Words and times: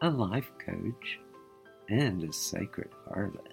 a 0.00 0.08
life 0.08 0.52
coach, 0.64 1.18
and 1.88 2.22
a 2.22 2.32
sacred 2.32 2.90
harlot. 3.08 3.52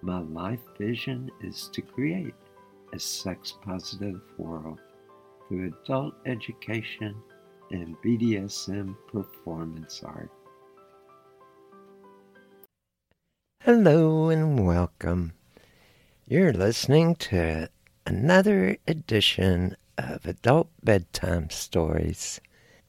My 0.00 0.20
life 0.20 0.62
vision 0.78 1.30
is 1.42 1.68
to 1.74 1.82
create 1.82 2.34
a 2.94 2.98
sex 2.98 3.52
positive 3.62 4.22
world 4.38 4.80
through 5.46 5.74
adult 5.84 6.14
education 6.24 7.14
and 7.70 7.96
BDSM 8.02 8.96
performance 9.08 10.02
art. 10.02 10.30
Hello 13.60 14.30
and 14.30 14.66
welcome. 14.66 15.32
You're 16.26 16.54
listening 16.54 17.14
to 17.16 17.68
another 18.06 18.78
edition 18.88 19.76
of 19.98 20.24
Adult 20.24 20.70
Bedtime 20.82 21.50
Stories. 21.50 22.40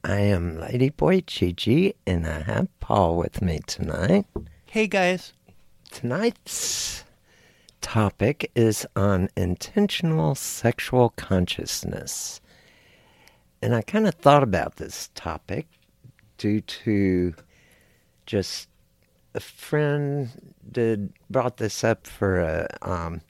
I 0.05 0.19
am 0.19 0.57
Ladyboy 0.57 1.27
Gigi, 1.27 1.95
and 2.05 2.27
I 2.27 2.41
have 2.41 2.67
Paul 2.81 3.15
with 3.15 3.41
me 3.41 3.61
tonight. 3.65 4.25
Hey, 4.65 4.85
guys. 4.85 5.31
Tonight's 5.91 7.05
topic 7.79 8.51
is 8.53 8.85
on 8.97 9.29
intentional 9.37 10.35
sexual 10.35 11.11
consciousness. 11.11 12.41
And 13.61 13.73
I 13.73 13.81
kind 13.81 14.05
of 14.05 14.15
thought 14.15 14.43
about 14.43 14.75
this 14.75 15.09
topic 15.15 15.67
due 16.37 16.59
to 16.59 17.33
just 18.25 18.67
a 19.33 19.39
friend 19.39 20.53
did 20.69 21.13
brought 21.29 21.55
this 21.55 21.81
up 21.81 22.07
for 22.07 22.41
a 22.41 22.67
um, 22.81 23.21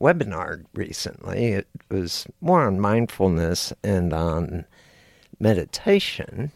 webinar 0.00 0.64
recently. 0.74 1.46
It 1.54 1.66
was 1.90 2.28
more 2.40 2.64
on 2.64 2.78
mindfulness 2.78 3.72
and 3.82 4.12
on 4.12 4.64
meditation, 5.38 6.52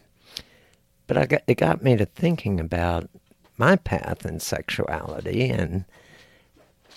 but 1.06 1.28
got, 1.28 1.42
it 1.46 1.56
got 1.56 1.82
me 1.82 1.96
to 1.96 2.06
thinking 2.06 2.60
about 2.60 3.08
my 3.56 3.76
path 3.76 4.24
in 4.24 4.40
sexuality 4.40 5.48
and 5.48 5.84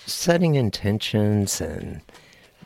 setting 0.06 0.56
intentions 0.56 1.60
and 1.62 2.02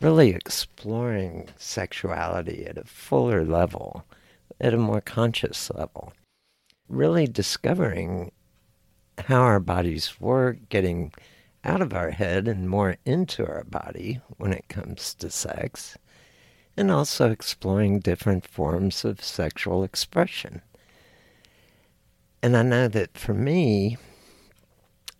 really 0.02 0.31
exploring 0.31 1.48
sexuality 1.58 2.66
at 2.66 2.78
a 2.78 2.84
fuller 2.84 3.46
level, 3.46 4.04
at 4.59 4.74
a 4.74 4.78
more 4.78 5.02
conscious 5.02 5.72
level. 5.72 6.14
Really 6.90 7.28
discovering 7.28 8.31
how 9.18 9.42
our 9.42 9.59
bodies 9.59 10.20
work, 10.20 10.58
getting 10.70 11.14
out 11.64 11.81
of 11.81 11.94
our 11.94 12.12
head 12.12 12.48
and 12.48 12.70
more 12.70 12.98
into 13.06 13.46
our 13.46 13.64
body 13.64 14.20
when 14.38 14.54
it 14.54 14.68
comes 14.68 15.16
to 15.16 15.30
sex 15.30 15.98
and 16.78 16.91
also 16.91 17.31
exploring 17.31 18.00
different 18.00 18.46
forms 18.47 19.06
of 19.06 19.24
sexual 19.24 19.84
expression. 19.84 20.62
And 22.41 22.56
I 22.56 22.63
know 22.63 22.88
that 22.90 23.18
for 23.18 23.34
me, 23.34 23.97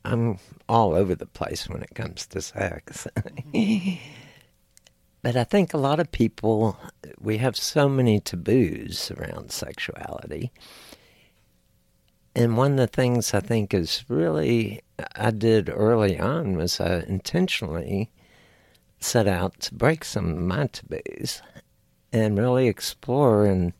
I'm 0.04 0.38
all 0.70 0.94
over 0.94 1.16
the 1.16 1.26
place 1.26 1.68
when 1.68 1.82
it 1.82 1.96
comes 1.96 2.28
to 2.28 2.42
sex. 2.42 3.08
but 5.22 5.36
I 5.36 5.44
think 5.44 5.74
a 5.74 5.78
lot 5.78 6.00
of 6.00 6.12
people, 6.12 6.78
we 7.20 7.38
have 7.38 7.58
so 7.58 7.90
many 7.90 8.20
taboos 8.20 9.12
around 9.12 9.52
sexuality. 9.52 10.52
And 12.36 12.58
one 12.58 12.74
of 12.74 12.78
the 12.78 12.88
things 12.88 13.34
I 13.34 13.40
think 13.40 13.74
is 13.74 14.04
really, 14.10 14.82
I 15.16 15.32
did 15.32 15.70
early 15.70 16.20
on 16.20 16.58
was 16.58 16.80
I 16.80 17.00
intentionally 17.08 18.12
set 19.00 19.28
out 19.28 19.60
to 19.62 19.76
break 19.76 20.04
some 20.04 20.52
of 20.52 20.72
taboos 20.72 21.42
and 22.12 22.38
really 22.38 22.68
explore 22.68 23.46
and 23.46 23.74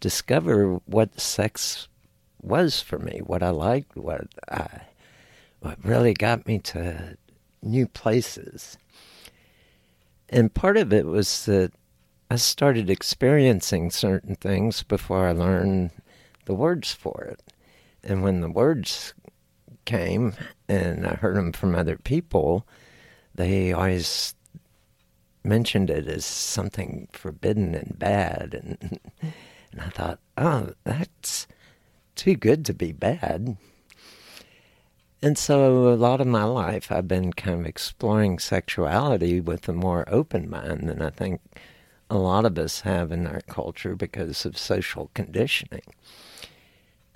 discover 0.00 0.80
what 0.86 1.20
sex 1.20 1.88
was 2.40 2.80
for 2.80 2.98
me, 2.98 3.20
what 3.24 3.42
I 3.42 3.50
liked, 3.50 3.96
what 3.96 4.26
I 4.48 4.82
what 5.60 5.84
really 5.84 6.14
got 6.14 6.46
me 6.46 6.58
to 6.58 7.16
new 7.62 7.86
places. 7.86 8.78
And 10.28 10.54
part 10.54 10.76
of 10.76 10.92
it 10.92 11.06
was 11.06 11.46
that 11.46 11.72
I 12.30 12.36
started 12.36 12.90
experiencing 12.90 13.90
certain 13.90 14.36
things 14.36 14.82
before 14.82 15.26
I 15.26 15.32
learned 15.32 15.90
the 16.44 16.54
words 16.54 16.92
for 16.92 17.24
it. 17.24 17.42
And 18.04 18.22
when 18.22 18.40
the 18.40 18.50
words 18.50 19.14
came 19.84 20.34
and 20.68 21.06
I 21.06 21.14
heard 21.14 21.36
them 21.36 21.52
from 21.52 21.74
other 21.74 21.96
people, 21.96 22.66
they 23.34 23.72
always 23.72 24.34
mentioned 25.48 25.90
it 25.90 26.06
as 26.06 26.24
something 26.24 27.08
forbidden 27.12 27.74
and 27.74 27.98
bad, 27.98 28.54
and 28.54 29.00
and 29.72 29.80
I 29.80 29.88
thought, 29.88 30.18
oh, 30.36 30.72
that's 30.84 31.46
too 32.14 32.34
good 32.34 32.64
to 32.66 32.74
be 32.74 32.92
bad. 32.92 33.56
And 35.20 35.36
so, 35.36 35.88
a 35.92 35.96
lot 35.96 36.20
of 36.20 36.26
my 36.26 36.44
life, 36.44 36.92
I've 36.92 37.08
been 37.08 37.32
kind 37.32 37.60
of 37.60 37.66
exploring 37.66 38.38
sexuality 38.38 39.40
with 39.40 39.68
a 39.68 39.72
more 39.72 40.04
open 40.08 40.48
mind 40.48 40.88
than 40.88 41.02
I 41.02 41.10
think 41.10 41.40
a 42.08 42.16
lot 42.16 42.44
of 42.44 42.56
us 42.56 42.82
have 42.82 43.10
in 43.10 43.26
our 43.26 43.40
culture 43.42 43.96
because 43.96 44.44
of 44.44 44.56
social 44.56 45.10
conditioning. 45.14 45.82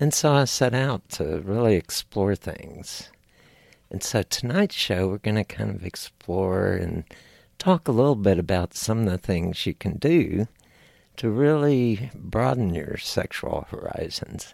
And 0.00 0.12
so, 0.12 0.32
I 0.32 0.46
set 0.46 0.74
out 0.74 1.08
to 1.10 1.40
really 1.42 1.76
explore 1.76 2.34
things. 2.34 3.10
And 3.88 4.02
so, 4.02 4.22
tonight's 4.22 4.74
show, 4.74 5.08
we're 5.08 5.18
going 5.18 5.36
to 5.36 5.44
kind 5.44 5.70
of 5.70 5.86
explore 5.86 6.72
and 6.72 7.04
talk 7.62 7.86
a 7.86 7.92
little 7.92 8.16
bit 8.16 8.40
about 8.40 8.74
some 8.74 8.98
of 8.98 9.06
the 9.06 9.16
things 9.16 9.66
you 9.66 9.72
can 9.72 9.96
do 9.98 10.48
to 11.16 11.30
really 11.30 12.10
broaden 12.12 12.74
your 12.74 12.96
sexual 12.96 13.68
horizons. 13.70 14.52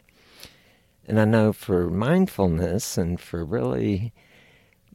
And 1.06 1.18
I 1.18 1.24
know 1.24 1.54
for 1.54 1.88
mindfulness 1.88 2.98
and 2.98 3.18
for 3.18 3.46
really 3.46 4.12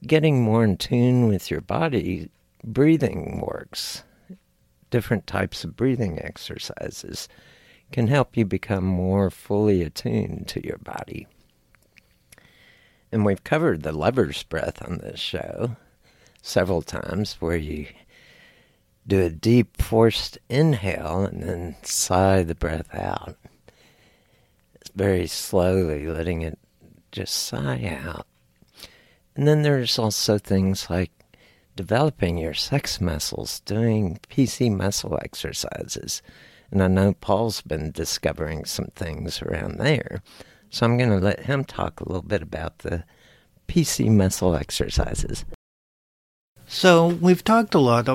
getting 0.05 0.43
more 0.43 0.63
in 0.63 0.77
tune 0.77 1.27
with 1.27 1.49
your 1.49 1.61
body, 1.61 2.29
breathing 2.63 3.41
works. 3.43 4.03
Different 4.91 5.25
types 5.25 5.63
of 5.63 5.75
breathing 5.75 6.21
exercises 6.21 7.27
can 7.91 8.05
help 8.05 8.37
you 8.37 8.45
become 8.45 8.85
more 8.85 9.31
fully 9.31 9.81
attuned 9.81 10.47
to 10.49 10.63
your 10.63 10.77
body. 10.77 11.25
And 13.11 13.25
we've 13.25 13.43
covered 13.43 13.81
the 13.81 13.91
lover's 13.91 14.43
breath 14.43 14.87
on 14.87 14.99
this 14.99 15.19
show 15.19 15.77
several 16.43 16.83
times 16.83 17.37
where 17.39 17.57
you 17.57 17.87
do 19.05 19.21
a 19.21 19.29
deep 19.29 19.81
forced 19.81 20.37
inhale 20.49 21.25
and 21.25 21.43
then 21.43 21.75
sigh 21.83 22.43
the 22.43 22.55
breath 22.55 22.93
out. 22.93 23.35
It's 24.75 24.91
very 24.91 25.27
slowly 25.27 26.07
letting 26.07 26.41
it 26.41 26.57
just 27.11 27.35
sigh 27.35 27.99
out. 28.05 28.25
And 29.35 29.47
then 29.47 29.63
there's 29.63 29.97
also 29.97 30.37
things 30.37 30.89
like 30.89 31.11
developing 31.75 32.37
your 32.37 32.53
sex 32.53 33.01
muscles, 33.01 33.59
doing 33.61 34.19
PC 34.29 34.75
muscle 34.75 35.17
exercises. 35.21 36.21
And 36.71 36.81
I 36.81 36.87
know 36.87 37.13
Paul's 37.13 37.61
been 37.61 37.91
discovering 37.91 38.65
some 38.65 38.87
things 38.95 39.41
around 39.41 39.77
there. 39.77 40.21
So 40.69 40.85
I'm 40.85 40.97
going 40.97 41.09
to 41.11 41.17
let 41.17 41.41
him 41.41 41.63
talk 41.65 41.99
a 41.99 42.07
little 42.07 42.23
bit 42.23 42.41
about 42.41 42.79
the 42.79 43.03
PC 43.67 44.09
muscle 44.09 44.55
exercises. 44.55 45.45
So 46.65 47.07
we've 47.07 47.43
talked 47.43 47.75
a 47.75 47.79
lot 47.79 48.07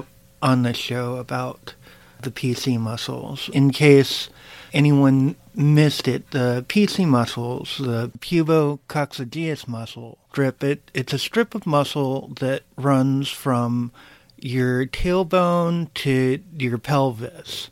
on 0.43 0.63
the 0.63 0.73
show 0.73 1.17
about 1.17 1.75
the 2.23 2.31
PC 2.31 2.79
muscles. 2.79 3.49
In 3.53 3.71
case 3.71 4.29
anyone 4.73 5.37
missed 5.55 6.09
it, 6.09 6.31
the 6.31 6.65
PC 6.69 7.07
muscles, 7.07 7.79
the 7.79 8.11
pubococcygeus 8.21 9.69
muscle 9.69 10.19
strip, 10.31 10.63
it, 10.63 10.91
it's 10.95 11.13
a 11.13 11.19
strip 11.19 11.55
of 11.55 11.67
muscle 11.67 12.33
that 12.39 12.63
runs 12.77 13.29
from 13.29 13.91
your 14.37 14.87
tailbone 14.87 15.93
to 15.95 16.41
your 16.57 16.79
pelvis. 16.79 17.71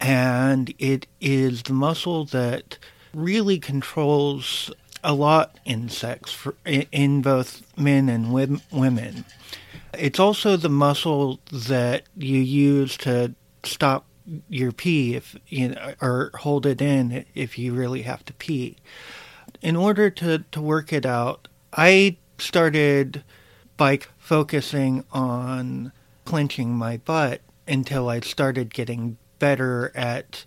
And 0.00 0.72
it 0.78 1.06
is 1.20 1.64
the 1.64 1.74
muscle 1.74 2.24
that 2.26 2.78
really 3.12 3.58
controls 3.58 4.70
a 5.04 5.12
lot 5.12 5.58
in 5.64 5.88
sex 5.88 6.32
for, 6.32 6.54
in 6.64 7.20
both 7.20 7.62
men 7.76 8.08
and 8.08 8.32
women. 8.32 9.24
It's 9.94 10.18
also 10.18 10.56
the 10.56 10.68
muscle 10.68 11.40
that 11.50 12.04
you 12.16 12.38
use 12.38 12.96
to 12.98 13.34
stop 13.62 14.06
your 14.48 14.72
pee 14.72 15.14
if 15.14 15.36
you 15.48 15.70
know, 15.70 15.94
or 16.00 16.30
hold 16.34 16.66
it 16.66 16.82
in 16.82 17.24
if 17.34 17.58
you 17.58 17.72
really 17.72 18.02
have 18.02 18.24
to 18.26 18.34
pee. 18.34 18.76
In 19.62 19.76
order 19.76 20.10
to, 20.10 20.44
to 20.52 20.60
work 20.60 20.92
it 20.92 21.06
out, 21.06 21.48
I 21.72 22.16
started 22.38 23.24
by 23.76 24.00
focusing 24.18 25.04
on 25.12 25.92
clenching 26.24 26.74
my 26.74 26.98
butt 26.98 27.40
until 27.66 28.08
I 28.08 28.20
started 28.20 28.74
getting 28.74 29.16
better 29.38 29.92
at 29.94 30.44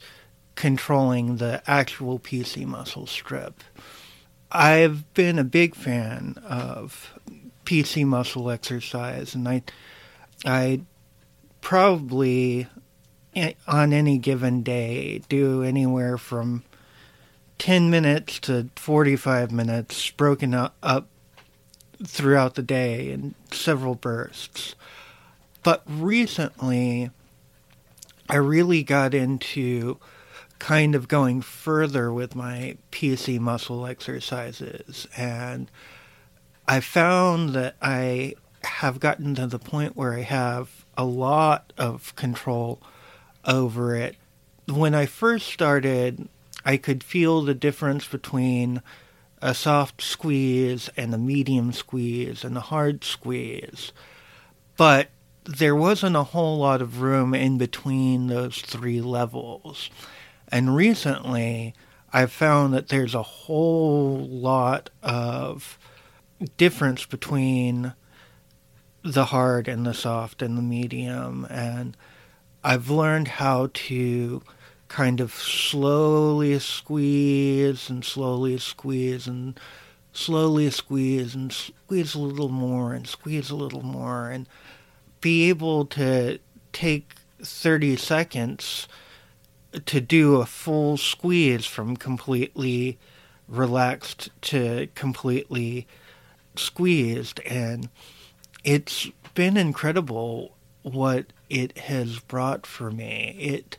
controlling 0.55 1.37
the 1.37 1.63
actual 1.65 2.19
PC 2.19 2.65
muscle 2.65 3.07
strip. 3.07 3.63
I've 4.51 5.11
been 5.13 5.39
a 5.39 5.43
big 5.43 5.75
fan 5.75 6.35
of 6.47 7.13
PC 7.71 8.05
muscle 8.05 8.51
exercise, 8.51 9.33
and 9.33 9.47
I, 9.47 9.63
I 10.43 10.81
probably 11.61 12.67
eh, 13.33 13.53
on 13.65 13.93
any 13.93 14.17
given 14.17 14.61
day 14.61 15.21
do 15.29 15.63
anywhere 15.63 16.17
from 16.17 16.65
10 17.59 17.89
minutes 17.89 18.41
to 18.41 18.67
45 18.75 19.53
minutes 19.53 20.11
broken 20.11 20.53
up 20.53 21.07
throughout 22.05 22.55
the 22.55 22.61
day 22.61 23.09
in 23.09 23.35
several 23.51 23.95
bursts. 23.95 24.75
But 25.63 25.81
recently, 25.87 27.09
I 28.27 28.35
really 28.35 28.83
got 28.83 29.13
into 29.13 29.97
kind 30.59 30.93
of 30.93 31.07
going 31.07 31.41
further 31.41 32.11
with 32.11 32.35
my 32.35 32.75
PC 32.91 33.39
muscle 33.39 33.87
exercises. 33.87 35.07
And 35.15 35.71
I 36.67 36.79
found 36.79 37.49
that 37.49 37.75
I 37.81 38.35
have 38.63 38.99
gotten 38.99 39.35
to 39.35 39.47
the 39.47 39.59
point 39.59 39.95
where 39.95 40.13
I 40.13 40.21
have 40.21 40.85
a 40.97 41.05
lot 41.05 41.73
of 41.77 42.15
control 42.15 42.81
over 43.45 43.95
it. 43.95 44.15
When 44.67 44.93
I 44.93 45.05
first 45.05 45.47
started, 45.47 46.27
I 46.63 46.77
could 46.77 47.03
feel 47.03 47.41
the 47.41 47.53
difference 47.53 48.07
between 48.07 48.81
a 49.41 49.55
soft 49.55 50.01
squeeze 50.01 50.89
and 50.95 51.13
a 51.13 51.17
medium 51.17 51.73
squeeze 51.73 52.43
and 52.43 52.55
a 52.55 52.61
hard 52.61 53.03
squeeze. 53.03 53.91
But 54.77 55.09
there 55.43 55.75
wasn't 55.75 56.15
a 56.15 56.23
whole 56.23 56.59
lot 56.59 56.81
of 56.81 57.01
room 57.01 57.33
in 57.33 57.57
between 57.57 58.27
those 58.27 58.59
three 58.59 59.01
levels. 59.01 59.89
And 60.49 60.75
recently, 60.75 61.73
I've 62.13 62.31
found 62.31 62.73
that 62.73 62.89
there's 62.89 63.15
a 63.15 63.23
whole 63.23 64.27
lot 64.27 64.89
of 65.01 65.79
difference 66.57 67.05
between 67.05 67.93
the 69.03 69.25
hard 69.25 69.67
and 69.67 69.85
the 69.85 69.93
soft 69.93 70.41
and 70.41 70.57
the 70.57 70.61
medium. 70.61 71.45
And 71.49 71.97
I've 72.63 72.89
learned 72.89 73.27
how 73.27 73.69
to 73.73 74.41
kind 74.87 75.21
of 75.21 75.33
slowly 75.33 76.59
squeeze 76.59 77.89
and 77.89 78.03
slowly 78.03 78.57
squeeze 78.57 79.25
and 79.25 79.59
slowly 80.13 80.69
squeeze 80.69 81.33
and 81.33 81.51
squeeze 81.53 82.13
a 82.13 82.19
little 82.19 82.49
more 82.49 82.93
and 82.93 83.07
squeeze 83.07 83.49
a 83.49 83.55
little 83.55 83.83
more 83.83 84.29
and 84.29 84.47
be 85.21 85.47
able 85.47 85.85
to 85.85 86.39
take 86.73 87.15
30 87.41 87.95
seconds 87.95 88.87
to 89.85 90.01
do 90.01 90.35
a 90.35 90.45
full 90.45 90.97
squeeze 90.97 91.65
from 91.65 91.95
completely 91.95 92.99
relaxed 93.47 94.29
to 94.41 94.87
completely 94.95 95.87
squeezed 96.55 97.39
and 97.41 97.89
it's 98.63 99.09
been 99.33 99.57
incredible 99.57 100.55
what 100.83 101.27
it 101.49 101.77
has 101.77 102.19
brought 102.19 102.65
for 102.65 102.91
me. 102.91 103.35
It 103.39 103.77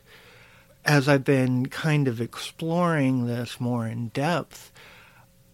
as 0.85 1.07
i've 1.07 1.23
been 1.23 1.65
kind 1.67 2.09
of 2.09 2.19
exploring 2.19 3.25
this 3.25 3.57
more 3.57 3.87
in 3.87 4.09
depth 4.09 4.69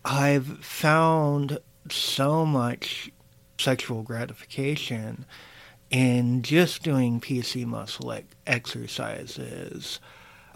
i've 0.04 0.58
found 0.66 1.60
so 1.92 2.44
much 2.44 3.12
sexual 3.60 4.02
gratification 4.02 5.24
in 5.92 6.42
just 6.42 6.82
doing 6.82 7.22
pc 7.22 7.64
muscle 7.64 8.12
exercises 8.48 10.00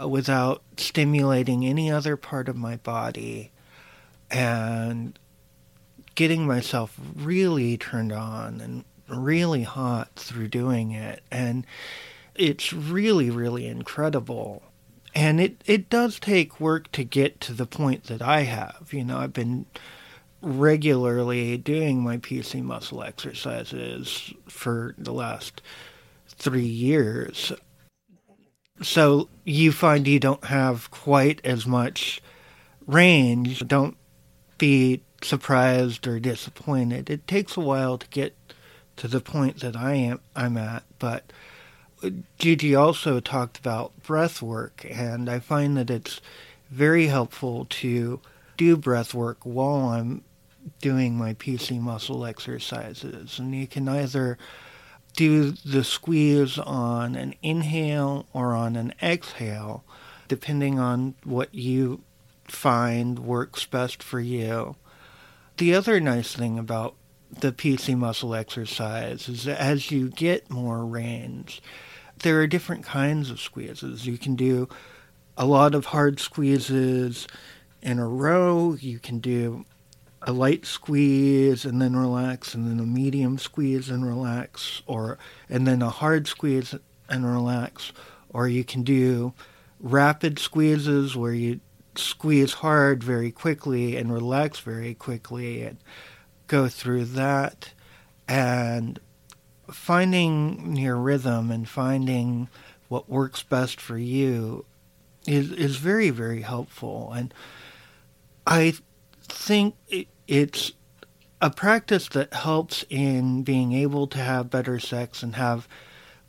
uh, 0.01 0.07
without 0.07 0.63
stimulating 0.77 1.65
any 1.65 1.91
other 1.91 2.17
part 2.17 2.49
of 2.49 2.55
my 2.55 2.77
body. 2.77 3.51
And 4.31 5.17
getting 6.15 6.45
myself 6.45 6.99
really 7.15 7.77
turned 7.77 8.11
on 8.11 8.61
and 8.61 8.83
really 9.07 9.63
hot 9.63 10.09
through 10.15 10.47
doing 10.47 10.91
it. 10.91 11.23
And 11.31 11.65
it's 12.35 12.73
really, 12.73 13.29
really 13.29 13.67
incredible. 13.67 14.63
And 15.15 15.39
it, 15.39 15.63
it 15.65 15.89
does 15.89 16.19
take 16.19 16.59
work 16.59 16.91
to 16.93 17.03
get 17.03 17.39
to 17.41 17.53
the 17.53 17.65
point 17.65 18.05
that 18.05 18.21
I 18.21 18.41
have. 18.41 18.89
You 18.91 19.03
know, 19.03 19.17
I've 19.17 19.33
been 19.33 19.65
regularly 20.41 21.57
doing 21.57 22.01
my 22.01 22.17
PC 22.17 22.61
muscle 22.61 23.03
exercises 23.03 24.33
for 24.47 24.95
the 24.97 25.13
last 25.13 25.61
three 26.27 26.65
years 26.65 27.53
so 28.81 29.29
you 29.43 29.71
find 29.71 30.07
you 30.07 30.19
don't 30.19 30.43
have 30.45 30.89
quite 30.91 31.41
as 31.43 31.65
much 31.65 32.21
range. 32.87 33.65
Don't 33.67 33.97
be 34.57 35.03
surprised 35.23 36.07
or 36.07 36.19
disappointed. 36.19 37.09
It 37.09 37.27
takes 37.27 37.57
a 37.57 37.61
while 37.61 37.97
to 37.97 38.07
get 38.07 38.35
to 38.97 39.07
the 39.07 39.21
point 39.21 39.61
that 39.61 39.75
I 39.75 39.93
am 39.95 40.19
I'm 40.35 40.57
at, 40.57 40.83
but 40.99 41.31
Gigi 42.37 42.75
also 42.75 43.19
talked 43.19 43.57
about 43.57 44.03
breath 44.03 44.41
work, 44.41 44.85
and 44.89 45.29
I 45.29 45.39
find 45.39 45.77
that 45.77 45.89
it's 45.89 46.19
very 46.69 47.07
helpful 47.07 47.65
to 47.69 48.19
do 48.57 48.77
breath 48.77 49.13
work 49.13 49.37
while 49.43 49.89
I'm 49.89 50.23
doing 50.81 51.15
my 51.15 51.33
PC 51.33 51.79
muscle 51.79 52.25
exercises. 52.25 53.39
And 53.39 53.55
you 53.55 53.67
can 53.67 53.87
either 53.87 54.37
do 55.15 55.51
the 55.51 55.83
squeeze 55.83 56.57
on 56.57 57.15
an 57.15 57.35
inhale 57.41 58.25
or 58.33 58.53
on 58.53 58.75
an 58.75 58.93
exhale, 59.01 59.83
depending 60.27 60.79
on 60.79 61.15
what 61.23 61.53
you 61.53 62.01
find 62.45 63.19
works 63.19 63.65
best 63.65 64.01
for 64.01 64.19
you. 64.19 64.75
The 65.57 65.75
other 65.75 65.99
nice 65.99 66.33
thing 66.33 66.57
about 66.57 66.95
the 67.29 67.51
PC 67.51 67.95
muscle 67.95 68.33
exercise 68.33 69.29
is 69.29 69.43
that 69.43 69.59
as 69.59 69.91
you 69.91 70.09
get 70.09 70.49
more 70.49 70.85
range, 70.85 71.61
there 72.23 72.39
are 72.39 72.47
different 72.47 72.83
kinds 72.83 73.29
of 73.29 73.39
squeezes. 73.39 74.07
You 74.07 74.17
can 74.17 74.35
do 74.35 74.67
a 75.37 75.45
lot 75.45 75.75
of 75.75 75.85
hard 75.85 76.19
squeezes 76.19 77.27
in 77.81 77.99
a 77.99 78.07
row. 78.07 78.73
You 78.79 78.97
can 78.97 79.19
do 79.19 79.65
a 80.23 80.31
light 80.31 80.65
squeeze 80.65 81.65
and 81.65 81.81
then 81.81 81.95
relax 81.95 82.55
and 82.55 82.67
then 82.67 82.79
a 82.79 82.87
medium 82.87 83.37
squeeze 83.37 83.89
and 83.89 84.07
relax 84.07 84.81
or 84.87 85.17
and 85.49 85.67
then 85.67 85.81
a 85.81 85.89
hard 85.89 86.27
squeeze 86.27 86.73
and 87.09 87.25
relax 87.25 87.91
or 88.29 88.47
you 88.47 88.63
can 88.63 88.83
do 88.83 89.33
rapid 89.79 90.39
squeezes 90.39 91.15
where 91.15 91.33
you 91.33 91.59
squeeze 91.95 92.53
hard 92.53 93.03
very 93.03 93.31
quickly 93.31 93.97
and 93.97 94.13
relax 94.13 94.59
very 94.59 94.93
quickly 94.93 95.63
and 95.63 95.77
go 96.47 96.67
through 96.67 97.05
that 97.05 97.71
and 98.27 98.99
finding 99.69 100.75
your 100.75 100.97
rhythm 100.97 101.51
and 101.51 101.67
finding 101.67 102.49
what 102.89 103.09
works 103.09 103.43
best 103.43 103.79
for 103.79 103.97
you 103.97 104.65
is 105.25 105.51
is 105.51 105.77
very 105.77 106.09
very 106.09 106.41
helpful 106.41 107.11
and 107.13 107.33
I 108.45 108.73
think 109.21 109.75
it, 109.87 110.07
it's 110.27 110.73
a 111.41 111.49
practice 111.49 112.07
that 112.09 112.33
helps 112.33 112.85
in 112.89 113.43
being 113.43 113.73
able 113.73 114.07
to 114.07 114.17
have 114.17 114.49
better 114.49 114.79
sex 114.79 115.23
and 115.23 115.35
have 115.35 115.67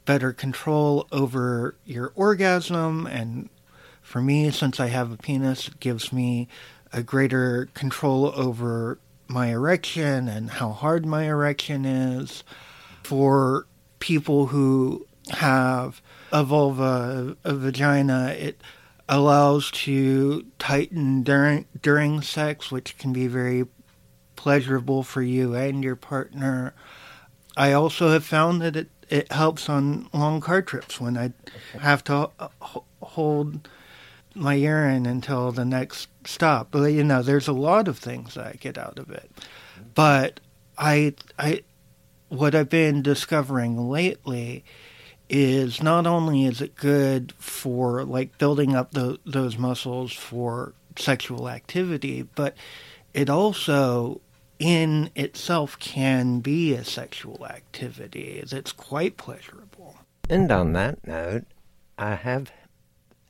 better 0.04 0.33
control 0.33 1.06
over 1.12 1.76
your 1.85 2.12
orgasm. 2.14 3.06
And 3.06 3.49
for 4.14 4.23
me, 4.23 4.49
since 4.52 4.78
I 4.78 4.87
have 4.87 5.11
a 5.11 5.16
penis, 5.16 5.66
it 5.66 5.80
gives 5.80 6.12
me 6.12 6.47
a 6.92 7.02
greater 7.02 7.68
control 7.75 8.33
over 8.37 9.00
my 9.26 9.49
erection 9.49 10.28
and 10.28 10.50
how 10.50 10.71
hard 10.71 11.04
my 11.04 11.25
erection 11.25 11.85
is. 11.85 12.44
For 13.02 13.66
people 13.99 14.47
who 14.47 15.04
have 15.30 16.00
a 16.30 16.44
vulva, 16.44 17.37
a 17.42 17.54
vagina, 17.54 18.28
it 18.38 18.61
allows 19.09 19.73
to 19.73 20.47
tighten 20.61 21.25
during 21.25 21.66
during 21.83 22.23
sex, 22.23 22.71
which 22.71 22.97
can 22.97 23.12
be 23.12 23.26
very 23.26 23.66
pleasurable 24.37 25.02
for 25.02 25.23
you 25.23 25.56
and 25.56 25.83
your 25.83 25.97
partner. 25.97 26.73
I 27.56 27.73
also 27.73 28.11
have 28.11 28.25
found 28.25 28.62
that 28.62 28.76
it, 28.76 28.90
it 29.11 29.33
helps 29.33 29.68
on 29.68 30.09
long 30.12 30.40
car 30.40 30.62
trips 30.62 31.00
when 31.00 31.18
I 31.18 31.33
have 31.80 32.04
to 32.04 32.30
hold 33.02 33.68
my 34.34 34.54
urine 34.54 35.06
until 35.06 35.52
the 35.52 35.64
next 35.64 36.08
stop. 36.24 36.68
But 36.70 36.84
you 36.86 37.04
know, 37.04 37.22
there's 37.22 37.48
a 37.48 37.52
lot 37.52 37.88
of 37.88 37.98
things 37.98 38.34
that 38.34 38.46
I 38.46 38.52
get 38.52 38.78
out 38.78 38.98
of 38.98 39.10
it. 39.10 39.30
But 39.94 40.40
I 40.76 41.14
I 41.38 41.62
what 42.28 42.54
I've 42.54 42.70
been 42.70 43.02
discovering 43.02 43.88
lately 43.88 44.64
is 45.28 45.82
not 45.82 46.06
only 46.06 46.44
is 46.44 46.60
it 46.60 46.74
good 46.74 47.32
for 47.38 48.04
like 48.04 48.36
building 48.38 48.74
up 48.74 48.92
the, 48.92 49.18
those 49.24 49.56
muscles 49.56 50.12
for 50.12 50.74
sexual 50.96 51.48
activity, 51.48 52.22
but 52.22 52.56
it 53.14 53.30
also 53.30 54.20
in 54.58 55.10
itself 55.14 55.78
can 55.78 56.40
be 56.40 56.74
a 56.74 56.84
sexual 56.84 57.46
activity 57.46 58.42
that's 58.48 58.72
quite 58.72 59.16
pleasurable. 59.16 59.96
And 60.28 60.50
on 60.50 60.72
that 60.74 61.06
note, 61.06 61.44
I 61.98 62.14
have 62.14 62.50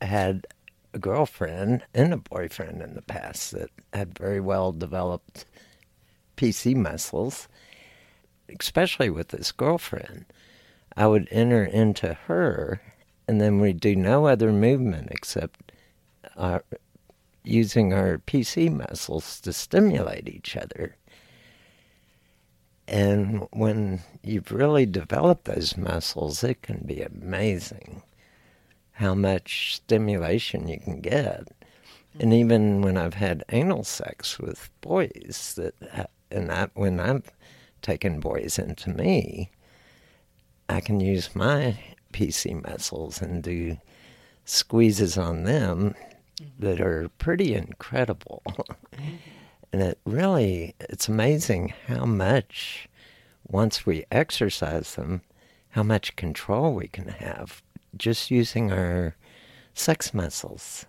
had 0.01 0.47
a 0.95 0.99
girlfriend 0.99 1.83
and 1.93 2.15
a 2.15 2.17
boyfriend 2.17 2.81
in 2.81 2.95
the 2.95 3.03
past 3.03 3.51
that 3.51 3.71
had 3.93 4.17
very 4.17 4.41
well 4.41 4.73
developed 4.73 5.45
PC 6.37 6.75
muscles, 6.75 7.49
especially 8.61 9.11
with 9.11 9.29
this 9.29 9.53
girlfriend. 9.53 10.25
I 10.97 11.09
would 11.09 11.29
enter 11.33 11.65
into 11.65 12.15
her, 12.27 12.81
and 13.27 13.41
then 13.41 13.61
we'd 13.61 13.81
do 13.81 13.97
no 13.97 14.27
other 14.27 14.53
movement 14.53 15.09
except 15.11 15.73
uh, 16.37 16.61
using 17.43 17.93
our 17.93 18.19
PC 18.19 18.73
muscles 18.73 19.41
to 19.41 19.53
stimulate 19.53 20.29
each 20.29 20.57
other. 20.57 20.97
And 22.87 23.49
when 23.51 24.01
you've 24.23 24.53
really 24.53 24.87
developed 24.87 25.47
those 25.47 25.77
muscles, 25.77 26.45
it 26.45 26.63
can 26.63 26.85
be 26.87 27.03
amazing 27.03 28.03
how 28.95 29.15
much 29.15 29.77
stimulation 29.77 30.69
you 30.69 30.79
can 30.79 31.01
get. 31.01 31.49
And 32.21 32.33
even 32.33 32.81
when 32.81 32.97
I've 32.97 33.15
had 33.15 33.45
anal 33.51 33.83
sex 33.83 34.39
with 34.39 34.71
boys, 34.81 35.55
that 35.57 35.75
uh, 35.93 36.05
and 36.31 36.51
I, 36.51 36.69
when 36.75 37.01
I've 37.01 37.31
taken 37.83 38.21
boys 38.21 38.59
into 38.59 38.91
me, 38.91 39.51
I 40.69 40.81
can 40.81 41.01
use 41.01 41.35
my 41.35 41.79
PC 42.13 42.63
muscles 42.67 43.21
and 43.21 43.43
do 43.43 43.79
squeezes 44.45 45.19
on 45.19 45.43
them 45.45 45.95
that 46.59 46.81
are 46.81 47.09
pretty 47.19 47.55
incredible. 47.55 48.43
and 49.73 49.83
it 49.83 49.99
really, 50.05 50.77
it's 50.79 51.09
amazing 51.09 51.75
how 51.89 52.05
much, 52.05 52.89
once 53.47 53.85
we 53.85 54.05
exercise 54.13 54.95
them, 54.95 55.23
how 55.71 55.83
much 55.83 56.15
control 56.15 56.75
we 56.75 56.87
can 56.87 57.09
have 57.09 57.61
just 57.99 58.31
using 58.31 58.73
our 58.73 59.17
sex 59.75 60.15
muscles. 60.15 60.87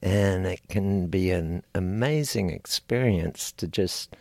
And 0.00 0.46
it 0.46 0.68
can 0.68 1.08
be 1.08 1.30
an 1.30 1.64
amazing 1.74 2.50
experience 2.50 3.52
to 3.52 3.66
just 3.66 4.14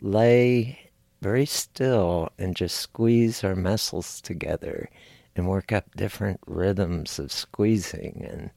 lay 0.00 0.90
very 1.20 1.44
still 1.44 2.30
and 2.38 2.56
just 2.56 2.76
squeeze 2.76 3.44
our 3.44 3.54
muscles 3.54 4.20
together 4.20 4.88
and 5.36 5.46
work 5.46 5.72
up 5.72 5.94
different 5.94 6.40
rhythms 6.46 7.18
of 7.18 7.30
squeezing 7.30 8.26
and 8.28 8.50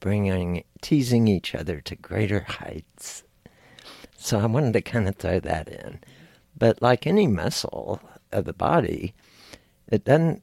bringing 0.00 0.64
teasing 0.82 1.28
each 1.28 1.54
other 1.54 1.80
to 1.80 1.96
greater 1.96 2.40
heights. 2.40 3.22
So 4.16 4.40
I 4.40 4.46
wanted 4.46 4.72
to 4.72 4.82
kind 4.82 5.08
of 5.08 5.16
throw 5.16 5.40
that 5.40 5.68
in. 5.68 6.00
But 6.56 6.82
like 6.82 7.06
any 7.06 7.26
muscle 7.26 8.00
of 8.32 8.44
the 8.44 8.52
body, 8.52 9.14
it 9.88 10.04
doesn't 10.04 10.42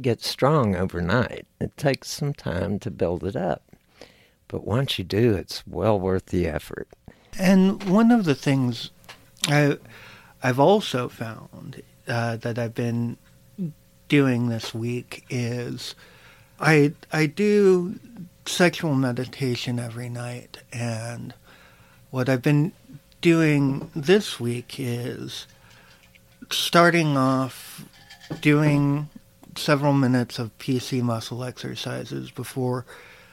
get 0.00 0.22
strong 0.22 0.76
overnight. 0.76 1.46
It 1.60 1.76
takes 1.76 2.08
some 2.08 2.34
time 2.34 2.78
to 2.80 2.90
build 2.90 3.24
it 3.24 3.36
up. 3.36 3.62
But 4.48 4.66
once 4.66 4.98
you 4.98 5.04
do, 5.04 5.34
it's 5.34 5.66
well 5.66 5.98
worth 5.98 6.26
the 6.26 6.46
effort. 6.46 6.88
And 7.38 7.82
one 7.84 8.10
of 8.10 8.24
the 8.24 8.34
things 8.34 8.90
I 9.48 9.78
I've 10.42 10.60
also 10.60 11.08
found 11.08 11.82
uh, 12.06 12.36
that 12.36 12.58
I've 12.58 12.74
been 12.74 13.16
doing 14.08 14.48
this 14.48 14.72
week 14.74 15.24
is 15.28 15.94
I 16.60 16.92
I 17.12 17.26
do 17.26 17.98
sexual 18.46 18.94
meditation 18.94 19.78
every 19.78 20.08
night, 20.08 20.58
and 20.72 21.34
what 22.10 22.28
I've 22.28 22.42
been 22.42 22.72
doing 23.20 23.90
this 23.94 24.38
week 24.38 24.76
is 24.78 25.46
starting 26.50 27.16
off 27.16 27.84
doing 28.40 29.08
several 29.58 29.92
minutes 29.92 30.38
of 30.38 30.56
PC 30.58 31.02
muscle 31.02 31.44
exercises 31.44 32.30
before 32.30 32.84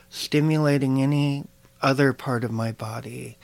stimulating 0.10 1.02
any 1.02 1.46
other 1.82 2.14
part 2.14 2.44
of 2.44 2.52
my 2.52 2.72
body 2.72 3.38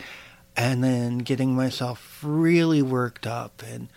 and 0.56 0.84
then 0.84 1.20
getting 1.20 1.56
myself 1.56 2.20
really 2.24 2.82
worked 2.82 3.26
up 3.28 3.64
and 3.66 3.90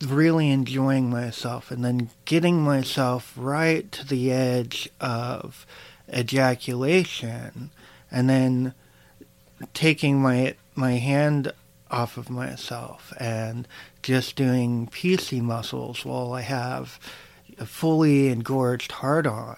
really 0.00 0.50
enjoying 0.50 1.08
myself 1.10 1.70
and 1.70 1.84
then 1.84 2.10
getting 2.24 2.60
myself 2.60 3.32
right 3.36 3.90
to 3.92 4.06
the 4.06 4.32
edge 4.32 4.88
of 5.00 5.66
ejaculation 6.12 7.70
and 8.10 8.28
then 8.28 8.74
taking 9.74 10.20
my 10.20 10.54
my 10.74 10.92
hand 10.92 11.52
off 11.90 12.16
of 12.16 12.30
myself 12.30 13.12
and 13.18 13.68
just 14.02 14.34
doing 14.34 14.86
PC 14.86 15.40
muscles 15.40 16.04
while 16.04 16.32
I 16.32 16.40
have 16.40 16.98
a 17.58 17.66
fully 17.66 18.28
engorged 18.28 18.92
heart 18.92 19.26
on 19.26 19.56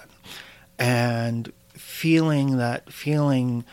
and 0.79 1.53
feeling 1.73 2.57
that 2.57 2.93
feeling 2.93 3.65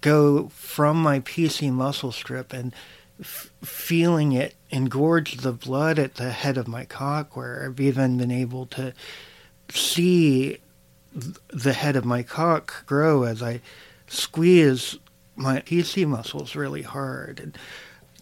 go 0.00 0.48
from 0.48 1.00
my 1.00 1.20
PC 1.20 1.72
muscle 1.72 2.12
strip 2.12 2.52
and 2.52 2.74
f- 3.20 3.50
feeling 3.62 4.32
it 4.32 4.54
engorge 4.70 5.38
the 5.42 5.52
blood 5.52 5.98
at 5.98 6.16
the 6.16 6.30
head 6.30 6.58
of 6.58 6.68
my 6.68 6.84
cock, 6.84 7.36
where 7.36 7.64
I've 7.64 7.80
even 7.80 8.18
been 8.18 8.30
able 8.30 8.66
to 8.66 8.92
see 9.70 10.58
the 11.48 11.72
head 11.72 11.96
of 11.96 12.04
my 12.04 12.22
cock 12.22 12.86
grow 12.86 13.24
as 13.24 13.42
I 13.42 13.60
squeeze 14.06 14.98
my 15.36 15.60
PC 15.60 16.06
muscles 16.06 16.54
really 16.54 16.82
hard 16.82 17.40
and, 17.40 17.58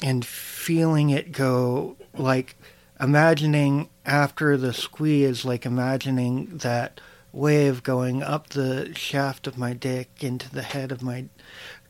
and 0.03 0.25
feeling 0.25 1.11
it 1.11 1.33
go 1.33 1.97
like 2.17 2.57
imagining 3.01 3.89
after 4.05 4.57
the 4.57 4.73
squeeze, 4.73 5.45
like 5.45 5.65
imagining 5.65 6.59
that 6.59 7.01
wave 7.33 7.83
going 7.83 8.23
up 8.23 8.51
the 8.51 8.93
shaft 8.95 9.47
of 9.47 9.57
my 9.57 9.73
dick 9.73 10.23
into 10.23 10.51
the 10.51 10.63
head 10.63 10.93
of 10.93 11.03
my 11.03 11.27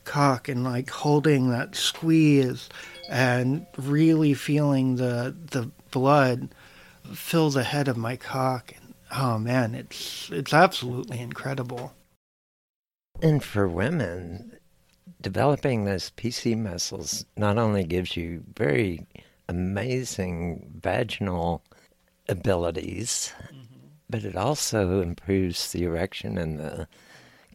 cock 0.03 0.47
and 0.47 0.63
like 0.63 0.89
holding 0.89 1.49
that 1.49 1.75
squeeze 1.75 2.69
and 3.09 3.65
really 3.77 4.33
feeling 4.33 4.95
the 4.95 5.35
the 5.51 5.69
blood 5.91 6.49
fill 7.13 7.49
the 7.49 7.63
head 7.63 7.87
of 7.87 7.97
my 7.97 8.15
cock. 8.15 8.73
And 8.75 8.93
oh 9.11 9.37
man 9.37 9.75
it's 9.75 10.29
it's 10.31 10.53
absolutely 10.53 11.19
incredible. 11.19 11.93
And 13.21 13.43
for 13.43 13.67
women 13.67 14.57
developing 15.21 15.85
those 15.85 16.11
PC 16.11 16.57
muscles 16.57 17.25
not 17.37 17.57
only 17.57 17.83
gives 17.83 18.17
you 18.17 18.43
very 18.55 19.05
amazing 19.51 20.79
vaginal 20.81 21.63
abilities, 22.29 23.33
mm-hmm. 23.43 23.87
but 24.09 24.23
it 24.23 24.35
also 24.35 25.01
improves 25.01 25.71
the 25.71 25.83
erection 25.83 26.37
in 26.37 26.57
the 26.57 26.87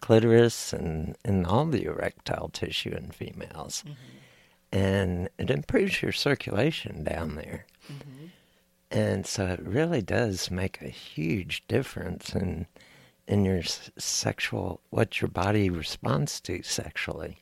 clitoris 0.00 0.73
and 0.73 1.17
in 1.25 1.47
all 1.47 1.65
the 1.65 1.85
erectile 1.85 2.50
tissue 2.50 2.91
in 2.91 3.11
females. 3.11 3.83
Mm-hmm. 3.83 4.79
And 4.79 5.29
it 5.38 5.50
improves 5.50 6.03
your 6.03 6.12
circulation 6.12 7.03
down 7.03 7.37
there. 7.37 7.67
Mm-hmm. 7.91 8.26
And 8.91 9.26
so 9.26 9.47
it 9.47 9.61
really 9.62 10.03
does 10.03 10.50
make 10.50 10.81
a 10.81 10.88
huge 10.88 11.67
difference 11.67 12.35
in 12.35 12.67
in 13.26 13.45
your 13.45 13.62
sexual 13.99 14.81
what 14.91 15.21
your 15.21 15.29
body 15.29 15.69
responds 15.69 16.41
to 16.43 16.62
sexually. 16.62 17.38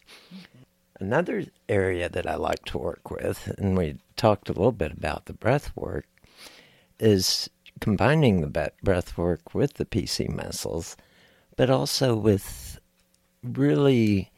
Another 1.01 1.45
area 1.69 2.09
that 2.09 2.27
I 2.27 2.37
like 2.37 2.65
to 2.67 2.79
work 2.79 3.11
with, 3.11 3.53
and 3.59 3.77
we 3.77 3.97
talked 4.17 4.49
a 4.49 4.53
little 4.53 4.73
bit 4.73 4.93
about 4.93 5.27
the 5.27 5.33
breath 5.33 5.73
work, 5.77 6.07
is 7.01 7.51
combining 7.81 8.41
the 8.41 8.73
breath 8.83 9.19
work 9.19 9.55
with 9.55 9.75
the 9.75 9.85
PC 9.85 10.29
muscles, 10.29 10.97
but 11.57 11.69
also 11.69 12.15
with 12.15 12.79
really 13.43 14.31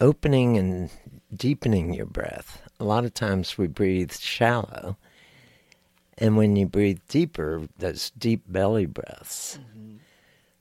opening 0.00 0.56
and 0.56 0.90
deepening 1.34 1.92
your 1.92 2.06
breath. 2.06 2.62
A 2.80 2.84
lot 2.84 3.04
of 3.04 3.14
times 3.14 3.58
we 3.58 3.66
breathe 3.66 4.12
shallow, 4.12 4.96
and 6.18 6.36
when 6.36 6.56
you 6.56 6.66
breathe 6.66 7.00
deeper, 7.08 7.68
those 7.78 8.10
deep 8.10 8.42
belly 8.46 8.86
breaths, 8.86 9.58
mm-hmm. 9.58 9.96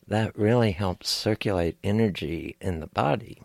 that 0.07 0.38
really 0.38 0.71
helps 0.71 1.09
circulate 1.09 1.77
energy 1.83 2.57
in 2.59 2.81
the 2.81 2.88
body. 2.88 3.41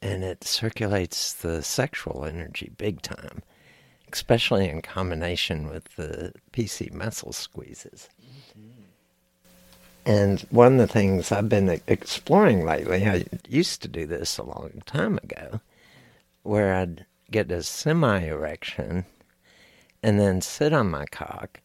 And 0.00 0.22
it 0.22 0.44
circulates 0.44 1.32
the 1.32 1.62
sexual 1.62 2.24
energy 2.24 2.70
big 2.76 3.02
time 3.02 3.42
especially 4.12 4.68
in 4.68 4.82
combination 4.82 5.68
with 5.68 5.96
the 5.96 6.32
PC 6.52 6.92
muscle 6.92 7.32
squeezes. 7.32 8.08
Mm-hmm. 8.22 8.70
And 10.06 10.40
one 10.50 10.74
of 10.74 10.78
the 10.78 10.92
things 10.92 11.30
I've 11.30 11.48
been 11.48 11.80
exploring 11.86 12.64
lately, 12.64 13.06
I 13.06 13.24
used 13.48 13.82
to 13.82 13.88
do 13.88 14.06
this 14.06 14.38
a 14.38 14.42
long 14.42 14.82
time 14.86 15.18
ago, 15.18 15.60
where 16.42 16.74
I'd 16.74 17.04
get 17.30 17.50
a 17.50 17.62
semi 17.62 18.20
erection 18.20 19.04
and 20.02 20.18
then 20.18 20.40
sit 20.40 20.72
on 20.72 20.90
my 20.90 21.04
cock 21.06 21.60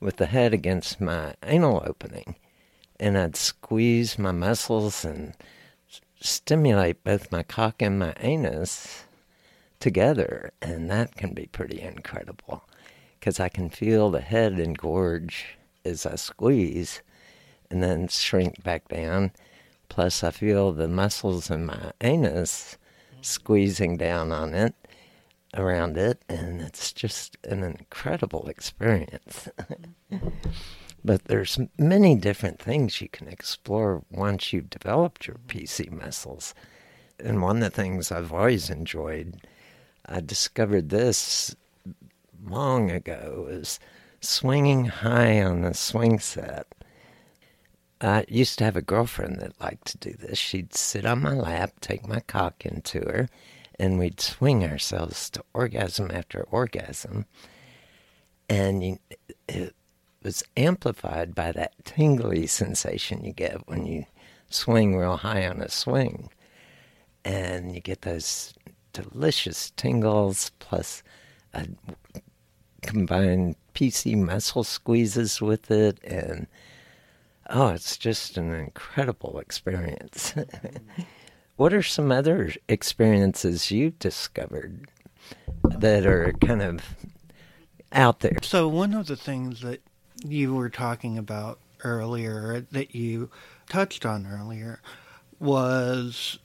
with 0.00 0.16
the 0.16 0.26
head 0.26 0.52
against 0.52 1.00
my 1.00 1.34
anal 1.44 1.82
opening, 1.86 2.34
and 3.00 3.16
I'd 3.16 3.36
squeeze 3.36 4.18
my 4.18 4.32
muscles 4.32 5.04
and 5.04 5.32
stimulate 6.20 7.04
both 7.04 7.32
my 7.32 7.42
cock 7.42 7.82
and 7.82 7.98
my 7.98 8.14
anus 8.20 9.04
together, 9.80 10.52
and 10.62 10.90
that 10.90 11.16
can 11.16 11.34
be 11.34 11.46
pretty 11.46 11.80
incredible 11.80 12.64
because 13.18 13.40
I 13.40 13.48
can 13.48 13.70
feel 13.70 14.10
the 14.10 14.20
head 14.20 14.58
engorge 14.58 15.56
as 15.84 16.06
I 16.06 16.16
squeeze 16.16 17.02
and 17.70 17.82
then 17.82 18.08
shrink 18.08 18.62
back 18.62 18.88
down. 18.88 19.32
Plus, 19.88 20.22
I 20.22 20.30
feel 20.30 20.72
the 20.72 20.88
muscles 20.88 21.50
in 21.50 21.66
my 21.66 21.92
anus 22.00 22.78
squeezing 23.20 23.96
down 23.96 24.32
on 24.32 24.54
it, 24.54 24.74
around 25.54 25.96
it, 25.96 26.22
and 26.28 26.60
it's 26.60 26.92
just 26.92 27.36
an 27.44 27.62
incredible 27.62 28.48
experience. 28.48 29.48
but 31.04 31.24
there's 31.24 31.58
many 31.78 32.14
different 32.14 32.58
things 32.58 33.00
you 33.00 33.08
can 33.08 33.28
explore 33.28 34.04
once 34.10 34.52
you've 34.52 34.70
developed 34.70 35.26
your 35.26 35.38
PC 35.48 35.90
muscles. 35.90 36.54
And 37.18 37.42
one 37.42 37.56
of 37.56 37.62
the 37.62 37.70
things 37.70 38.10
I've 38.10 38.32
always 38.32 38.70
enjoyed 38.70 39.40
I 40.06 40.20
discovered 40.20 40.88
this 40.88 41.54
long 42.44 42.90
ago 42.90 43.46
is 43.48 43.78
swinging 44.20 44.86
high 44.86 45.42
on 45.42 45.62
the 45.62 45.74
swing 45.74 46.18
set. 46.18 46.66
I 48.00 48.24
used 48.28 48.58
to 48.58 48.64
have 48.64 48.76
a 48.76 48.82
girlfriend 48.82 49.40
that 49.40 49.60
liked 49.60 49.86
to 49.88 49.98
do 49.98 50.12
this. 50.12 50.38
She'd 50.38 50.74
sit 50.74 51.06
on 51.06 51.22
my 51.22 51.34
lap, 51.34 51.74
take 51.80 52.06
my 52.06 52.20
cock 52.20 52.66
into 52.66 52.98
her, 52.98 53.28
and 53.78 53.98
we'd 53.98 54.20
swing 54.20 54.64
ourselves 54.64 55.30
to 55.30 55.44
orgasm 55.54 56.10
after 56.12 56.42
orgasm. 56.50 57.26
And 58.48 58.98
it 59.48 59.74
was 60.24 60.42
amplified 60.56 61.34
by 61.34 61.52
that 61.52 61.72
tingly 61.84 62.46
sensation 62.46 63.24
you 63.24 63.32
get 63.32 63.68
when 63.68 63.86
you 63.86 64.06
swing 64.48 64.96
real 64.96 65.18
high 65.18 65.46
on 65.46 65.60
a 65.60 65.68
swing. 65.68 66.30
And 67.24 67.74
you 67.74 67.80
get 67.80 68.02
those 68.02 68.54
delicious 68.92 69.70
tingles 69.70 70.50
plus 70.58 71.02
a 71.54 71.66
combined 72.82 73.56
PC 73.74 74.16
muscle 74.16 74.64
squeezes 74.64 75.40
with 75.40 75.70
it. 75.70 76.02
And 76.04 76.46
oh 77.48 77.68
it's 77.68 77.96
just 77.96 78.36
an 78.36 78.52
incredible 78.52 79.38
experience. 79.38 80.34
What 81.56 81.74
are 81.74 81.82
some 81.82 82.10
other 82.10 82.52
experiences 82.68 83.70
you've 83.70 83.98
discovered 83.98 84.88
that 85.64 86.06
are 86.06 86.32
kind 86.40 86.62
of 86.62 86.96
out 87.92 88.20
there? 88.20 88.38
So 88.42 88.66
one 88.66 88.94
of 88.94 89.06
the 89.06 89.16
things 89.16 89.60
that 89.60 89.80
you 90.24 90.54
were 90.54 90.70
talking 90.70 91.18
about 91.18 91.58
earlier 91.84 92.64
that 92.72 92.94
you 92.94 93.30
touched 93.68 94.06
on 94.06 94.26
earlier 94.26 94.80
was 95.38 96.38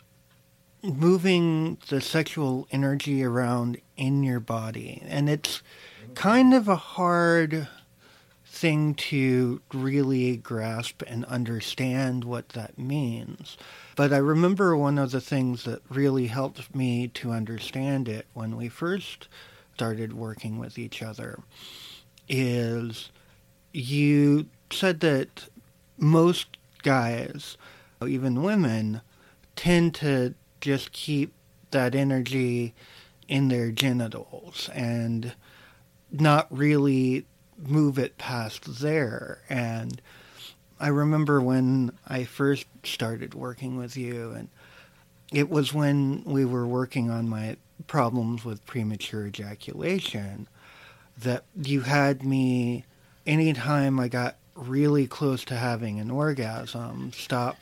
moving 0.84 1.78
the 1.90 2.02
sexual 2.02 2.68
energy 2.72 3.24
around 3.24 3.80
in 3.96 4.24
your 4.24 4.40
body. 4.40 5.02
And 5.08 5.30
it's 5.30 5.62
kind 6.16 6.54
of 6.54 6.68
a 6.68 6.76
hard 6.76 7.68
thing 8.46 8.96
to 8.96 9.62
really 9.72 10.38
grasp 10.38 11.04
and 11.06 11.26
understand 11.26 12.24
what 12.24 12.50
that 12.50 12.78
means. 12.78 13.58
But 13.96 14.12
I 14.12 14.18
remember 14.18 14.76
one 14.76 14.98
of 14.98 15.12
the 15.12 15.22
things 15.22 15.64
that 15.66 15.82
really 15.90 16.28
helped 16.28 16.76
me 16.76 17.08
to 17.10 17.32
understand 17.32 18.08
it 18.08 18.26
when 18.34 18.56
we 18.56 18.70
first 18.70 19.28
started 19.76 20.14
working 20.14 20.58
with 20.58 20.80
each 20.80 21.04
other 21.04 21.40
is 22.28 23.12
you 23.74 24.48
said 24.72 25.00
that 25.02 25.46
most 25.98 26.58
guys, 26.84 27.58
even 28.06 28.44
women, 28.44 29.02
tend 29.56 29.96
to 29.96 30.34
just 30.62 30.92
keep 30.92 31.34
that 31.72 31.96
energy 31.96 32.74
in 33.28 33.50
their 33.50 33.72
genitals 33.72 34.70
and 34.74 35.34
not 36.12 36.48
really 36.50 37.26
move 37.58 37.98
it 37.98 38.18
past 38.18 38.80
there. 38.80 39.42
And 39.50 40.02
I 40.80 40.88
remember 40.88 41.42
when 41.42 41.92
I 42.08 42.24
first 42.24 42.66
started 42.84 43.34
working 43.34 43.78
with 43.78 43.98
you, 43.98 44.32
and 44.32 44.50
it 45.34 45.50
was 45.50 45.74
when 45.74 46.24
we 46.24 46.46
were 46.46 46.68
working 46.68 47.10
on 47.10 47.28
my 47.28 47.58
problems 47.88 48.46
with 48.46 48.66
premature 48.66 49.28
ejaculation 49.28 50.48
that 51.18 51.44
you 51.56 51.82
had 51.82 52.24
me, 52.24 52.86
anytime 53.28 54.00
I 54.00 54.08
got 54.08 54.38
really 54.56 55.06
close 55.06 55.44
to 55.46 55.56
having 55.56 56.00
an 56.00 56.10
orgasm, 56.10 57.12
stop 57.14 57.58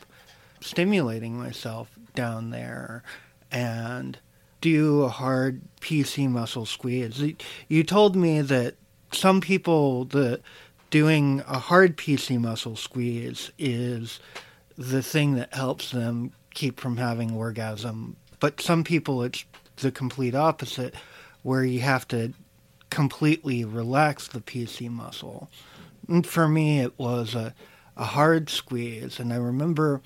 stimulating 0.61 1.37
myself 1.37 1.89
down 2.13 2.51
there 2.51 3.03
and 3.51 4.17
do 4.61 5.01
a 5.01 5.09
hard 5.09 5.61
PC 5.81 6.29
muscle 6.29 6.65
squeeze. 6.65 7.21
You 7.67 7.83
told 7.83 8.15
me 8.15 8.41
that 8.41 8.75
some 9.11 9.41
people 9.41 10.05
that 10.05 10.41
doing 10.89 11.43
a 11.47 11.59
hard 11.59 11.97
PC 11.97 12.39
muscle 12.39 12.75
squeeze 12.75 13.51
is 13.59 14.19
the 14.77 15.03
thing 15.03 15.35
that 15.35 15.53
helps 15.53 15.91
them 15.91 16.31
keep 16.53 16.79
from 16.79 16.97
having 16.97 17.31
orgasm. 17.31 18.15
But 18.39 18.61
some 18.61 18.83
people 18.83 19.23
it's 19.23 19.45
the 19.77 19.91
complete 19.91 20.35
opposite 20.35 20.95
where 21.43 21.63
you 21.63 21.81
have 21.81 22.07
to 22.07 22.33
completely 22.89 23.65
relax 23.65 24.27
the 24.27 24.41
PC 24.41 24.89
muscle. 24.89 25.49
And 26.07 26.25
for 26.25 26.47
me 26.47 26.79
it 26.79 26.97
was 26.97 27.35
a 27.35 27.53
a 27.97 28.03
hard 28.03 28.49
squeeze 28.49 29.19
and 29.19 29.31
I 29.31 29.37
remember 29.37 30.01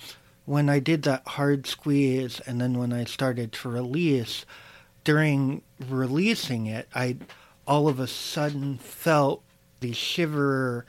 when 0.50 0.68
I 0.68 0.80
did 0.80 1.04
that 1.04 1.28
hard 1.28 1.68
squeeze 1.68 2.40
and 2.40 2.60
then 2.60 2.80
when 2.80 2.92
I 2.92 3.04
started 3.04 3.52
to 3.52 3.70
release, 3.70 4.48
during 5.04 5.62
releasing 5.88 6.66
it, 6.66 6.88
I 6.96 7.18
all 7.68 7.88
of 7.88 8.00
a 8.00 8.08
sudden 8.08 8.80
felt 8.80 9.44
the 9.80 9.94
shiver, 9.94 10.88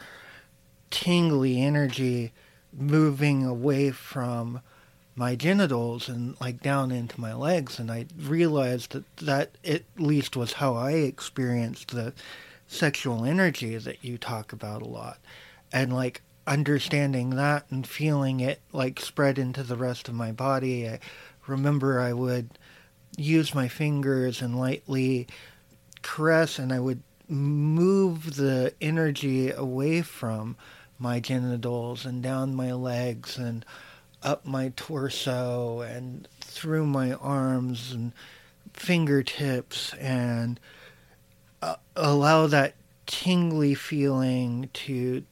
tingly 0.90 1.61
energy 1.61 2.33
moving 2.72 3.44
away 3.44 3.90
from 3.90 4.62
my 5.14 5.34
genitals 5.34 6.08
and 6.08 6.40
like 6.40 6.62
down 6.62 6.90
into 6.90 7.20
my 7.20 7.34
legs 7.34 7.78
and 7.78 7.90
I 7.90 8.06
realized 8.16 8.92
that 8.92 9.16
that 9.18 9.50
at 9.64 9.82
least 9.96 10.36
was 10.36 10.54
how 10.54 10.74
I 10.74 10.92
experienced 10.92 11.90
the 11.90 12.12
sexual 12.66 13.24
energy 13.24 13.76
that 13.76 14.04
you 14.04 14.16
talk 14.16 14.52
about 14.52 14.80
a 14.80 14.88
lot. 14.88 15.18
And 15.72 15.92
like 15.92 16.22
understanding 16.46 17.30
that 17.30 17.64
and 17.70 17.86
feeling 17.86 18.40
it 18.40 18.60
like 18.72 19.00
spread 19.00 19.38
into 19.38 19.62
the 19.62 19.76
rest 19.76 20.08
of 20.08 20.14
my 20.14 20.32
body. 20.32 20.88
I 20.88 21.00
remember 21.46 22.00
I 22.00 22.12
would 22.12 22.50
use 23.16 23.54
my 23.54 23.68
fingers 23.68 24.40
and 24.40 24.58
lightly 24.58 25.26
caress, 26.02 26.58
and 26.58 26.72
I 26.72 26.80
would 26.80 27.02
move 27.28 28.36
the 28.36 28.72
energy 28.80 29.50
away 29.50 30.02
from 30.02 30.56
my 30.98 31.20
genitals 31.20 32.04
and 32.04 32.22
down 32.22 32.54
my 32.54 32.72
legs 32.72 33.38
and 33.38 33.64
up 34.22 34.44
my 34.44 34.72
torso 34.76 35.80
and 35.80 36.28
through 36.40 36.87
my 36.87 37.12
arms 37.14 37.92
and 37.92 38.12
fingertips 38.72 39.94
and 39.94 40.61
uh, 41.62 41.76
allow 41.96 42.46
that 42.46 42.74
tingly 43.06 43.74
feeling 43.74 44.68
to 44.72 45.24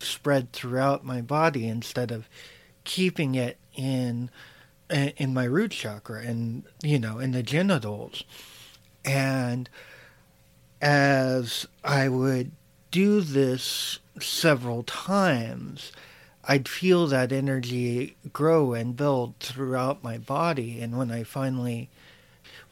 spread 0.00 0.52
throughout 0.52 1.04
my 1.04 1.20
body 1.20 1.66
instead 1.66 2.10
of 2.10 2.28
keeping 2.84 3.34
it 3.34 3.56
in 3.74 4.30
in 4.88 5.34
my 5.34 5.44
root 5.44 5.72
chakra 5.72 6.20
and 6.20 6.62
you 6.82 6.98
know 6.98 7.18
in 7.18 7.32
the 7.32 7.42
genitals. 7.42 8.22
And 9.04 9.68
as 10.80 11.66
I 11.82 12.08
would 12.08 12.52
do 12.90 13.20
this 13.20 13.98
several 14.20 14.82
times 14.82 15.92
I'd 16.48 16.68
feel 16.68 17.06
that 17.08 17.32
energy 17.32 18.16
grow 18.32 18.72
and 18.72 18.96
build 18.96 19.34
throughout 19.40 20.04
my 20.04 20.18
body. 20.18 20.80
And 20.80 20.96
when 20.96 21.10
I 21.10 21.24
finally 21.24 21.90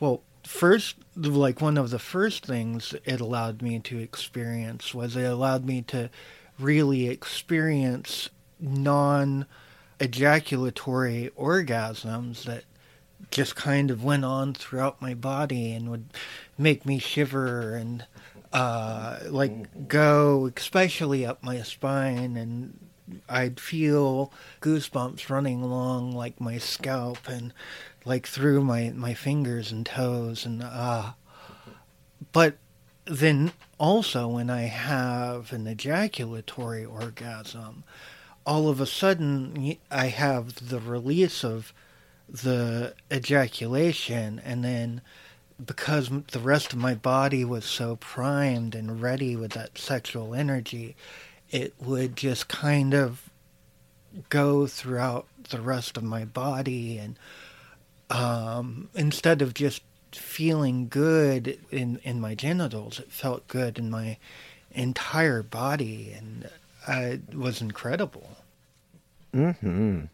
well 0.00 0.22
first 0.44 0.96
like 1.16 1.60
one 1.60 1.78
of 1.78 1.90
the 1.90 1.98
first 1.98 2.44
things 2.44 2.94
it 3.04 3.20
allowed 3.20 3.62
me 3.62 3.78
to 3.80 3.98
experience 3.98 4.92
was 4.94 5.16
it 5.16 5.24
allowed 5.24 5.64
me 5.64 5.80
to 5.82 6.10
really 6.58 7.08
experience 7.08 8.28
non 8.60 9.46
ejaculatory 10.00 11.30
orgasms 11.38 12.44
that 12.44 12.64
just 13.30 13.56
kind 13.56 13.90
of 13.90 14.04
went 14.04 14.24
on 14.24 14.52
throughout 14.52 15.00
my 15.00 15.14
body 15.14 15.72
and 15.72 15.90
would 15.90 16.06
make 16.58 16.84
me 16.84 16.98
shiver 16.98 17.74
and 17.74 18.04
uh, 18.52 19.18
like 19.28 19.88
go 19.88 20.50
especially 20.56 21.24
up 21.24 21.42
my 21.42 21.62
spine 21.62 22.36
and 22.36 22.78
I'd 23.28 23.60
feel 23.60 24.32
goosebumps 24.60 25.28
running 25.28 25.62
along 25.62 26.12
like 26.12 26.40
my 26.40 26.58
scalp 26.58 27.28
and 27.28 27.52
like 28.04 28.26
through 28.26 28.62
my, 28.62 28.92
my 28.94 29.14
fingers 29.14 29.70
and 29.72 29.84
toes 29.84 30.46
and 30.46 30.62
ah. 30.64 31.16
Uh, 31.16 31.72
but 32.32 32.56
then 33.04 33.52
also 33.78 34.28
when 34.28 34.48
I 34.48 34.62
have 34.62 35.52
an 35.52 35.66
ejaculatory 35.66 36.84
orgasm, 36.84 37.84
all 38.46 38.68
of 38.68 38.80
a 38.80 38.86
sudden 38.86 39.76
I 39.90 40.06
have 40.06 40.68
the 40.68 40.80
release 40.80 41.44
of 41.44 41.72
the 42.28 42.94
ejaculation 43.12 44.40
and 44.44 44.64
then 44.64 45.02
because 45.64 46.10
the 46.32 46.40
rest 46.40 46.72
of 46.72 46.78
my 46.78 46.94
body 46.94 47.44
was 47.44 47.64
so 47.64 47.96
primed 47.96 48.74
and 48.74 49.00
ready 49.00 49.36
with 49.36 49.52
that 49.52 49.78
sexual 49.78 50.34
energy, 50.34 50.96
it 51.54 51.72
would 51.80 52.16
just 52.16 52.48
kind 52.48 52.92
of 52.94 53.30
go 54.28 54.66
throughout 54.66 55.28
the 55.50 55.60
rest 55.60 55.96
of 55.96 56.02
my 56.02 56.24
body 56.24 56.98
and 56.98 57.16
um, 58.10 58.88
instead 58.94 59.40
of 59.40 59.54
just 59.54 59.82
feeling 60.10 60.88
good 60.88 61.60
in 61.70 62.00
in 62.02 62.20
my 62.20 62.34
genitals. 62.34 62.98
It 62.98 63.12
felt 63.12 63.46
good 63.46 63.78
in 63.78 63.88
my 63.88 64.18
entire 64.72 65.44
body, 65.44 66.12
and 66.16 66.50
uh, 66.88 67.14
it 67.14 67.34
was 67.36 67.60
incredible. 67.60 68.28
mm-hmm 69.32 70.06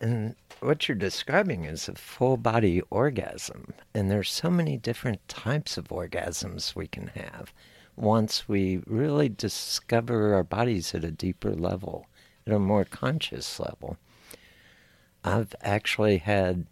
And 0.00 0.36
what 0.60 0.88
you're 0.88 0.96
describing 0.96 1.64
is 1.64 1.88
a 1.88 1.94
full 1.96 2.36
body 2.36 2.80
orgasm, 2.90 3.74
and 3.92 4.08
there's 4.08 4.30
so 4.30 4.50
many 4.50 4.76
different 4.76 5.26
types 5.28 5.76
of 5.76 5.88
orgasms 5.88 6.76
we 6.76 6.86
can 6.86 7.08
have. 7.08 7.52
Once 8.00 8.48
we 8.48 8.80
really 8.86 9.28
discover 9.28 10.34
our 10.34 10.42
bodies 10.42 10.94
at 10.94 11.04
a 11.04 11.10
deeper 11.10 11.54
level, 11.54 12.06
at 12.46 12.52
a 12.54 12.58
more 12.58 12.84
conscious 12.84 13.60
level. 13.60 13.98
I've 15.22 15.54
actually 15.60 16.16
had 16.16 16.64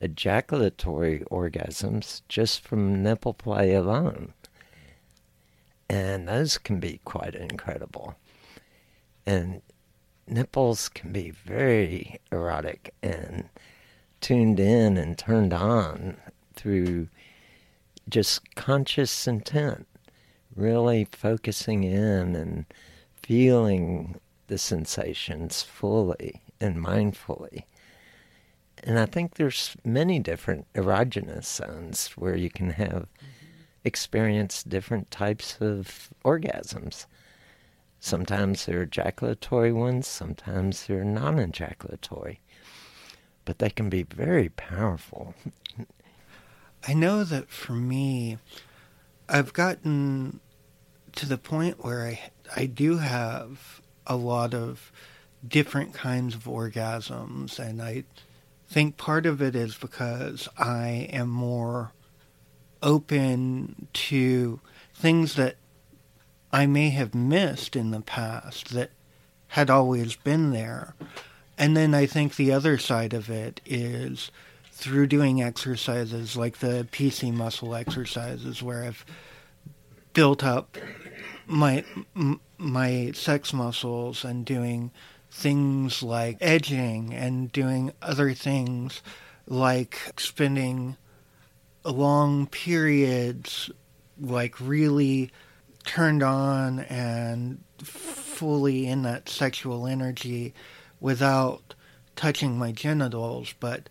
ejaculatory 0.00 1.24
orgasms 1.32 2.22
just 2.28 2.60
from 2.60 3.02
nipple 3.02 3.34
play 3.34 3.74
alone. 3.74 4.34
And 5.90 6.28
those 6.28 6.58
can 6.58 6.78
be 6.78 7.00
quite 7.04 7.34
incredible. 7.34 8.14
And 9.26 9.62
nipples 10.28 10.88
can 10.88 11.10
be 11.10 11.30
very 11.30 12.20
erotic 12.30 12.94
and 13.02 13.48
tuned 14.20 14.60
in 14.60 14.96
and 14.96 15.18
turned 15.18 15.52
on 15.52 16.18
through 16.54 17.08
just 18.08 18.54
conscious 18.54 19.26
intent, 19.26 19.88
really 20.58 21.04
focusing 21.04 21.84
in 21.84 22.34
and 22.34 22.66
feeling 23.14 24.20
the 24.48 24.58
sensations 24.58 25.62
fully 25.62 26.42
and 26.60 26.76
mindfully. 26.76 27.62
And 28.82 28.98
I 28.98 29.06
think 29.06 29.34
there's 29.34 29.76
many 29.84 30.18
different 30.18 30.66
erogenous 30.74 31.44
zones 31.44 32.08
where 32.16 32.36
you 32.36 32.50
can 32.50 32.70
have 32.70 33.06
experience 33.84 34.62
different 34.62 35.10
types 35.10 35.56
of 35.60 36.10
orgasms. 36.24 37.06
Sometimes 38.00 38.66
they're 38.66 38.82
ejaculatory 38.82 39.72
ones, 39.72 40.06
sometimes 40.06 40.86
they're 40.86 41.04
non 41.04 41.38
ejaculatory. 41.38 42.40
But 43.44 43.58
they 43.58 43.70
can 43.70 43.88
be 43.88 44.02
very 44.02 44.50
powerful. 44.50 45.34
I 46.86 46.94
know 46.94 47.24
that 47.24 47.48
for 47.48 47.72
me, 47.72 48.38
I've 49.28 49.52
gotten 49.52 50.40
to 51.18 51.26
the 51.26 51.36
point 51.36 51.84
where 51.84 52.06
I, 52.06 52.20
I 52.54 52.66
do 52.66 52.98
have 52.98 53.80
a 54.06 54.14
lot 54.14 54.54
of 54.54 54.92
different 55.46 55.92
kinds 55.92 56.36
of 56.36 56.44
orgasms, 56.44 57.58
and 57.58 57.82
I 57.82 58.04
think 58.68 58.96
part 58.96 59.26
of 59.26 59.42
it 59.42 59.56
is 59.56 59.76
because 59.76 60.48
I 60.56 61.08
am 61.12 61.28
more 61.28 61.90
open 62.84 63.88
to 63.92 64.60
things 64.94 65.34
that 65.34 65.56
I 66.52 66.66
may 66.66 66.90
have 66.90 67.16
missed 67.16 67.74
in 67.74 67.90
the 67.90 68.00
past 68.00 68.72
that 68.74 68.92
had 69.48 69.70
always 69.70 70.14
been 70.14 70.52
there. 70.52 70.94
And 71.58 71.76
then 71.76 71.94
I 71.94 72.06
think 72.06 72.36
the 72.36 72.52
other 72.52 72.78
side 72.78 73.12
of 73.12 73.28
it 73.28 73.60
is 73.66 74.30
through 74.70 75.08
doing 75.08 75.42
exercises 75.42 76.36
like 76.36 76.58
the 76.58 76.86
PC 76.92 77.34
muscle 77.34 77.74
exercises 77.74 78.62
where 78.62 78.84
I've 78.84 79.04
built 80.12 80.44
up 80.44 80.76
my 81.48 81.82
my 82.58 83.10
sex 83.14 83.52
muscles 83.52 84.22
and 84.24 84.44
doing 84.44 84.90
things 85.30 86.02
like 86.02 86.36
edging 86.40 87.14
and 87.14 87.50
doing 87.52 87.92
other 88.02 88.34
things 88.34 89.02
like 89.46 89.98
spending 90.18 90.96
long 91.84 92.46
periods 92.46 93.70
like 94.20 94.60
really 94.60 95.30
turned 95.84 96.22
on 96.22 96.80
and 96.80 97.62
fully 97.82 98.86
in 98.86 99.02
that 99.02 99.28
sexual 99.28 99.86
energy 99.86 100.52
without 101.00 101.74
touching 102.14 102.58
my 102.58 102.72
genitals 102.72 103.54
but 103.58 103.88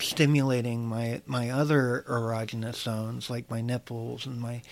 stimulating 0.00 0.86
my 0.86 1.20
my 1.26 1.50
other 1.50 2.04
erogenous 2.08 2.76
zones 2.76 3.30
like 3.30 3.48
my 3.50 3.60
nipples 3.60 4.26
and 4.26 4.40
my 4.40 4.62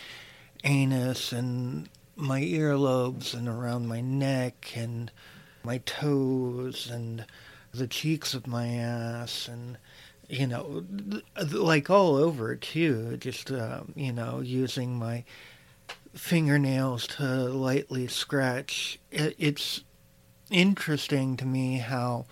anus 0.64 1.32
and 1.32 1.88
my 2.16 2.40
earlobes 2.40 3.34
and 3.34 3.48
around 3.48 3.88
my 3.88 4.00
neck 4.00 4.72
and 4.76 5.10
my 5.62 5.78
toes 5.78 6.90
and 6.90 7.24
the 7.72 7.86
cheeks 7.86 8.34
of 8.34 8.46
my 8.46 8.68
ass 8.68 9.48
and 9.48 9.78
you 10.28 10.46
know 10.46 10.84
like 11.52 11.90
all 11.90 12.16
over 12.16 12.56
too. 12.56 13.16
Just 13.16 13.50
uh, 13.50 13.82
you 13.94 14.12
know 14.12 14.40
using 14.40 14.96
my 14.96 15.24
fingernails 16.14 17.06
to 17.06 17.24
lightly 17.24 18.06
scratch. 18.06 18.98
It's 19.10 19.84
interesting 20.50 21.36
to 21.36 21.46
me 21.46 21.78
how 21.78 22.26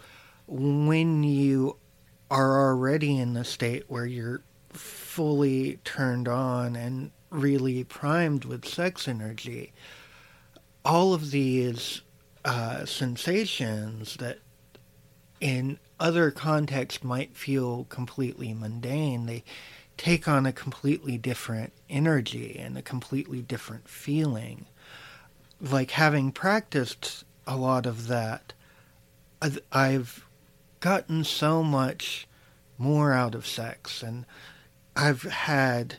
when 0.47 1.23
you 1.23 1.77
are 2.31 2.69
already 2.69 3.19
in 3.19 3.35
the 3.35 3.45
state 3.45 3.85
where 3.89 4.07
you're 4.07 4.43
fully 4.71 5.79
turned 5.85 6.29
on 6.29 6.77
and 6.77 7.11
really 7.31 7.85
primed 7.85 8.45
with 8.45 8.67
sex 8.67 9.07
energy 9.07 9.73
all 10.89 11.13
of 11.13 11.31
these 11.31 12.01
uh, 12.47 12.87
sensations 12.87 14.17
that 14.17 14.39
in 15.39 15.79
other 16.01 16.31
contexts 16.31 17.05
might 17.05 17.37
feel 17.37 17.85
completely 17.91 18.55
mundane, 18.55 19.27
they 19.27 19.45
take 19.99 20.27
on 20.27 20.47
a 20.47 20.53
completely 20.53 21.19
different 21.19 21.73
energy 21.91 22.57
and 22.59 22.79
a 22.79 22.83
completely 22.83 23.43
different 23.43 23.87
feeling. 23.87 24.65
Like 25.61 25.91
having 25.91 26.33
practiced 26.33 27.25
a 27.47 27.57
lot 27.57 27.85
of 27.85 28.07
that, 28.07 28.55
I've 29.71 30.25
gotten 30.81 31.23
so 31.23 31.63
much 31.63 32.27
more 32.79 33.13
out 33.13 33.35
of 33.35 33.47
sex 33.47 34.03
and 34.03 34.25
I've 34.97 35.23
had 35.23 35.99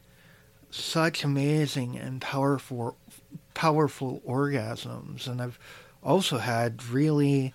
such 0.72 1.24
amazing 1.24 1.98
and 1.98 2.22
powerful 2.22 2.98
powerful 3.54 4.22
orgasms 4.28 5.28
and 5.28 5.42
I've 5.42 5.60
also 6.04 6.38
had 6.38 6.84
really 6.86 7.54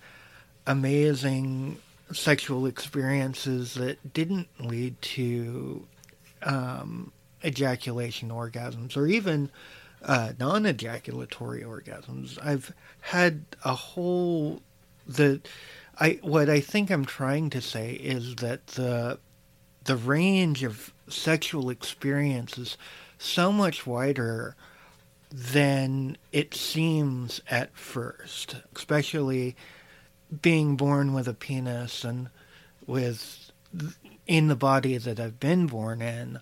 amazing 0.67 1.77
sexual 2.11 2.65
experiences 2.65 3.73
that 3.75 4.13
didn't 4.13 4.47
lead 4.59 5.01
to 5.01 5.87
um, 6.43 7.11
ejaculation 7.43 8.29
orgasms 8.29 8.95
or 8.95 9.07
even 9.07 9.49
uh, 10.03 10.33
non-ejaculatory 10.39 11.61
orgasms. 11.61 12.37
I've 12.43 12.73
had 13.01 13.45
a 13.63 13.73
whole 13.73 14.61
the 15.07 15.41
I 15.99 16.19
what 16.21 16.49
I 16.49 16.59
think 16.59 16.91
I'm 16.91 17.05
trying 17.05 17.49
to 17.51 17.61
say 17.61 17.93
is 17.93 18.35
that 18.35 18.67
the 18.67 19.19
the 19.85 19.95
range 19.95 20.63
of 20.63 20.93
sexual 21.07 21.69
experiences 21.69 22.77
so 23.17 23.51
much 23.51 23.85
wider 23.85 24.55
than 25.31 26.17
it 26.31 26.53
seems 26.53 27.41
at 27.49 27.75
first, 27.75 28.57
especially 28.75 29.55
being 30.41 30.75
born 30.75 31.13
with 31.13 31.27
a 31.27 31.33
penis 31.33 32.03
and 32.03 32.29
with 32.87 33.51
in 34.27 34.47
the 34.47 34.55
body 34.55 34.97
that 34.97 35.19
I've 35.19 35.39
been 35.39 35.67
born 35.67 36.01
in. 36.01 36.39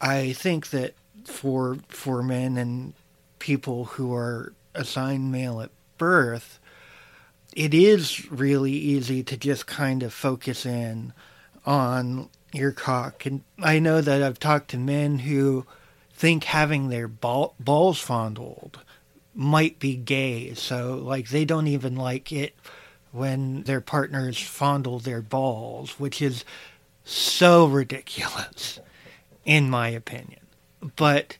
I 0.00 0.32
think 0.32 0.70
that 0.70 0.94
for 1.24 1.78
for 1.88 2.22
men 2.22 2.56
and 2.56 2.94
people 3.38 3.84
who 3.84 4.14
are 4.14 4.52
assigned 4.74 5.30
male 5.30 5.60
at 5.60 5.70
birth, 5.98 6.58
it 7.54 7.74
is 7.74 8.30
really 8.30 8.72
easy 8.72 9.22
to 9.22 9.36
just 9.36 9.66
kind 9.66 10.02
of 10.02 10.12
focus 10.12 10.66
in 10.66 11.12
on 11.66 12.28
your 12.52 12.72
cock. 12.72 13.26
And 13.26 13.42
I 13.62 13.78
know 13.78 14.00
that 14.00 14.22
I've 14.22 14.40
talked 14.40 14.70
to 14.70 14.78
men 14.78 15.20
who 15.20 15.66
think 16.14 16.44
having 16.44 16.88
their 16.88 17.08
ball, 17.08 17.54
balls 17.58 18.00
fondled 18.00 18.80
might 19.34 19.78
be 19.78 19.96
gay. 19.96 20.54
So, 20.54 20.94
like, 20.94 21.28
they 21.28 21.44
don't 21.44 21.66
even 21.66 21.96
like 21.96 22.32
it 22.32 22.54
when 23.12 23.62
their 23.62 23.80
partners 23.80 24.40
fondle 24.40 24.98
their 24.98 25.22
balls, 25.22 25.98
which 25.98 26.22
is 26.22 26.44
so 27.04 27.66
ridiculous, 27.66 28.78
in 29.44 29.68
my 29.68 29.88
opinion. 29.88 30.40
But 30.96 31.36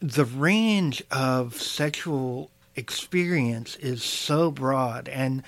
the 0.00 0.24
range 0.24 1.02
of 1.10 1.60
sexual 1.60 2.50
experience 2.74 3.76
is 3.76 4.02
so 4.02 4.50
broad, 4.50 5.08
and 5.08 5.42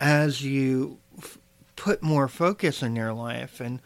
as 0.00 0.42
you 0.42 0.98
f- 1.18 1.38
put 1.76 2.02
more 2.02 2.28
focus 2.28 2.82
in 2.82 2.94
your 2.96 3.12
life 3.12 3.60
and 3.60 3.80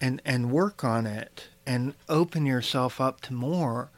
and 0.00 0.20
and 0.24 0.50
work 0.50 0.84
on 0.84 1.06
it 1.06 1.48
and 1.68 1.92
open 2.08 2.46
yourself 2.46 2.98
up 2.98 3.20
to 3.20 3.34
more, 3.34 3.90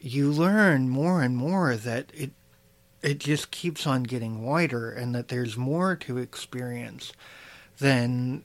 you 0.00 0.32
learn 0.32 0.88
more 0.88 1.22
and 1.22 1.36
more 1.36 1.76
that 1.76 2.10
it 2.14 2.30
it 3.02 3.18
just 3.18 3.50
keeps 3.50 3.86
on 3.86 4.02
getting 4.02 4.42
wider 4.42 4.90
and 4.90 5.14
that 5.14 5.28
there's 5.28 5.56
more 5.56 5.96
to 5.96 6.18
experience 6.18 7.12
than 7.78 8.44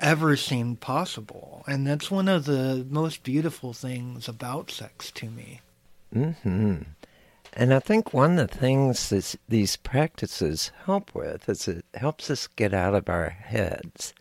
ever 0.00 0.36
seemed 0.36 0.80
possible. 0.80 1.62
And 1.68 1.86
that's 1.86 2.10
one 2.10 2.26
of 2.28 2.46
the 2.46 2.84
most 2.88 3.22
beautiful 3.22 3.72
things 3.72 4.28
about 4.28 4.70
sex 4.70 5.12
to 5.12 5.30
me. 5.30 5.60
hmm 6.12 6.78
And 7.52 7.72
I 7.72 7.78
think 7.78 8.12
one 8.12 8.38
of 8.38 8.50
the 8.50 8.58
things 8.58 9.08
that 9.10 9.36
these 9.48 9.76
practices 9.76 10.72
help 10.84 11.14
with 11.14 11.48
is 11.48 11.68
it 11.68 11.84
helps 11.94 12.28
us 12.28 12.48
get 12.48 12.74
out 12.74 12.94
of 12.94 13.08
our 13.08 13.30
heads. 13.30 14.12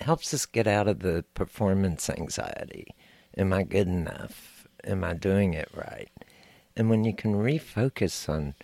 Helps 0.00 0.32
us 0.32 0.46
get 0.46 0.66
out 0.66 0.88
of 0.88 1.00
the 1.00 1.24
performance 1.34 2.08
anxiety. 2.08 2.94
Am 3.36 3.52
I 3.52 3.64
good 3.64 3.86
enough? 3.86 4.66
Am 4.84 5.04
I 5.04 5.12
doing 5.12 5.52
it 5.52 5.68
right? 5.74 6.10
And 6.74 6.88
when 6.88 7.04
you 7.04 7.14
can 7.14 7.34
refocus 7.34 8.28
on 8.28 8.54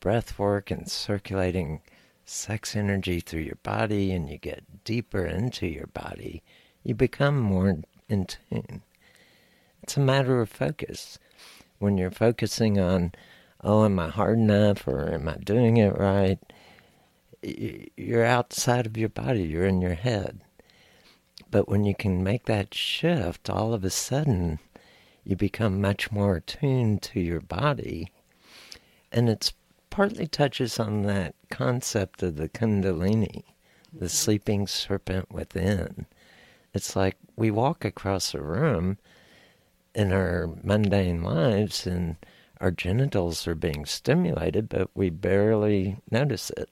breath 0.00 0.38
work 0.38 0.70
and 0.70 0.90
circulating 0.90 1.82
sex 2.24 2.74
energy 2.74 3.20
through 3.20 3.42
your 3.42 3.58
body 3.62 4.10
and 4.12 4.28
you 4.28 4.38
get 4.38 4.84
deeper 4.84 5.26
into 5.26 5.66
your 5.66 5.88
body, 5.88 6.42
you 6.82 6.94
become 6.94 7.38
more 7.38 7.76
in 8.08 8.24
tune. 8.24 8.82
It's 9.82 9.96
a 9.96 10.00
matter 10.00 10.40
of 10.40 10.48
focus. 10.48 11.18
When 11.78 11.98
you're 11.98 12.10
focusing 12.10 12.80
on, 12.80 13.12
oh, 13.62 13.84
am 13.84 13.98
I 13.98 14.08
hard 14.08 14.38
enough 14.38 14.88
or 14.88 15.12
am 15.12 15.28
I 15.28 15.36
doing 15.36 15.76
it 15.76 15.96
right? 15.98 16.38
You're 17.42 18.24
outside 18.24 18.86
of 18.86 18.96
your 18.96 19.10
body, 19.10 19.42
you're 19.42 19.66
in 19.66 19.82
your 19.82 19.94
head. 19.94 20.40
But 21.50 21.68
when 21.68 21.84
you 21.84 21.94
can 21.94 22.24
make 22.24 22.44
that 22.46 22.74
shift, 22.74 23.48
all 23.48 23.72
of 23.72 23.84
a 23.84 23.90
sudden, 23.90 24.58
you 25.24 25.36
become 25.36 25.80
much 25.80 26.10
more 26.10 26.36
attuned 26.36 27.02
to 27.02 27.20
your 27.20 27.40
body. 27.40 28.10
And 29.12 29.28
it's 29.28 29.52
partly 29.90 30.26
touches 30.26 30.78
on 30.78 31.02
that 31.02 31.34
concept 31.50 32.22
of 32.22 32.36
the 32.36 32.48
Kundalini, 32.48 33.44
the 33.92 33.98
mm-hmm. 33.98 34.06
sleeping 34.06 34.66
serpent 34.66 35.30
within. 35.30 36.06
It's 36.74 36.94
like 36.94 37.16
we 37.36 37.50
walk 37.50 37.84
across 37.84 38.34
a 38.34 38.40
room 38.42 38.98
in 39.94 40.12
our 40.12 40.50
mundane 40.62 41.22
lives 41.22 41.86
and 41.86 42.16
our 42.60 42.70
genitals 42.70 43.46
are 43.46 43.54
being 43.54 43.86
stimulated, 43.86 44.68
but 44.68 44.90
we 44.94 45.10
barely 45.10 45.96
notice 46.10 46.50
it. 46.50 46.70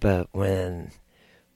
But 0.00 0.28
when 0.32 0.90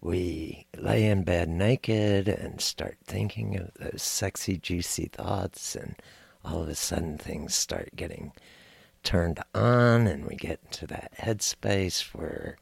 we 0.01 0.67
lay 0.77 1.07
in 1.07 1.25
bed 1.25 1.49
naked 1.49 2.29
and 2.29 2.61
start 2.61 2.97
thinking 3.05 3.57
of 3.57 3.73
those 3.75 4.03
sexy, 4.03 4.57
juicy 4.57 5.07
thoughts, 5.07 5.75
and 5.75 5.97
all 6.45 6.63
of 6.63 6.69
a 6.69 6.75
sudden 6.75 7.19
things 7.19 7.55
start 7.55 7.91
getting 7.97 8.33
turned 9.03 9.41
on 9.55 10.07
and 10.07 10.27
we 10.27 10.37
get 10.37 10.61
into 10.65 10.87
that 10.87 11.13
headspace 11.19 12.15
where 12.15 12.57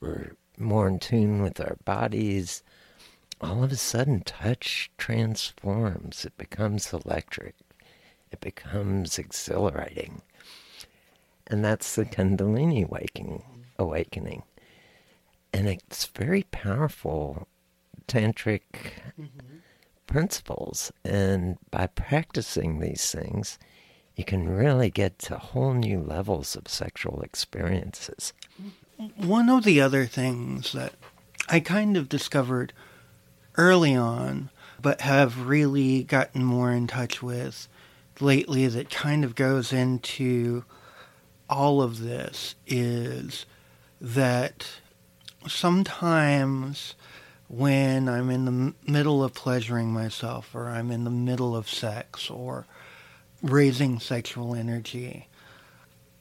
we're 0.00 0.32
more 0.58 0.88
in 0.88 0.98
tune 0.98 1.42
with 1.42 1.60
our 1.60 1.76
bodies, 1.84 2.62
all 3.40 3.64
of 3.64 3.72
a 3.72 3.76
sudden 3.76 4.20
touch 4.20 4.90
transforms. 4.96 6.24
It 6.24 6.36
becomes 6.36 6.92
electric. 6.92 7.54
It 8.30 8.40
becomes 8.40 9.18
exhilarating. 9.18 10.22
And 11.46 11.64
that's 11.64 11.94
the 11.94 12.04
Kundalini 12.04 12.88
waking, 12.88 13.42
awakening. 13.78 14.42
And 15.56 15.68
it's 15.68 16.04
very 16.04 16.42
powerful 16.42 17.48
tantric 18.08 18.60
mm-hmm. 19.18 19.56
principles. 20.06 20.92
And 21.02 21.56
by 21.70 21.86
practicing 21.86 22.78
these 22.78 23.10
things, 23.10 23.58
you 24.16 24.24
can 24.24 24.46
really 24.50 24.90
get 24.90 25.18
to 25.20 25.38
whole 25.38 25.72
new 25.72 25.98
levels 25.98 26.56
of 26.56 26.68
sexual 26.68 27.22
experiences. 27.22 28.34
One 29.16 29.48
of 29.48 29.64
the 29.64 29.80
other 29.80 30.04
things 30.04 30.72
that 30.72 30.92
I 31.48 31.60
kind 31.60 31.96
of 31.96 32.10
discovered 32.10 32.74
early 33.56 33.96
on, 33.96 34.50
but 34.82 35.00
have 35.00 35.46
really 35.46 36.02
gotten 36.02 36.44
more 36.44 36.70
in 36.70 36.86
touch 36.86 37.22
with 37.22 37.66
lately, 38.20 38.66
that 38.66 38.90
kind 38.90 39.24
of 39.24 39.34
goes 39.34 39.72
into 39.72 40.64
all 41.48 41.80
of 41.80 42.00
this 42.00 42.56
is 42.66 43.46
that 44.02 44.66
sometimes 45.48 46.94
when 47.48 48.08
I'm 48.08 48.30
in 48.30 48.44
the 48.44 48.74
middle 48.90 49.22
of 49.22 49.34
pleasuring 49.34 49.92
myself, 49.92 50.54
or 50.54 50.68
I'm 50.68 50.90
in 50.90 51.04
the 51.04 51.10
middle 51.10 51.56
of 51.56 51.68
sex, 51.68 52.28
or 52.28 52.66
raising 53.42 54.00
sexual 54.00 54.54
energy. 54.54 55.28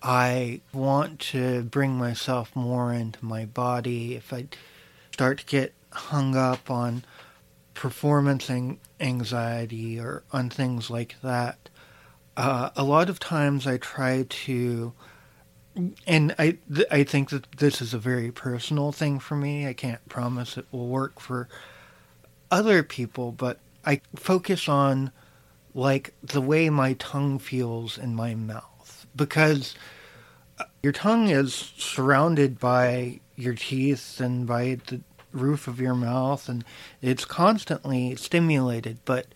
I 0.04 0.62
want 0.72 1.20
to 1.32 1.64
bring 1.64 1.98
myself 1.98 2.56
more 2.56 2.94
into 2.94 3.26
my 3.26 3.46
body. 3.46 4.16
If 4.16 4.32
I 4.32 4.46
start 5.12 5.40
to 5.40 5.46
get 5.46 5.74
hung 5.92 6.36
up 6.36 6.70
on 6.70 7.04
performance 7.74 8.50
anxiety 9.00 10.00
or 10.00 10.24
on 10.32 10.50
things 10.50 10.90
like 10.90 11.16
that, 11.24 11.70
uh, 12.38 12.70
a 12.76 12.84
lot 12.84 13.10
of 13.10 13.20
times 13.20 13.66
I 13.66 13.78
try 13.78 14.26
to, 14.28 14.94
and 16.08 16.36
I 16.40 16.58
th- 16.74 16.88
I 16.92 17.04
think 17.04 17.30
that 17.30 17.52
this 17.58 17.82
is 17.82 17.94
a 17.94 18.00
very 18.00 18.32
personal 18.32 18.92
thing 18.92 19.20
for 19.20 19.36
me. 19.36 19.68
I 19.68 19.74
can't 19.74 20.08
promise 20.10 20.58
it 20.58 20.66
will 20.72 20.88
work 20.88 21.20
for 21.20 21.50
other 22.52 22.84
people, 22.84 23.32
but 23.32 23.60
I 23.86 24.02
focus 24.16 24.70
on 24.70 25.12
like 25.74 26.14
the 26.24 26.42
way 26.42 26.70
my 26.70 26.94
tongue 26.94 27.38
feels 27.38 27.98
in 27.98 28.16
my 28.16 28.34
mouth 28.34 29.06
because 29.16 29.76
uh, 30.58 30.64
your 30.82 30.94
tongue 30.94 31.30
is 31.30 31.54
surrounded 31.78 32.60
by 32.60 33.20
your 33.36 33.54
teeth 33.54 34.22
and 34.22 34.48
by 34.48 34.80
the 34.88 35.02
roof 35.34 35.68
of 35.68 35.82
your 35.82 35.94
mouth 35.94 36.48
and 36.48 36.64
it's 37.02 37.26
constantly 37.26 38.16
stimulated 38.16 38.98
but 39.04 39.28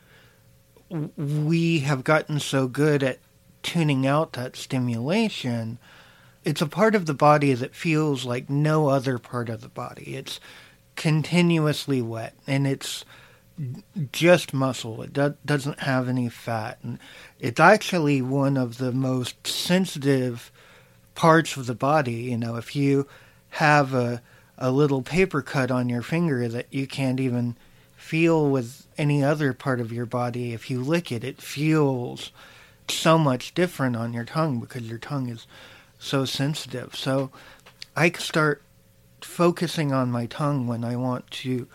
we 1.18 1.80
have 1.80 2.06
gotten 2.06 2.40
so 2.40 2.68
good 2.68 3.04
at 3.04 3.20
tuning 3.62 4.08
out 4.08 4.32
that 4.34 4.56
stimulation 4.56 5.78
it's 6.50 6.62
a 6.62 6.68
part 6.68 6.96
of 6.96 7.06
the 7.06 7.14
body 7.14 7.54
that 7.54 7.76
feels 7.76 8.26
like 8.26 8.50
no 8.50 8.90
other 8.90 9.18
part 9.18 9.50
of 9.50 9.62
the 9.62 9.70
body 9.70 10.16
it's 10.16 10.40
continuously 10.96 12.02
wet 12.02 12.34
and 12.48 12.68
it's 12.68 13.06
just 14.12 14.54
muscle. 14.54 15.02
It 15.02 15.14
do- 15.14 15.36
doesn't 15.46 15.82
have 15.82 16.08
any 16.08 16.30
fat, 16.30 16.80
and 16.84 17.00
it's 17.40 17.60
actually 17.60 18.22
one 18.22 18.58
of 18.58 18.78
the 18.78 18.92
most 18.92 19.46
sensitive 19.46 20.52
parts 21.16 21.58
of 21.58 21.66
the 21.66 21.76
body. 21.76 22.14
You 22.14 22.38
know, 22.38 22.56
if 22.56 22.76
you 22.76 23.08
have 23.50 23.94
a 23.94 24.22
a 24.62 24.72
little 24.72 25.02
paper 25.02 25.42
cut 25.42 25.72
on 25.72 25.88
your 25.88 26.02
finger 26.02 26.48
that 26.50 26.68
you 26.70 26.86
can't 26.86 27.20
even 27.20 27.56
feel 27.96 28.50
with 28.50 28.86
any 28.98 29.24
other 29.24 29.54
part 29.54 29.80
of 29.80 29.92
your 29.92 30.06
body, 30.06 30.52
if 30.54 30.70
you 30.70 30.82
lick 30.82 31.14
it, 31.14 31.24
it 31.24 31.42
feels 31.42 32.32
so 32.90 33.18
much 33.18 33.54
different 33.54 33.96
on 33.96 34.12
your 34.12 34.26
tongue 34.26 34.60
because 34.60 34.90
your 34.90 34.98
tongue 34.98 35.30
is 35.30 35.48
so 36.00 36.26
sensitive. 36.26 36.96
So 36.96 37.30
I 37.96 38.10
start 38.12 38.64
focusing 39.22 39.92
on 39.92 40.10
my 40.10 40.26
tongue 40.26 40.66
when 40.66 40.84
I 40.84 40.96
want 40.96 41.30
to 41.32 41.68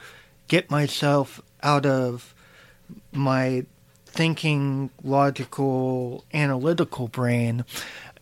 get 0.48 0.70
myself 0.70 1.40
out 1.62 1.86
of 1.86 2.34
my 3.12 3.66
thinking, 4.06 4.90
logical, 5.02 6.24
analytical 6.32 7.08
brain, 7.08 7.64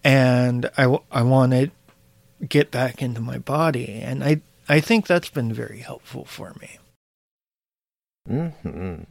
and 0.03 0.71
I, 0.77 0.99
I 1.11 1.23
want 1.23 1.53
to 1.53 1.71
get 2.47 2.71
back 2.71 3.03
into 3.03 3.21
my 3.21 3.39
body. 3.39 4.01
And 4.03 4.25
I, 4.25 4.41
I 4.69 4.81
think 4.81 5.07
that's 5.07 5.29
been 5.29 5.53
very 5.53 5.81
helpful 5.81 6.25
for 6.25 6.55
me. 6.61 6.79
hmm 8.27 9.03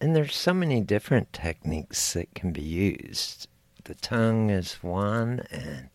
And 0.00 0.16
there's 0.16 0.36
so 0.36 0.54
many 0.54 0.80
different 0.80 1.32
techniques 1.32 2.12
that 2.14 2.34
can 2.34 2.52
be 2.52 2.62
used. 2.62 3.48
The 3.84 3.94
tongue 3.94 4.50
is 4.50 4.74
one, 4.82 5.46
and 5.50 5.89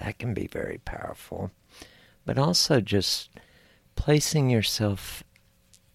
that 0.00 0.18
can 0.18 0.34
be 0.34 0.46
very 0.46 0.80
powerful. 0.84 1.50
But 2.24 2.38
also 2.38 2.80
just 2.80 3.30
placing 3.94 4.50
yourself, 4.50 5.22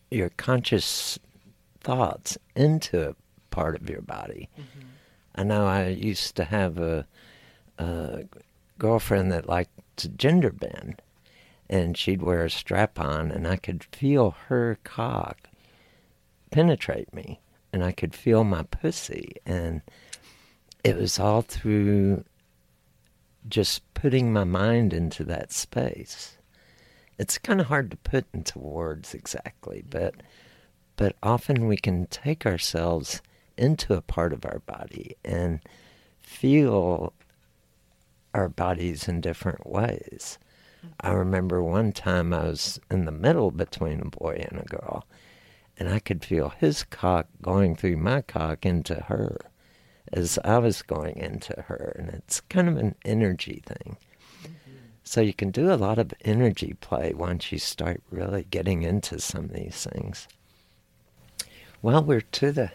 your 0.09 0.29
conscious 0.29 1.19
thoughts 1.81 2.37
into 2.55 3.09
a 3.09 3.15
part 3.49 3.75
of 3.75 3.89
your 3.89 4.01
body. 4.01 4.49
Mm-hmm. 4.53 4.87
I 5.35 5.43
know 5.43 5.65
I 5.65 5.87
used 5.87 6.35
to 6.37 6.45
have 6.45 6.77
a, 6.77 7.05
a 7.77 8.23
girlfriend 8.79 9.31
that 9.31 9.49
liked 9.49 9.71
to 9.97 10.09
gender 10.09 10.51
bend, 10.51 11.01
and 11.69 11.97
she'd 11.97 12.21
wear 12.21 12.45
a 12.45 12.49
strap 12.49 12.99
on, 12.99 13.31
and 13.31 13.47
I 13.47 13.55
could 13.55 13.83
feel 13.83 14.35
her 14.47 14.77
cock 14.83 15.49
penetrate 16.51 17.13
me, 17.13 17.39
and 17.73 17.83
I 17.83 17.91
could 17.91 18.15
feel 18.15 18.43
my 18.43 18.63
pussy, 18.63 19.35
and 19.45 19.81
it 20.83 20.95
was 20.95 21.19
all 21.19 21.41
through 21.41 22.23
just 23.47 23.81
putting 23.93 24.33
my 24.33 24.43
mind 24.43 24.93
into 24.93 25.23
that 25.25 25.51
space. 25.51 26.37
It's 27.17 27.37
kind 27.37 27.61
of 27.61 27.67
hard 27.67 27.91
to 27.91 27.97
put 27.97 28.25
into 28.33 28.59
words 28.59 29.13
exactly, 29.13 29.83
but 29.89 30.15
but 30.97 31.15
often 31.21 31.67
we 31.67 31.77
can 31.77 32.05
take 32.07 32.45
ourselves 32.45 33.21
into 33.57 33.93
a 33.93 34.01
part 34.01 34.31
of 34.31 34.45
our 34.45 34.59
body 34.59 35.17
and 35.25 35.59
feel 36.21 37.13
our 38.33 38.49
bodies 38.49 39.07
in 39.07 39.21
different 39.21 39.67
ways. 39.67 40.37
I 40.99 41.11
remember 41.11 41.61
one 41.61 41.91
time 41.91 42.33
I 42.33 42.45
was 42.45 42.79
in 42.91 43.05
the 43.05 43.11
middle 43.11 43.51
between 43.51 44.01
a 44.01 44.05
boy 44.05 44.45
and 44.49 44.61
a 44.61 44.65
girl, 44.65 45.05
and 45.77 45.89
I 45.89 45.99
could 45.99 46.23
feel 46.23 46.49
his 46.49 46.83
cock 46.83 47.27
going 47.41 47.75
through 47.75 47.97
my 47.97 48.21
cock 48.21 48.65
into 48.65 48.95
her 48.95 49.37
as 50.15 50.39
I 50.43 50.57
was 50.57 50.81
going 50.81 51.17
into 51.17 51.53
her. 51.67 51.95
And 51.99 52.09
it's 52.09 52.41
kind 52.41 52.67
of 52.67 52.77
an 52.77 52.95
energy 53.03 53.61
thing. 53.65 53.97
So 55.03 55.21
you 55.21 55.33
can 55.33 55.51
do 55.51 55.71
a 55.71 55.75
lot 55.75 55.99
of 55.99 56.13
energy 56.21 56.75
play 56.81 57.13
once 57.13 57.51
you 57.51 57.59
start 57.59 58.01
really 58.09 58.47
getting 58.49 58.81
into 58.81 59.19
some 59.19 59.45
of 59.45 59.53
these 59.53 59.85
things. 59.91 60.27
Well, 61.83 62.03
we're 62.03 62.21
to 62.21 62.51
the 62.51 62.71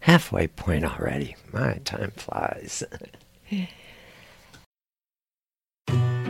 halfway 0.00 0.48
point 0.48 0.84
already. 0.84 1.36
My 1.52 1.74
time 1.84 2.12
flies. 2.16 2.82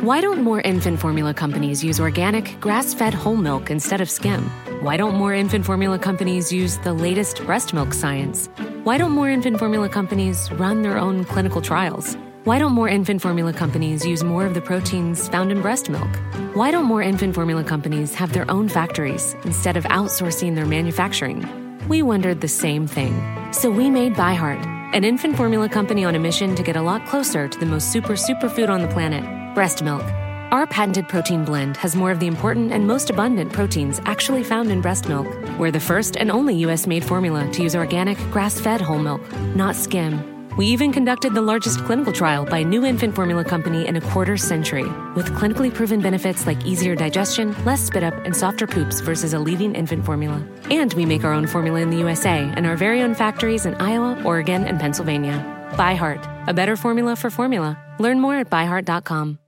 Why 0.03 0.21
don't 0.21 0.43
more 0.43 0.61
infant 0.61 1.01
formula 1.01 1.35
companies 1.35 1.83
use 1.83 1.99
organic, 1.99 2.61
grass 2.61 2.95
fed 2.95 3.13
whole 3.13 3.35
milk 3.35 3.69
instead 3.69 4.01
of 4.01 4.09
skim? 4.09 4.49
Why 4.81 4.97
don't 4.97 5.17
more 5.17 5.35
infant 5.35 5.67
formula 5.67 5.99
companies 5.99 6.53
use 6.53 6.77
the 6.79 6.93
latest 6.93 7.45
breast 7.45 7.75
milk 7.75 7.93
science? 7.93 8.49
Why 8.85 8.97
don't 8.97 9.11
more 9.11 9.29
infant 9.29 9.59
formula 9.59 9.89
companies 9.89 10.53
run 10.53 10.83
their 10.83 10.99
own 10.99 11.25
clinical 11.25 11.61
trials? 11.61 12.17
Why 12.45 12.61
don't 12.61 12.75
more 12.75 12.89
infant 12.89 13.21
formula 13.21 13.53
companies 13.53 14.07
use 14.07 14.23
more 14.23 14.47
of 14.47 14.55
the 14.55 14.61
proteins 14.61 15.27
found 15.27 15.51
in 15.51 15.61
breast 15.63 15.91
milk? 15.91 16.09
Why 16.55 16.71
don't 16.71 16.85
more 16.85 17.03
infant 17.03 17.35
formula 17.35 17.65
companies 17.65 18.15
have 18.15 18.33
their 18.33 18.49
own 18.49 18.69
factories 18.69 19.35
instead 19.43 19.77
of 19.77 19.83
outsourcing 19.87 20.55
their 20.55 20.65
manufacturing? 20.65 21.45
We 21.89 22.03
wondered 22.03 22.41
the 22.41 22.47
same 22.47 22.87
thing. 22.87 23.21
So 23.53 23.69
we 23.69 23.91
made 23.91 24.15
ByHeart, 24.15 24.65
an 24.95 25.03
infant 25.03 25.37
formula 25.37 25.69
company 25.69 26.05
on 26.05 26.15
a 26.15 26.21
mission 26.21 26.55
to 26.55 26.63
get 26.63 26.77
a 26.77 26.83
lot 26.83 27.05
closer 27.07 27.49
to 27.49 27.59
the 27.59 27.67
most 27.67 27.91
super 27.91 28.13
superfood 28.13 28.69
on 28.69 28.81
the 28.81 28.89
planet 28.89 29.38
breast 29.55 29.83
milk. 29.83 30.03
Our 30.51 30.67
patented 30.67 31.09
protein 31.09 31.45
blend 31.45 31.77
has 31.77 31.95
more 31.95 32.11
of 32.11 32.21
the 32.21 32.27
important 32.27 32.73
and 32.73 32.87
most 32.87 33.11
abundant 33.11 33.53
proteins 33.53 34.01
actually 34.07 34.43
found 34.43 34.71
in 34.71 34.81
breast 34.81 35.09
milk. 35.09 35.27
We're 35.59 35.71
the 35.71 35.81
first 35.81 36.17
and 36.17 36.31
only 36.31 36.55
US 36.65 36.87
made 36.87 37.05
formula 37.05 37.51
to 37.53 37.63
use 37.63 37.77
organic, 37.77 38.17
grass 38.31 38.59
fed 38.59 38.81
whole 38.81 38.99
milk, 38.99 39.21
not 39.55 39.77
skim. 39.77 40.39
We 40.57 40.67
even 40.67 40.91
conducted 40.91 41.35
the 41.35 41.43
largest 41.43 41.85
clinical 41.85 42.13
trial 42.13 42.45
by 42.45 42.59
a 42.59 42.65
new 42.65 42.85
infant 42.85 43.15
formula 43.15 43.45
company 43.45 43.87
in 43.87 43.95
a 43.95 44.01
quarter 44.01 44.37
century, 44.37 44.83
with 45.15 45.29
clinically 45.29 45.73
proven 45.73 46.01
benefits 46.01 46.47
like 46.47 46.65
easier 46.67 46.97
digestion, 46.97 47.55
less 47.65 47.81
spit 47.81 48.03
up, 48.03 48.15
and 48.25 48.35
softer 48.35 48.67
poops 48.67 49.01
versus 49.01 49.35
a 49.35 49.39
leading 49.39 49.77
infant 49.77 50.05
formula. 50.05 50.45
And 50.71 50.93
we 50.95 51.07
make 51.07 51.23
our 51.23 51.33
own 51.33 51.47
formula 51.47 51.81
in 51.81 51.91
the 51.91 51.99
USA 51.99 52.51
and 52.57 52.67
our 52.67 52.77
very 52.77 53.03
own 53.03 53.15
factories 53.15 53.67
in 53.67 53.75
Iowa, 53.77 54.21
Oregon, 54.25 54.65
and 54.65 54.81
Pennsylvania. 54.81 55.45
ByHeart, 55.75 56.49
a 56.49 56.55
better 56.55 56.75
formula 56.75 57.15
for 57.15 57.31
formula. 57.31 57.79
Learn 57.99 58.21
more 58.21 58.37
at 58.37 58.51
byheart.com. 58.51 59.39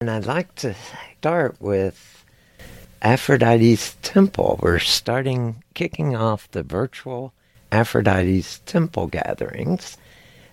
And 0.00 0.10
I'd 0.10 0.24
like 0.24 0.54
to 0.56 0.74
start 1.18 1.60
with 1.60 2.24
Aphrodite's 3.02 3.96
Temple. 4.00 4.58
We're 4.62 4.78
starting, 4.78 5.62
kicking 5.74 6.16
off 6.16 6.50
the 6.50 6.62
virtual 6.62 7.34
Aphrodite's 7.70 8.60
Temple 8.60 9.08
gatherings. 9.08 9.98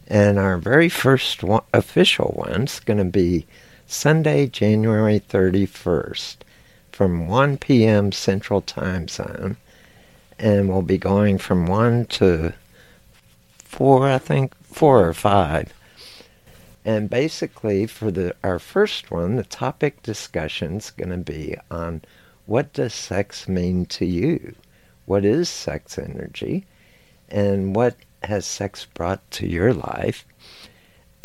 And 0.07 0.37
our 0.37 0.57
very 0.57 0.89
first 0.89 1.43
one, 1.43 1.63
official 1.73 2.33
one's 2.37 2.81
going 2.81 2.97
to 2.97 3.05
be 3.05 3.45
Sunday, 3.85 4.47
January 4.47 5.21
31st 5.21 6.37
from 6.91 7.27
1 7.27 7.57
p.m. 7.57 8.11
Central 8.11 8.61
Time 8.61 9.07
Zone. 9.07 9.55
And 10.37 10.67
we'll 10.67 10.81
be 10.81 10.97
going 10.97 11.37
from 11.37 11.67
1 11.67 12.05
to 12.07 12.53
4, 13.59 14.09
I 14.09 14.17
think, 14.17 14.53
4 14.77 15.07
or 15.07 15.13
5 15.13 15.73
and 16.87 17.09
basically, 17.09 17.85
for 17.85 18.11
the 18.11 18.33
our 18.45 18.59
first 18.59 19.11
one, 19.11 19.35
the 19.35 19.43
topic 19.43 20.01
discussion 20.03 20.77
is 20.77 20.89
going 20.89 21.09
to 21.09 21.17
be 21.17 21.57
on 21.69 22.01
what 22.45 22.71
does 22.71 22.93
sex 22.93 23.49
mean 23.49 23.85
to 23.87 24.05
you? 24.05 24.55
What 25.05 25.25
is 25.25 25.49
sex 25.49 25.99
energy? 25.99 26.65
And 27.27 27.75
what 27.75 27.97
has 28.23 28.45
sex 28.45 28.85
brought 28.85 29.29
to 29.31 29.45
your 29.45 29.73
life? 29.73 30.25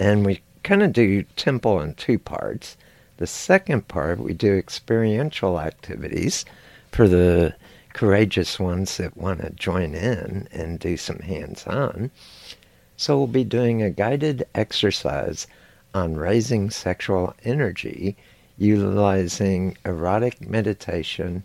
And 0.01 0.27
we 0.27 0.43
kind 0.65 0.83
of 0.83 0.93
do 0.93 1.23
temple 1.37 1.81
in 1.81 1.95
two 1.95 2.19
parts. 2.19 2.77
The 3.19 3.29
second 3.29 3.87
part, 3.87 4.19
we 4.19 4.35
do 4.35 4.53
experiential 4.57 5.61
activities 5.61 6.45
for 6.91 7.07
the 7.07 7.55
courageous 7.93 8.59
ones 8.59 8.97
that 8.97 9.17
want 9.17 9.43
to 9.43 9.51
join 9.51 9.95
in 9.95 10.49
and 10.51 10.81
do 10.81 10.97
some 10.97 11.21
hands 11.21 11.69
on. 11.69 12.11
So 13.03 13.19
we'll 13.19 13.27
be 13.27 13.43
doing 13.43 13.83
a 13.83 13.91
guided 13.91 14.47
exercise 14.55 15.49
on 15.93 16.15
raising 16.15 16.71
sexual 16.71 17.35
energy 17.43 18.17
utilizing 18.57 19.77
erotic 19.85 20.49
meditation 20.49 21.43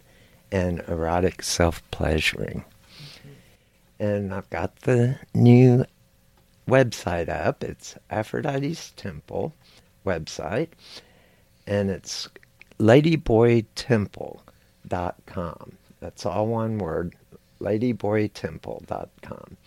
and 0.51 0.83
erotic 0.87 1.41
self-pleasuring. 1.41 2.63
And 3.99 4.35
I've 4.35 4.51
got 4.51 4.81
the 4.81 5.17
new 5.33 5.83
website 6.69 7.27
up. 7.27 7.63
It's 7.63 7.95
Aphrodite's 8.11 8.91
Temple 8.91 9.51
website. 10.05 10.69
And 11.65 11.89
it's 11.89 12.29
ladyboytemple.com. 12.79 15.71
That's 16.01 16.23
all 16.23 16.45
one 16.45 16.77
word, 16.77 17.15
ladyboytemple.com. 17.59 19.57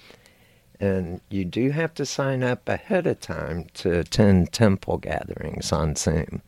And 0.81 1.21
you 1.29 1.45
do 1.45 1.71
have 1.71 1.93
to 1.95 2.07
sign 2.07 2.43
up 2.43 2.69
ahead 2.69 3.07
of 3.07 3.21
time 3.21 3.67
to 3.75 4.01
attend 4.01 4.53
temple 4.53 4.97
gatherings 4.97 5.73
on 5.73 5.95
Zoom. 5.95 6.41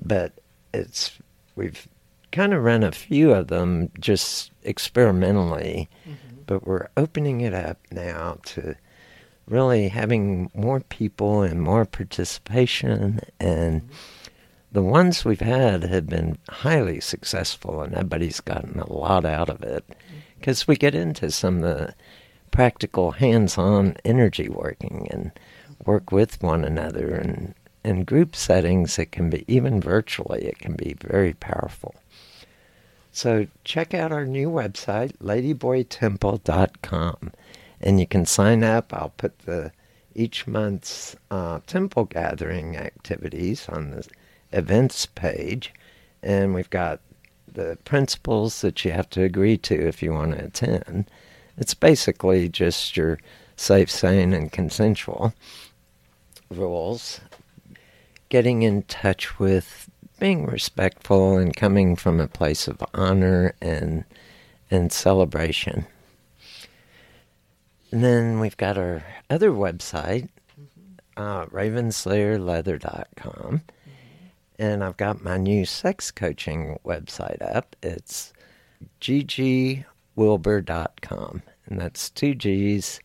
But 0.00 0.32
it's 0.72 1.18
we've 1.54 1.86
kind 2.30 2.54
of 2.54 2.64
run 2.64 2.82
a 2.82 2.92
few 2.92 3.32
of 3.32 3.48
them 3.48 3.90
just 4.00 4.50
experimentally, 4.62 5.88
mm-hmm. 6.08 6.42
but 6.46 6.66
we're 6.66 6.88
opening 6.96 7.42
it 7.42 7.52
up 7.54 7.78
now 7.90 8.38
to 8.44 8.74
really 9.46 9.88
having 9.88 10.50
more 10.54 10.80
people 10.80 11.42
and 11.42 11.60
more 11.60 11.84
participation 11.84 13.20
and 13.38 13.82
mm-hmm. 13.82 13.92
the 14.72 14.82
ones 14.82 15.24
we've 15.24 15.40
had 15.40 15.82
have 15.84 16.06
been 16.06 16.38
highly 16.48 17.00
successful, 17.00 17.82
and 17.82 17.92
everybody's 17.92 18.40
gotten 18.40 18.80
a 18.80 18.90
lot 18.92 19.26
out 19.26 19.50
of 19.50 19.62
it 19.62 19.84
because 20.38 20.66
we 20.66 20.76
get 20.76 20.94
into 20.94 21.30
some 21.30 21.62
of 21.62 21.62
the 21.62 21.94
practical 22.52 23.10
hands-on 23.10 23.96
energy 24.04 24.48
working 24.48 25.08
and 25.10 25.32
work 25.84 26.12
with 26.12 26.40
one 26.42 26.64
another. 26.64 27.08
And 27.08 27.54
in 27.84 28.04
group 28.04 28.36
settings 28.36 28.96
it 28.98 29.10
can 29.10 29.28
be 29.28 29.44
even 29.48 29.80
virtually 29.80 30.44
it 30.44 30.60
can 30.60 30.76
be 30.76 30.94
very 31.00 31.34
powerful. 31.34 31.96
So 33.10 33.48
check 33.64 33.92
out 33.92 34.12
our 34.12 34.24
new 34.24 34.48
website 34.48 35.16
ladyboytemple.com 35.18 37.32
and 37.80 37.98
you 37.98 38.06
can 38.06 38.24
sign 38.24 38.62
up. 38.62 38.94
I'll 38.94 39.12
put 39.16 39.40
the 39.40 39.72
each 40.14 40.46
month's 40.46 41.16
uh, 41.30 41.60
temple 41.66 42.04
gathering 42.04 42.76
activities 42.76 43.66
on 43.68 43.90
the 43.90 44.06
events 44.52 45.06
page. 45.06 45.72
And 46.22 46.54
we've 46.54 46.70
got 46.70 47.00
the 47.52 47.78
principles 47.84 48.60
that 48.60 48.84
you 48.84 48.92
have 48.92 49.10
to 49.10 49.22
agree 49.22 49.58
to 49.58 49.74
if 49.74 50.02
you 50.02 50.12
want 50.12 50.32
to 50.32 50.44
attend. 50.44 51.10
It's 51.56 51.74
basically 51.74 52.48
just 52.48 52.96
your 52.96 53.18
safe, 53.56 53.90
sane, 53.90 54.32
and 54.32 54.50
consensual 54.50 55.34
rules. 56.50 57.20
Getting 58.28 58.62
in 58.62 58.84
touch 58.84 59.38
with 59.38 59.90
being 60.18 60.46
respectful 60.46 61.36
and 61.36 61.54
coming 61.54 61.94
from 61.96 62.18
a 62.20 62.28
place 62.28 62.66
of 62.68 62.82
honor 62.94 63.54
and 63.60 64.04
and 64.70 64.90
celebration. 64.90 65.84
And 67.90 68.02
then 68.02 68.40
we've 68.40 68.56
got 68.56 68.78
our 68.78 69.04
other 69.28 69.50
website, 69.50 70.30
uh, 71.16 71.44
ravenslayerleather.com 71.46 73.62
and 74.62 74.84
I've 74.84 74.96
got 74.96 75.24
my 75.24 75.38
new 75.38 75.64
sex 75.64 76.12
coaching 76.12 76.78
website 76.84 77.42
up. 77.42 77.74
It's 77.82 78.32
ggwilbur.com, 80.16 81.42
and 81.66 81.80
that's 81.80 82.10
two 82.10 82.34
G's, 82.34 83.00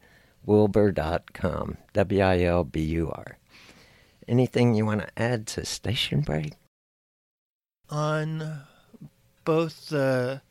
wilbur.com, 0.46 1.78
W 1.94 2.22
I 2.22 2.42
L 2.42 2.64
B 2.64 2.82
U 2.82 3.12
R. 3.12 3.38
Anything 4.28 4.74
you 4.74 4.86
want 4.86 5.02
to 5.02 5.10
add 5.18 5.48
to 5.48 5.66
Station 5.66 6.22
Break? 6.22 6.54
On 7.90 8.62
both 9.46 9.90
the 9.90 10.42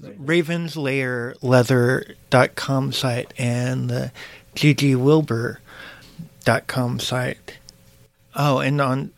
ravenslayerleather.com 0.00 2.92
site 2.92 3.32
and 3.38 3.88
the 3.88 4.10
ggwilbur.com 4.56 7.00
site, 7.00 7.58
Oh, 8.34 8.60
and 8.60 8.80
on 8.80 9.10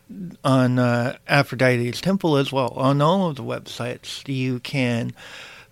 on 0.42 0.78
uh, 0.78 1.16
Aphrodite's 1.28 2.00
Temple 2.00 2.36
as 2.36 2.52
well. 2.52 2.70
On 2.70 3.00
all 3.00 3.28
of 3.28 3.36
the 3.36 3.44
websites, 3.44 4.26
you 4.26 4.58
can 4.58 5.12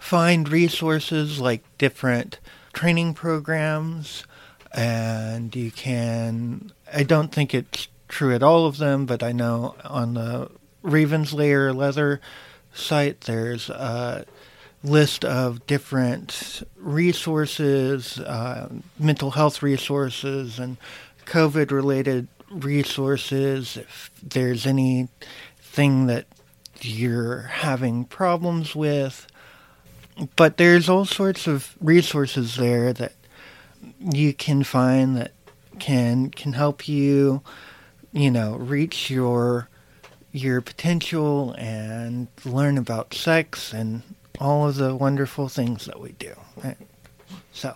find 0.03 0.48
resources 0.48 1.40
like 1.40 1.62
different 1.78 2.40
training 2.72 3.14
programs, 3.14 4.24
and 4.74 5.55
you 5.55 5.70
can. 5.70 6.72
I 6.92 7.05
don't 7.05 7.32
think 7.32 7.55
it's 7.55 7.86
true 8.09 8.34
at 8.34 8.42
all 8.42 8.66
of 8.66 8.78
them, 8.78 9.07
but 9.07 9.22
I 9.22 9.30
know 9.30 9.76
on 9.84 10.14
the 10.14 10.50
Ravenslayer 10.84 11.74
Leather 11.74 12.20
site, 12.74 13.22
there's 13.22 13.70
a 13.70 14.26
list 14.82 15.24
of 15.24 15.64
different 15.68 16.64
resources, 16.76 18.18
uh, 18.18 18.68
mental 18.98 19.30
health 19.30 19.62
resources, 19.62 20.59
and 20.59 20.78
COVID 21.26 21.70
related 21.70 22.26
resources, 22.50 23.76
if 23.76 24.11
there's 24.20 24.66
anything 24.66 26.07
that 26.07 26.26
you're 26.80 27.42
having 27.42 28.05
problems 28.05 28.74
with. 28.74 29.28
But 30.37 30.57
there's 30.57 30.89
all 30.89 31.05
sorts 31.05 31.47
of 31.47 31.75
resources 31.81 32.57
there 32.57 32.93
that 32.93 33.13
you 33.99 34.33
can 34.35 34.63
find 34.63 35.17
that 35.17 35.33
can 35.79 36.31
can 36.31 36.53
help 36.53 36.87
you, 36.89 37.43
you 38.13 38.31
know, 38.31 38.57
reach 38.57 39.11
your 39.11 39.69
your 40.33 40.61
potential 40.61 41.55
and 41.59 42.29
learn 42.45 42.79
about 42.79 43.15
sex 43.15 43.73
and 43.73 44.03
all 44.39 44.69
of 44.69 44.77
the 44.77 44.95
wonderful 44.95 45.49
things 45.49 45.85
that 45.87 46.01
we 46.01 46.13
do. 46.13 46.35
So. 47.53 47.75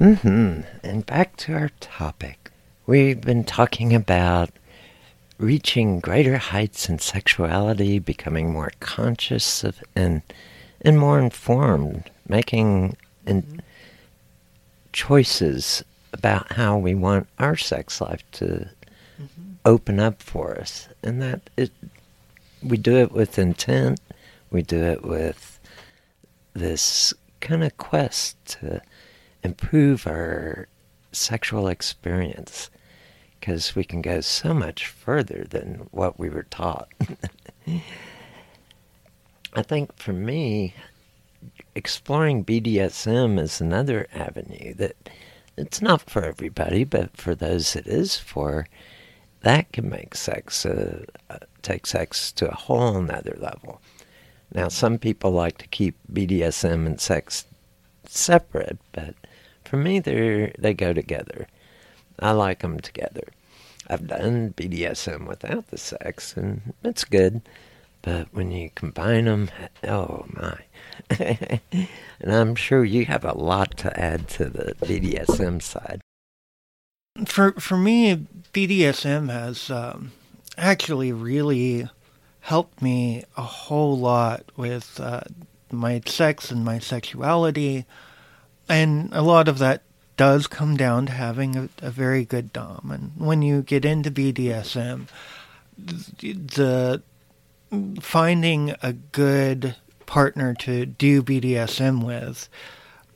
Mm-hmm. 0.00 0.62
And 0.82 1.06
back 1.06 1.36
to 1.36 1.54
our 1.54 1.70
topic. 1.80 2.50
We've 2.86 3.20
been 3.20 3.44
talking 3.44 3.94
about 3.94 4.50
reaching 5.38 6.00
greater 6.00 6.38
heights 6.38 6.88
in 6.88 6.98
sexuality, 6.98 7.98
becoming 7.98 8.52
more 8.52 8.72
conscious 8.80 9.64
of 9.64 9.82
and 9.94 10.22
and 10.84 10.98
more 10.98 11.18
informed, 11.18 12.10
making 12.28 12.96
in 13.26 13.62
choices 14.92 15.82
about 16.12 16.52
how 16.52 16.78
we 16.78 16.94
want 16.94 17.26
our 17.38 17.56
sex 17.56 18.00
life 18.00 18.22
to 18.32 18.68
mm-hmm. 19.20 19.52
open 19.64 19.98
up 19.98 20.22
for 20.22 20.54
us, 20.58 20.88
and 21.02 21.20
that 21.22 21.50
it 21.56 21.72
we 22.62 22.76
do 22.76 22.96
it 22.96 23.12
with 23.12 23.38
intent. 23.38 24.00
We 24.50 24.62
do 24.62 24.82
it 24.82 25.04
with 25.04 25.58
this 26.54 27.12
kind 27.40 27.64
of 27.64 27.76
quest 27.76 28.36
to 28.46 28.80
improve 29.42 30.06
our 30.06 30.68
sexual 31.12 31.68
experience 31.68 32.70
because 33.38 33.74
we 33.74 33.84
can 33.84 34.00
go 34.00 34.20
so 34.20 34.54
much 34.54 34.86
further 34.86 35.44
than 35.48 35.88
what 35.90 36.18
we 36.18 36.30
were 36.30 36.44
taught. 36.44 36.88
I 39.54 39.62
think 39.62 39.96
for 39.96 40.12
me, 40.12 40.74
exploring 41.74 42.44
BDSM 42.44 43.38
is 43.38 43.60
another 43.60 44.08
avenue 44.12 44.74
that 44.74 44.96
it's 45.56 45.80
not 45.80 46.10
for 46.10 46.24
everybody, 46.24 46.84
but 46.84 47.16
for 47.16 47.34
those 47.34 47.76
it 47.76 47.86
is 47.86 48.16
for, 48.16 48.66
that 49.42 49.72
can 49.72 49.88
make 49.88 50.14
sex 50.16 50.66
uh, 50.66 51.04
uh, 51.30 51.38
take 51.62 51.86
sex 51.86 52.32
to 52.32 52.50
a 52.50 52.54
whole 52.54 53.00
nother 53.00 53.36
level. 53.38 53.80
Now, 54.52 54.68
some 54.68 54.98
people 54.98 55.30
like 55.30 55.58
to 55.58 55.66
keep 55.68 55.96
BDSM 56.12 56.86
and 56.86 57.00
sex 57.00 57.44
separate, 58.06 58.78
but 58.92 59.14
for 59.64 59.76
me, 59.76 60.00
they 60.00 60.52
they 60.58 60.74
go 60.74 60.92
together. 60.92 61.46
I 62.18 62.32
like 62.32 62.60
them 62.60 62.80
together. 62.80 63.28
I've 63.88 64.06
done 64.06 64.54
BDSM 64.56 65.26
without 65.28 65.68
the 65.68 65.78
sex, 65.78 66.36
and 66.36 66.72
it's 66.82 67.04
good. 67.04 67.42
But 68.04 68.28
when 68.32 68.50
you 68.50 68.68
combine 68.74 69.24
them, 69.24 69.50
oh 69.88 70.26
my. 70.28 70.58
and 71.18 71.88
I'm 72.22 72.54
sure 72.54 72.84
you 72.84 73.06
have 73.06 73.24
a 73.24 73.32
lot 73.32 73.78
to 73.78 73.98
add 73.98 74.28
to 74.30 74.44
the 74.50 74.74
BDSM 74.82 75.62
side. 75.62 76.02
For 77.24 77.52
for 77.52 77.78
me, 77.78 78.26
BDSM 78.52 79.30
has 79.30 79.70
um, 79.70 80.12
actually 80.58 81.12
really 81.12 81.88
helped 82.40 82.82
me 82.82 83.24
a 83.38 83.42
whole 83.42 83.96
lot 83.96 84.44
with 84.54 85.00
uh, 85.00 85.22
my 85.70 86.02
sex 86.04 86.50
and 86.50 86.62
my 86.62 86.80
sexuality, 86.80 87.86
and 88.68 89.08
a 89.12 89.22
lot 89.22 89.48
of 89.48 89.58
that 89.58 89.82
does 90.18 90.46
come 90.46 90.76
down 90.76 91.06
to 91.06 91.12
having 91.12 91.56
a, 91.56 91.68
a 91.80 91.90
very 91.90 92.26
good 92.26 92.52
dom. 92.52 92.90
And 92.92 93.26
when 93.26 93.40
you 93.40 93.62
get 93.62 93.86
into 93.86 94.10
BDSM, 94.10 95.08
the 95.78 97.02
finding 98.00 98.74
a 98.82 98.92
good 98.92 99.76
partner 100.06 100.54
to 100.54 100.86
do 100.86 101.22
BDSM 101.22 102.04
with 102.04 102.48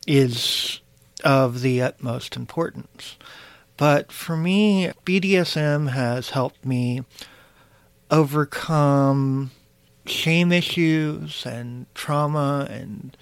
is 0.07 0.81
of 1.25 1.61
the 1.63 1.83
utmost 1.83 2.37
importance. 2.37 3.17
But 3.77 4.11
for 4.11 4.37
me, 4.37 4.91
BDSM 5.05 5.91
has 5.91 6.31
helped 6.31 6.65
me 6.65 7.05
overcome 8.11 9.51
shame 10.07 10.51
issues 10.53 11.45
and 11.45 11.87
trauma 11.95 12.67
and 12.71 13.17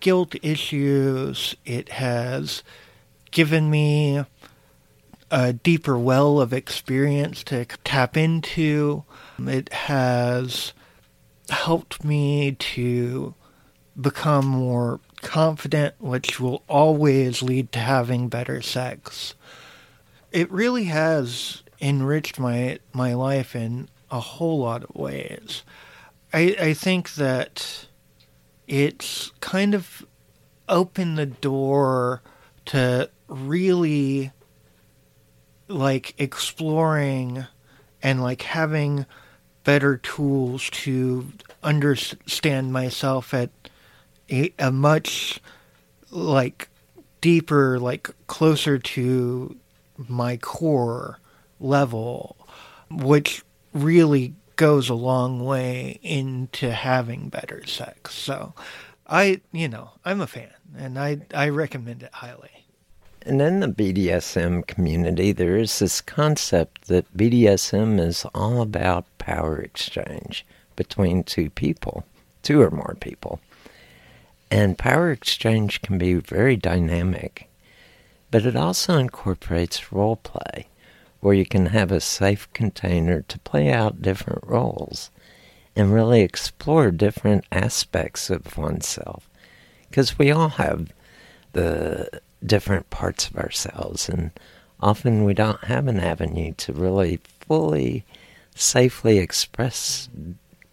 guilt 0.00 0.34
issues. 0.42 1.56
It 1.64 1.90
has 1.90 2.62
given 3.30 3.70
me 3.70 4.24
a 5.30 5.52
deeper 5.52 5.98
well 5.98 6.40
of 6.40 6.52
experience 6.52 7.44
to 7.44 7.64
tap 7.84 8.16
into. 8.16 9.04
It 9.48 9.72
has 9.72 10.72
helped 11.48 12.04
me 12.04 12.52
to 12.52 13.34
become 14.00 14.46
more 14.46 15.00
confident, 15.22 15.94
which 15.98 16.40
will 16.40 16.62
always 16.68 17.42
lead 17.42 17.72
to 17.72 17.78
having 17.78 18.28
better 18.28 18.62
sex. 18.62 19.34
It 20.32 20.50
really 20.50 20.84
has 20.84 21.62
enriched 21.80 22.38
my 22.38 22.78
my 22.92 23.14
life 23.14 23.56
in 23.56 23.88
a 24.10 24.20
whole 24.20 24.60
lot 24.60 24.84
of 24.84 24.94
ways. 24.94 25.62
I, 26.32 26.56
I 26.60 26.74
think 26.74 27.14
that 27.14 27.86
it's 28.68 29.32
kind 29.40 29.74
of 29.74 30.06
opened 30.68 31.18
the 31.18 31.26
door 31.26 32.22
to 32.66 33.10
really 33.28 34.30
like 35.66 36.14
exploring 36.18 37.46
and 38.02 38.22
like 38.22 38.42
having 38.42 39.06
better 39.64 39.96
tools 39.96 40.70
to 40.70 41.32
understand 41.62 42.72
myself 42.72 43.34
at 43.34 43.50
a, 44.30 44.52
a 44.58 44.70
much 44.70 45.40
like 46.10 46.68
deeper, 47.20 47.78
like 47.78 48.10
closer 48.26 48.78
to 48.78 49.56
my 50.08 50.36
core 50.36 51.18
level, 51.58 52.36
which 52.90 53.42
really 53.72 54.34
goes 54.56 54.88
a 54.88 54.94
long 54.94 55.44
way 55.44 55.98
into 56.02 56.70
having 56.70 57.28
better 57.28 57.66
sex. 57.66 58.14
So 58.14 58.54
I, 59.06 59.40
you 59.52 59.68
know, 59.68 59.92
I'm 60.04 60.20
a 60.20 60.26
fan 60.26 60.52
and 60.76 60.98
I, 60.98 61.20
I 61.34 61.48
recommend 61.48 62.02
it 62.02 62.12
highly. 62.12 62.59
And 63.30 63.40
in 63.40 63.60
the 63.60 63.68
BDSM 63.68 64.66
community, 64.66 65.30
there 65.30 65.56
is 65.56 65.78
this 65.78 66.00
concept 66.00 66.88
that 66.88 67.16
BDSM 67.16 68.00
is 68.04 68.26
all 68.34 68.60
about 68.60 69.06
power 69.18 69.56
exchange 69.56 70.44
between 70.74 71.22
two 71.22 71.48
people, 71.48 72.04
two 72.42 72.60
or 72.60 72.72
more 72.72 72.96
people. 72.98 73.38
And 74.50 74.76
power 74.76 75.12
exchange 75.12 75.80
can 75.80 75.96
be 75.96 76.14
very 76.14 76.56
dynamic, 76.56 77.48
but 78.32 78.44
it 78.44 78.56
also 78.56 78.98
incorporates 78.98 79.92
role 79.92 80.16
play, 80.16 80.66
where 81.20 81.34
you 81.34 81.46
can 81.46 81.66
have 81.66 81.92
a 81.92 82.00
safe 82.00 82.52
container 82.52 83.22
to 83.22 83.38
play 83.38 83.70
out 83.70 84.02
different 84.02 84.42
roles 84.44 85.08
and 85.76 85.94
really 85.94 86.22
explore 86.22 86.90
different 86.90 87.44
aspects 87.52 88.28
of 88.28 88.58
oneself. 88.58 89.30
Because 89.88 90.18
we 90.18 90.32
all 90.32 90.48
have 90.48 90.92
the 91.52 92.20
different 92.44 92.90
parts 92.90 93.28
of 93.28 93.36
ourselves, 93.36 94.08
and 94.08 94.30
often 94.80 95.24
we 95.24 95.34
don't 95.34 95.64
have 95.64 95.88
an 95.88 96.00
avenue 96.00 96.54
to 96.58 96.72
really 96.72 97.20
fully, 97.40 98.04
safely 98.54 99.18
express 99.18 100.08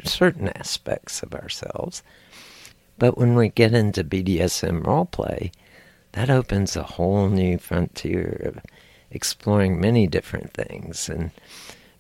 certain 0.04 0.50
aspects 0.50 1.24
of 1.24 1.34
ourselves. 1.34 2.04
But 3.00 3.18
when 3.18 3.36
we 3.36 3.50
get 3.50 3.74
into 3.74 4.04
BDSM 4.04 4.84
roleplay, 4.84 5.52
that 6.14 6.30
opens 6.30 6.76
a 6.76 6.84
whole 6.84 7.30
new 7.30 7.58
frontier 7.58 8.42
of 8.46 8.60
exploring 9.12 9.80
many 9.80 10.08
different 10.08 10.54
things. 10.54 11.10
And 11.10 11.32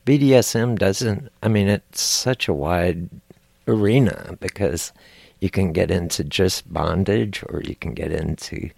BDSM 0.05 0.77
doesn't, 0.77 1.31
I 1.43 1.47
mean, 1.47 1.67
it's 1.67 2.01
such 2.01 2.47
a 2.47 2.53
wide 2.53 3.09
arena 3.67 4.37
because 4.39 4.91
you 5.39 5.49
can 5.49 5.71
get 5.71 5.91
into 5.91 6.23
just 6.23 6.71
bondage 6.73 7.43
or 7.47 7.61
you 7.61 7.75
can 7.75 7.93
get 7.93 8.11
into 8.11 8.69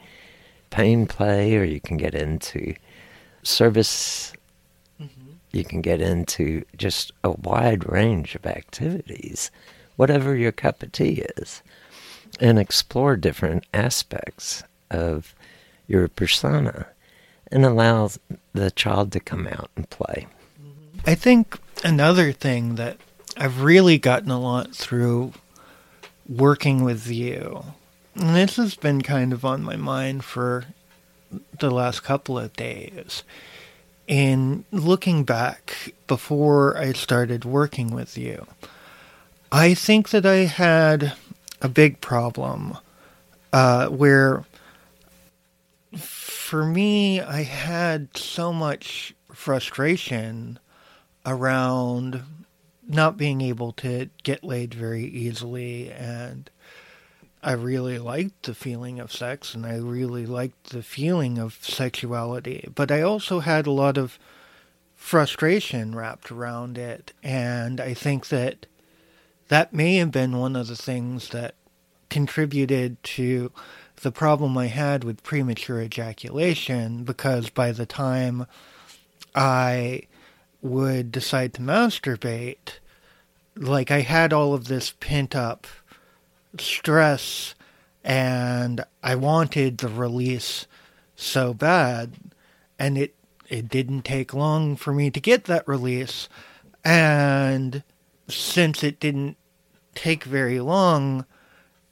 pain 0.70 1.06
play 1.08 1.56
or 1.56 1.64
you 1.64 1.80
can 1.80 1.98
get 1.98 2.14
into 2.14 2.74
service. 3.44 4.34
Mm-hmm. 5.02 5.32
You 5.52 5.64
can 5.64 5.82
get 5.82 6.02
into 6.02 6.64
just 6.78 7.12
a 7.24 7.32
wide 7.32 7.90
range 7.90 8.36
of 8.36 8.46
activities, 8.46 9.52
whatever 9.96 10.36
your 10.36 10.52
cup 10.52 10.84
of 10.84 10.92
tea 10.92 11.24
is 11.38 11.62
and 12.40 12.60
explore 12.60 13.16
different 13.16 13.66
aspects 13.74 14.64
of 14.92 15.36
your 15.88 16.08
persona 16.08 16.88
and 17.52 17.66
allow 17.66 18.10
the 18.54 18.72
child 18.72 19.12
to 19.12 19.20
come 19.20 19.48
out 19.48 19.70
and 19.76 19.90
play. 19.90 20.28
I 21.06 21.16
think 21.16 21.58
another 21.84 22.32
thing 22.32 22.76
that 22.76 22.98
I've 23.36 23.62
really 23.62 23.98
gotten 23.98 24.30
a 24.30 24.40
lot 24.40 24.76
through 24.76 25.34
working 26.28 26.84
with 26.84 27.08
you, 27.08 27.64
and 27.64 27.74
this 28.20 28.58
has 28.58 28.76
been 28.76 29.02
kind 29.02 29.34
of 29.34 29.46
on 29.46 29.64
my 29.64 29.76
mind 29.76 30.24
for 30.24 30.66
the 31.60 31.72
last 31.72 32.04
couple 32.04 32.38
of 32.38 32.54
days. 32.54 33.24
In 34.08 34.66
looking 34.72 35.24
back 35.24 35.94
before 36.08 36.78
I 36.78 36.94
started 36.94 37.46
working 37.46 37.92
with 37.92 38.18
you, 38.18 38.48
I 39.52 39.74
think 39.74 40.10
that 40.10 40.26
I 40.26 40.46
had 40.46 41.14
a 41.62 41.70
big 41.70 42.02
problem 42.02 42.78
uh, 43.54 43.88
where 43.88 44.46
for 45.96 46.66
me, 46.66 47.22
I 47.22 47.44
had 47.44 48.18
so 48.18 48.52
much 48.52 49.14
frustration 49.32 50.58
around 51.26 52.24
not 52.88 53.18
being 53.18 53.42
able 53.42 53.72
to 53.74 54.10
get 54.24 54.44
laid 54.44 54.74
very 54.74 55.04
easily 55.04 55.92
and 55.92 56.50
I 57.42 57.54
really 57.54 57.98
liked 57.98 58.44
the 58.44 58.54
feeling 58.54 59.00
of 59.00 59.14
sex 59.14 59.54
and 59.54 59.66
I 59.66 59.78
really 59.78 60.26
liked 60.26 60.72
the 60.72 60.84
feeling 60.84 61.38
of 61.38 61.58
sexuality, 61.62 62.70
but 62.76 62.92
I 62.92 63.02
also 63.02 63.40
had 63.40 63.66
a 63.66 63.72
lot 63.72 63.98
of 63.98 64.20
frustration 64.96 65.96
wrapped 65.96 66.32
around 66.32 66.78
it 66.78 67.14
and 67.24 67.80
I 67.80 67.94
think 67.94 68.28
that 68.28 68.66
that 69.48 69.74
may 69.74 69.96
have 69.96 70.12
been 70.12 70.38
one 70.38 70.56
of 70.56 70.68
the 70.68 70.76
things 70.76 71.30
that 71.30 71.56
contributed 72.10 73.02
to 73.04 73.52
the 74.02 74.12
problem 74.12 74.58
I 74.58 74.68
had 74.68 75.04
with 75.04 75.24
premature 75.24 75.82
ejaculation 75.82 77.04
because 77.04 77.50
by 77.50 77.72
the 77.72 77.86
time 77.86 78.46
I 79.34 80.04
would 80.62 81.12
decide 81.12 81.54
to 81.54 81.62
masturbate, 81.62 82.80
like 83.56 83.92
I 83.92 84.02
had 84.02 84.34
all 84.34 84.54
of 84.54 84.66
this 84.66 84.94
pent 85.00 85.36
up 85.36 85.68
stress 86.58 87.56
and 88.04 88.84
I 89.04 89.16
wanted 89.16 89.78
the 89.78 89.90
release 89.90 90.66
so 91.16 91.54
bad 91.54 92.14
and 92.78 92.98
it 92.98 93.16
it 93.48 93.68
didn't 93.68 94.04
take 94.04 94.34
long 94.34 94.76
for 94.76 94.94
me 94.94 95.10
to 95.10 95.20
get 95.20 95.46
that 95.46 95.68
release 95.68 96.30
and 96.84 97.84
since 98.28 98.84
it 98.84 99.00
didn't 99.00 99.38
take 99.96 100.24
very 100.24 100.60
long, 100.60 101.26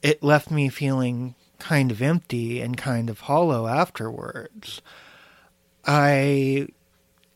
it 0.02 0.22
left 0.22 0.50
me 0.50 0.68
feeling 0.68 1.34
kind 1.58 1.90
of 1.90 2.00
empty 2.00 2.60
and 2.60 2.76
kind 2.76 3.10
of 3.10 3.20
hollow 3.20 3.66
afterwards. 3.66 4.80
I 5.86 6.68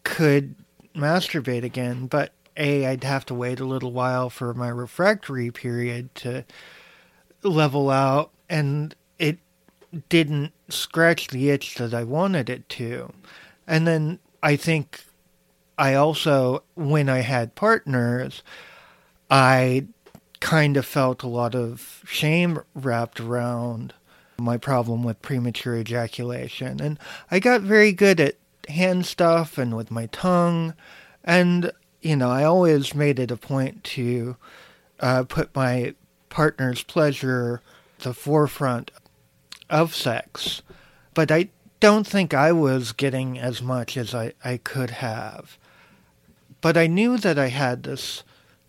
could 0.05 0.55
masturbate 0.95 1.65
again, 1.65 2.07
but 2.07 2.33
A, 2.57 2.87
I'd 2.87 3.05
have 3.05 3.27
to 3.27 3.35
wait 3.35 3.61
a 3.61 3.65
little 3.65 3.93
while 3.93 4.31
for 4.31 4.55
my 4.55 4.69
refractory 4.69 5.51
period 5.51 6.15
to 6.17 6.45
level 7.43 7.91
out, 7.91 8.31
and 8.49 8.95
it 9.19 9.39
didn't 10.09 10.53
scratch 10.69 11.29
the 11.29 11.51
itch 11.51 11.77
that 11.77 11.95
I 11.95 12.05
wanted 12.05 12.49
it 12.49 12.69
to. 12.71 13.13
And 13.67 13.87
then 13.87 14.19
I 14.43 14.57
think 14.57 15.05
I 15.79 15.95
also, 15.95 16.63
when 16.75 17.09
I 17.09 17.21
had 17.21 17.55
partners, 17.55 18.43
I 19.31 19.87
kind 20.41 20.77
of 20.77 20.85
felt 20.85 21.23
a 21.23 21.29
lot 21.29 21.55
of 21.55 22.03
shame 22.07 22.61
wrapped 22.75 23.21
around 23.21 23.95
my 24.39 24.57
problem 24.57 25.03
with 25.03 25.23
premature 25.23 25.77
ejaculation. 25.77 26.81
And 26.81 26.99
I 27.31 27.39
got 27.39 27.61
very 27.61 27.93
good 27.93 28.21
at 28.21 28.37
hand 28.69 29.07
stuff 29.07 29.59
and 29.59 29.77
with 29.77 29.91
my 29.91 30.07
tongue. 30.07 30.75
And, 31.23 31.71
you 32.01 32.17
know, 32.17 32.31
I 32.31 32.45
always 32.45 32.95
made 32.95 33.19
it 33.19 33.31
a 33.31 33.37
point 33.37 33.85
to 33.85 34.37
uh, 35.01 35.25
put 35.25 35.55
my 35.55 35.95
partner's 36.33 36.83
pleasure 36.83 37.61
the 37.99 38.15
forefront 38.15 38.91
of 39.69 39.95
sex. 39.95 40.63
But 41.13 41.31
I 41.31 41.51
don't 41.79 42.07
think 42.07 42.33
I 42.33 42.53
was 42.53 42.93
getting 42.93 43.39
as 43.39 43.61
much 43.61 43.99
as 43.99 44.15
I, 44.15 44.33
I 44.43 44.57
could 44.57 44.91
have. 44.91 45.59
But 46.63 46.79
I 46.79 46.87
knew 46.87 47.19
that 47.19 47.39
I 47.39 47.49
had 47.49 47.83
this 47.83 48.23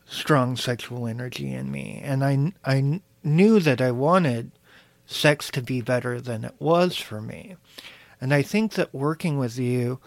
strong 0.05 0.57
sexual 0.57 1.07
energy 1.07 1.53
in 1.53 1.71
me, 1.71 2.01
and 2.03 2.23
I 2.23 2.51
I 2.65 3.01
knew 3.23 3.59
that 3.61 3.79
I 3.79 3.91
wanted 3.91 4.51
sex 5.05 5.49
to 5.51 5.61
be 5.61 5.79
better 5.79 6.19
than 6.19 6.43
it 6.43 6.55
was 6.59 6.97
for 6.97 7.21
me. 7.21 7.55
And 8.19 8.33
I 8.33 8.41
think 8.41 8.73
that 8.73 8.93
working 8.93 9.37
with 9.37 9.57
you 9.57 9.99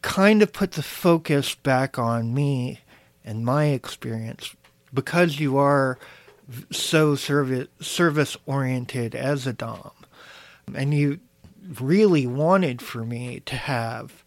kind 0.00 0.40
of 0.40 0.52
put 0.52 0.72
the 0.72 0.82
focus 0.82 1.54
back 1.54 1.98
on 1.98 2.32
me 2.32 2.80
and 3.22 3.44
my 3.44 3.66
experience 3.66 4.54
because 4.92 5.38
you 5.38 5.56
are 5.56 5.98
so 6.70 7.14
service 7.14 7.68
service 7.80 8.36
oriented 8.44 9.14
as 9.14 9.46
a 9.46 9.52
dom 9.52 9.92
and 10.74 10.92
you 10.92 11.20
really 11.80 12.26
wanted 12.26 12.82
for 12.82 13.04
me 13.04 13.40
to 13.40 13.54
have 13.54 14.24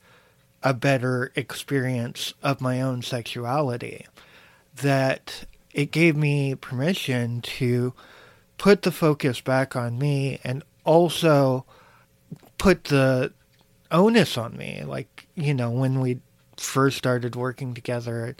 a 0.62 0.74
better 0.74 1.32
experience 1.36 2.34
of 2.42 2.62
my 2.62 2.82
own 2.82 3.02
sexuality 3.02 4.06
that 4.76 5.46
it 5.74 5.92
gave 5.92 6.16
me 6.16 6.56
permission 6.56 7.42
to 7.42 7.94
put 8.58 8.84
the 8.84 8.92
focus 8.92 9.42
back 9.42 9.76
on 9.76 9.98
me 9.98 10.40
and 10.44 10.64
also 10.86 11.66
put 12.58 12.86
the 12.86 13.34
onus 13.92 14.38
on 14.38 14.56
me. 14.56 14.84
Like, 14.86 15.28
you 15.36 15.54
know, 15.54 15.70
when 15.70 16.00
we 16.00 16.20
first 16.58 16.98
started 16.98 17.36
working 17.36 17.74
together, 17.74 18.36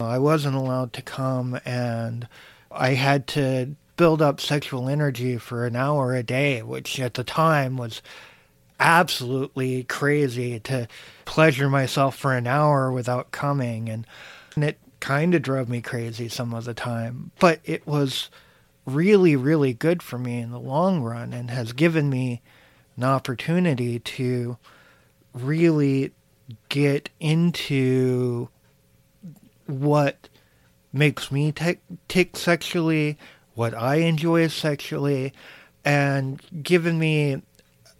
I 0.00 0.18
wasn't 0.18 0.56
allowed 0.56 0.92
to 0.94 1.02
come 1.02 1.58
and 1.64 2.28
I 2.70 2.90
had 2.90 3.26
to 3.28 3.76
build 3.96 4.20
up 4.20 4.40
sexual 4.40 4.88
energy 4.88 5.38
for 5.38 5.66
an 5.66 5.76
hour 5.76 6.14
a 6.14 6.22
day, 6.22 6.62
which 6.62 7.00
at 7.00 7.14
the 7.14 7.24
time 7.24 7.76
was 7.76 8.02
absolutely 8.78 9.84
crazy 9.84 10.60
to 10.60 10.86
pleasure 11.24 11.68
myself 11.68 12.16
for 12.16 12.34
an 12.34 12.46
hour 12.46 12.92
without 12.92 13.30
coming 13.30 13.88
and, 13.88 14.06
and 14.54 14.64
it 14.64 14.78
kind 15.00 15.34
of 15.34 15.42
drove 15.42 15.68
me 15.68 15.80
crazy 15.80 16.28
some 16.28 16.52
of 16.52 16.64
the 16.64 16.74
time, 16.74 17.30
but 17.38 17.60
it 17.64 17.86
was 17.86 18.28
really, 18.84 19.34
really 19.34 19.72
good 19.72 20.02
for 20.02 20.18
me 20.18 20.40
in 20.40 20.50
the 20.50 20.60
long 20.60 21.02
run 21.02 21.32
and 21.32 21.50
has 21.50 21.72
given 21.72 22.08
me 22.10 22.40
an 22.96 23.04
opportunity 23.04 23.98
to 23.98 24.56
really 25.34 26.12
get 26.68 27.10
into 27.18 28.48
what 29.66 30.28
makes 30.92 31.30
me 31.30 31.52
tick, 31.52 31.80
tick 32.08 32.36
sexually, 32.36 33.18
what 33.54 33.74
I 33.74 33.96
enjoy 33.96 34.48
sexually, 34.48 35.32
and 35.84 36.40
given 36.62 36.98
me 36.98 37.42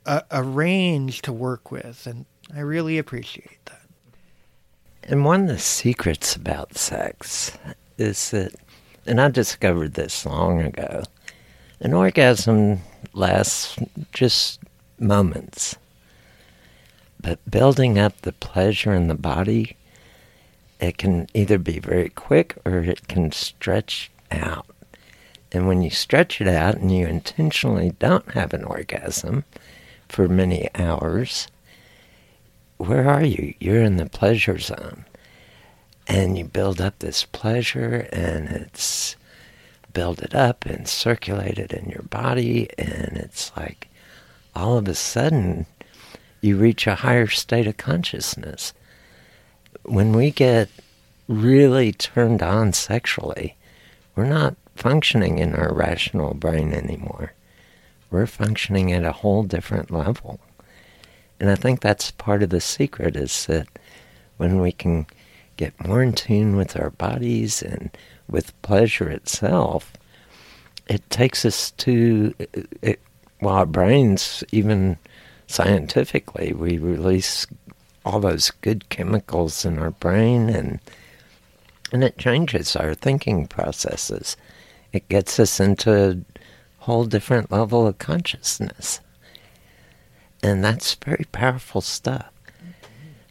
a, 0.05 0.23
a 0.31 0.43
range 0.43 1.23
to 1.23 1.33
work 1.33 1.71
with. 1.71 2.07
And 2.07 2.27
I 2.55 2.61
really 2.61 2.99
appreciate 2.99 3.59
that. 3.67 3.83
And 5.03 5.25
one 5.25 5.43
of 5.43 5.49
the 5.49 5.59
secrets 5.59 6.35
about 6.35 6.77
sex 6.77 7.57
is 7.97 8.31
that, 8.31 8.55
and 9.07 9.21
I 9.21 9.29
discovered 9.29 9.95
this 9.95 10.27
long 10.27 10.61
ago, 10.61 11.05
an 11.81 11.93
orgasm 11.93 12.81
lasts 13.13 13.79
just 14.13 14.61
moments. 14.99 15.77
But 17.21 17.39
building 17.51 17.99
up 17.99 18.21
the 18.23 18.33
pleasure 18.33 18.93
in 18.93 19.09
the 19.09 19.15
body, 19.15 19.77
it 20.81 20.99
can 20.99 21.27
either 21.35 21.59
be 21.59 21.79
very 21.79 22.09
quick 22.11 22.57
or 22.65 22.79
it 22.81 23.09
can 23.09 23.33
stretch 23.33 24.11
out. 24.31 24.67
And 25.53 25.67
when 25.67 25.83
you 25.83 25.91
stretch 25.91 26.41
it 26.41 26.49
out 26.49 26.77
and 26.77 26.95
you 26.95 27.07
intentionally 27.07 27.95
don't 27.99 28.33
have 28.33 28.53
an 28.53 28.65
orgasm 28.65 29.45
for 30.09 30.29
many 30.29 30.69
hours, 30.75 31.49
where 32.77 33.09
are 33.09 33.25
you? 33.25 33.55
You're 33.59 33.83
in 33.83 33.97
the 33.97 34.07
pleasure 34.07 34.59
zone. 34.59 35.05
And 36.07 36.37
you 36.37 36.45
build 36.45 36.81
up 36.81 36.99
this 36.99 37.25
pleasure 37.25 38.09
and 38.13 38.49
it's 38.49 39.17
build 39.93 40.21
it 40.21 40.35
up 40.35 40.67
and 40.67 40.87
circulate 40.87 41.59
it 41.59 41.73
in 41.73 41.89
your 41.89 42.03
body 42.03 42.69
and 42.77 43.17
it's 43.17 43.51
like 43.57 43.89
all 44.55 44.77
of 44.77 44.87
a 44.87 44.95
sudden 44.95 45.65
you 46.43 46.57
reach 46.57 46.87
a 46.87 46.97
higher 46.97 47.27
state 47.27 47.67
of 47.67 47.79
consciousness. 47.79 48.75
When 49.87 50.13
we 50.13 50.31
get 50.31 50.69
really 51.29 51.93
turned 51.93 52.43
on 52.43 52.73
sexually, 52.73 53.57
we're 54.15 54.27
not 54.27 54.57
functioning 54.75 55.39
in 55.39 55.55
our 55.55 55.73
rational 55.73 56.35
brain 56.35 56.73
anymore. 56.73 57.33
We're 58.11 58.27
functioning 58.27 58.93
at 58.93 59.05
a 59.05 59.13
whole 59.13 59.43
different 59.43 59.91
level. 59.91 60.41
And 61.39 61.51
I 61.51 61.55
think 61.55 61.81
that's 61.81 62.11
part 62.11 62.43
of 62.43 62.51
the 62.51 62.61
secret 62.61 63.17
is 63.17 63.47
that 63.47 63.67
when 64.37 64.61
we 64.61 64.73
can 64.73 65.07
get 65.57 65.87
more 65.87 66.03
in 66.03 66.13
tune 66.13 66.57
with 66.57 66.79
our 66.79 66.91
bodies 66.91 67.63
and 67.63 67.91
with 68.29 68.61
pleasure 68.63 69.09
itself, 69.09 69.93
it 70.89 71.09
takes 71.11 71.45
us 71.45 71.73
to, 71.73 72.35
it, 72.83 73.01
well, 73.41 73.55
our 73.55 73.67
brains, 73.67 74.45
even 74.53 74.97
scientifically, 75.47 76.53
we 76.53 76.79
release 76.79 77.47
all 78.07 78.21
those 78.21 78.53
good 78.61 78.89
chemicals 78.89 79.65
in 79.65 79.79
our 79.81 79.91
brain 79.91 80.49
and 80.49 80.79
and 81.93 82.05
it 82.05 82.19
changes 82.19 82.77
our 82.77 82.95
thinking 82.95 83.47
processes. 83.47 84.37
It 84.93 85.09
gets 85.09 85.39
us 85.39 85.61
into 85.61 85.93
a 85.93 86.85
whole 86.85 87.05
different 87.05 87.51
level 87.51 87.87
of 87.87 87.99
consciousness. 87.99 89.01
And 90.43 90.65
that's 90.65 90.95
very 90.95 91.27
powerful 91.31 91.81
stuff. 91.81 92.31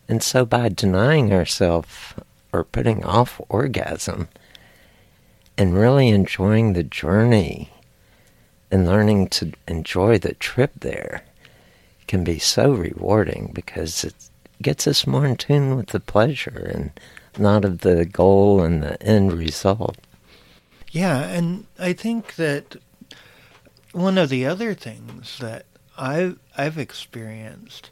And 0.08 0.24
so 0.24 0.46
by 0.46 0.70
denying 0.70 1.34
ourselves 1.34 2.14
or 2.54 2.64
putting 2.64 3.04
off 3.04 3.42
orgasm 3.50 4.30
and 5.58 5.74
really 5.74 6.10
enjoying 6.10 6.74
the 6.74 6.84
journey 6.84 7.72
and 8.72 8.86
learning 8.86 9.28
to 9.30 9.52
enjoy 9.68 10.18
the 10.18 10.34
trip 10.34 10.72
there 10.80 11.24
can 12.08 12.24
be 12.24 12.40
so 12.40 12.72
rewarding 12.72 13.52
because 13.54 14.04
it 14.06 14.16
gets 14.62 14.88
us 14.88 15.06
more 15.06 15.26
in 15.26 15.36
tune 15.36 15.76
with 15.76 15.88
the 15.88 16.00
pleasure 16.00 16.72
and 16.74 16.92
not 17.38 17.66
of 17.66 17.80
the 17.80 18.06
goal 18.06 18.62
and 18.62 18.82
the 18.82 19.02
end 19.04 19.34
result. 19.34 19.98
Yeah, 20.92 21.24
and 21.24 21.66
I 21.78 21.94
think 21.94 22.36
that 22.36 22.78
one 23.92 24.18
of 24.18 24.30
the 24.30 24.46
other 24.46 24.74
things 24.74 25.38
that 25.40 25.66
I've 25.98 26.40
I've 26.58 26.78
experienced 26.78 27.90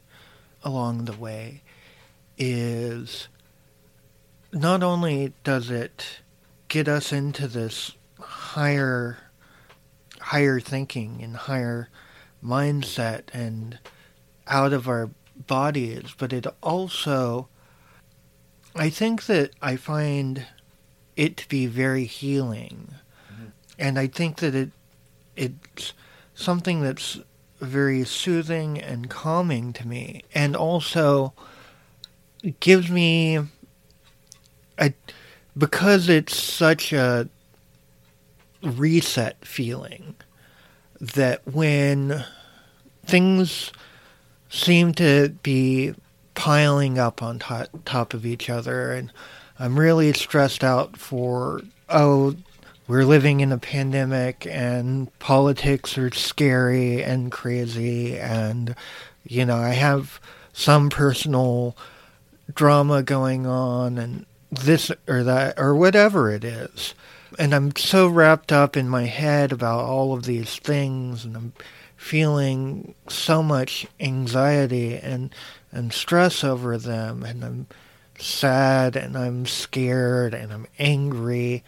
along 0.62 1.04
the 1.04 1.16
way 1.16 1.62
is 2.38 3.28
not 4.52 4.82
only 4.82 5.32
does 5.42 5.70
it 5.70 6.20
get 6.68 6.88
us 6.88 7.12
into 7.12 7.46
this 7.46 7.92
higher 8.18 9.18
higher 10.20 10.60
thinking 10.60 11.22
and 11.22 11.36
higher 11.36 11.88
mindset 12.42 13.22
and 13.32 13.78
out 14.46 14.72
of 14.72 14.88
our 14.88 15.10
bodies, 15.36 16.14
but 16.16 16.32
it 16.32 16.46
also 16.62 17.48
I 18.76 18.90
think 18.90 19.26
that 19.26 19.52
I 19.62 19.76
find 19.76 20.46
it 21.16 21.36
to 21.38 21.48
be 21.48 21.66
very 21.66 22.04
healing. 22.04 22.94
Mm-hmm. 23.32 23.44
And 23.78 23.98
I 23.98 24.06
think 24.08 24.36
that 24.38 24.54
it 24.54 24.70
it's 25.36 25.92
something 26.34 26.80
that's 26.80 27.20
very 27.60 28.04
soothing 28.04 28.80
and 28.80 29.08
calming 29.08 29.72
to 29.74 29.86
me, 29.86 30.22
and 30.34 30.56
also 30.56 31.32
gives 32.60 32.90
me 32.90 33.38
a 34.78 34.92
because 35.56 36.08
it's 36.08 36.36
such 36.36 36.92
a 36.92 37.28
reset 38.62 39.44
feeling 39.44 40.16
that 41.00 41.46
when 41.46 42.24
things 43.04 43.70
seem 44.48 44.92
to 44.94 45.30
be 45.42 45.94
piling 46.34 46.98
up 46.98 47.22
on 47.22 47.38
top, 47.38 47.68
top 47.84 48.14
of 48.14 48.26
each 48.26 48.50
other 48.50 48.92
and 48.92 49.12
I'm 49.58 49.78
really 49.78 50.12
stressed 50.12 50.64
out 50.64 50.96
for 50.96 51.62
oh 51.88 52.34
we're 52.86 53.04
living 53.04 53.40
in 53.40 53.52
a 53.52 53.58
pandemic 53.58 54.46
and 54.50 55.16
politics 55.18 55.96
are 55.96 56.10
scary 56.12 57.02
and 57.02 57.30
crazy 57.30 58.18
and 58.18 58.74
you 59.24 59.46
know 59.46 59.56
I 59.56 59.70
have 59.70 60.20
some 60.52 60.90
personal 60.90 61.76
drama 62.52 63.02
going 63.02 63.46
on 63.46 63.98
and 63.98 64.26
this 64.50 64.90
or 65.08 65.22
that 65.24 65.58
or 65.58 65.74
whatever 65.74 66.30
it 66.30 66.44
is. 66.44 66.94
And 67.38 67.54
I'm 67.54 67.74
so 67.76 68.06
wrapped 68.06 68.52
up 68.52 68.76
in 68.76 68.88
my 68.88 69.04
head 69.04 69.50
about 69.50 69.80
all 69.80 70.12
of 70.12 70.24
these 70.24 70.56
things 70.56 71.24
and 71.24 71.36
I'm 71.36 71.52
feeling 72.04 72.94
so 73.08 73.42
much 73.42 73.86
anxiety 73.98 74.94
and 74.94 75.34
and 75.72 75.90
stress 75.90 76.44
over 76.44 76.76
them 76.76 77.22
and 77.22 77.42
I'm 77.42 77.66
sad 78.18 78.94
and 78.94 79.16
I'm 79.16 79.46
scared 79.46 80.34
and 80.34 80.52
I'm 80.52 80.66
angry 80.78 81.64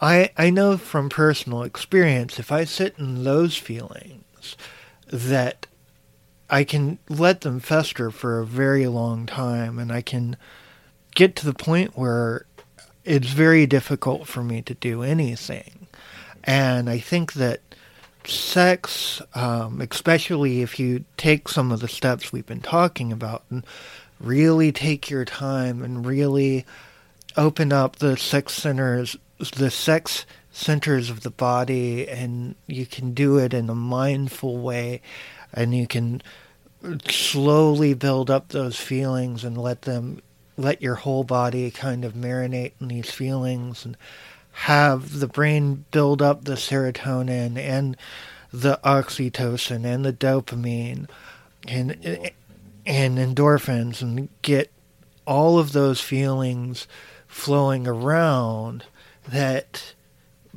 I 0.00 0.30
I 0.38 0.50
know 0.50 0.78
from 0.78 1.08
personal 1.08 1.64
experience 1.64 2.38
if 2.38 2.52
I 2.52 2.62
sit 2.62 2.94
in 3.00 3.24
those 3.24 3.56
feelings 3.56 4.56
that 5.08 5.66
I 6.48 6.62
can 6.62 7.00
let 7.08 7.40
them 7.40 7.58
fester 7.58 8.12
for 8.12 8.38
a 8.38 8.46
very 8.46 8.86
long 8.86 9.26
time 9.26 9.80
and 9.80 9.90
I 9.90 10.02
can 10.02 10.36
get 11.16 11.34
to 11.36 11.46
the 11.46 11.52
point 11.52 11.98
where 11.98 12.46
it's 13.04 13.30
very 13.30 13.66
difficult 13.66 14.28
for 14.28 14.44
me 14.44 14.62
to 14.62 14.74
do 14.74 15.02
anything. 15.02 15.88
And 16.44 16.88
I 16.88 16.98
think 16.98 17.32
that 17.32 17.60
sex, 18.30 19.20
um, 19.34 19.80
especially 19.80 20.62
if 20.62 20.78
you 20.78 21.04
take 21.16 21.48
some 21.48 21.72
of 21.72 21.80
the 21.80 21.88
steps 21.88 22.32
we've 22.32 22.46
been 22.46 22.60
talking 22.60 23.12
about 23.12 23.44
and 23.50 23.64
really 24.18 24.72
take 24.72 25.10
your 25.10 25.24
time 25.24 25.82
and 25.82 26.06
really 26.06 26.64
open 27.36 27.72
up 27.72 27.96
the 27.96 28.16
sex 28.16 28.54
centers, 28.54 29.16
the 29.56 29.70
sex 29.70 30.26
centers 30.52 31.10
of 31.10 31.20
the 31.20 31.30
body, 31.30 32.08
and 32.08 32.54
you 32.66 32.86
can 32.86 33.14
do 33.14 33.38
it 33.38 33.54
in 33.54 33.68
a 33.70 33.74
mindful 33.74 34.58
way, 34.58 35.00
and 35.52 35.74
you 35.74 35.86
can 35.86 36.22
slowly 37.08 37.94
build 37.94 38.30
up 38.30 38.48
those 38.48 38.76
feelings 38.76 39.44
and 39.44 39.56
let 39.56 39.82
them 39.82 40.20
let 40.56 40.82
your 40.82 40.96
whole 40.96 41.24
body 41.24 41.70
kind 41.70 42.04
of 42.04 42.12
marinate 42.12 42.72
in 42.80 42.88
these 42.88 43.10
feelings 43.10 43.84
and 43.84 43.96
have 44.64 45.20
the 45.20 45.26
brain 45.26 45.86
build 45.90 46.20
up 46.20 46.44
the 46.44 46.52
serotonin 46.52 47.56
and 47.56 47.96
the 48.52 48.78
oxytocin 48.84 49.86
and 49.86 50.04
the 50.04 50.12
dopamine 50.12 51.08
and 51.66 52.30
and 52.84 53.16
endorphins 53.16 54.02
and 54.02 54.28
get 54.42 54.70
all 55.26 55.58
of 55.58 55.72
those 55.72 56.02
feelings 56.02 56.86
flowing 57.26 57.86
around 57.86 58.84
that 59.26 59.94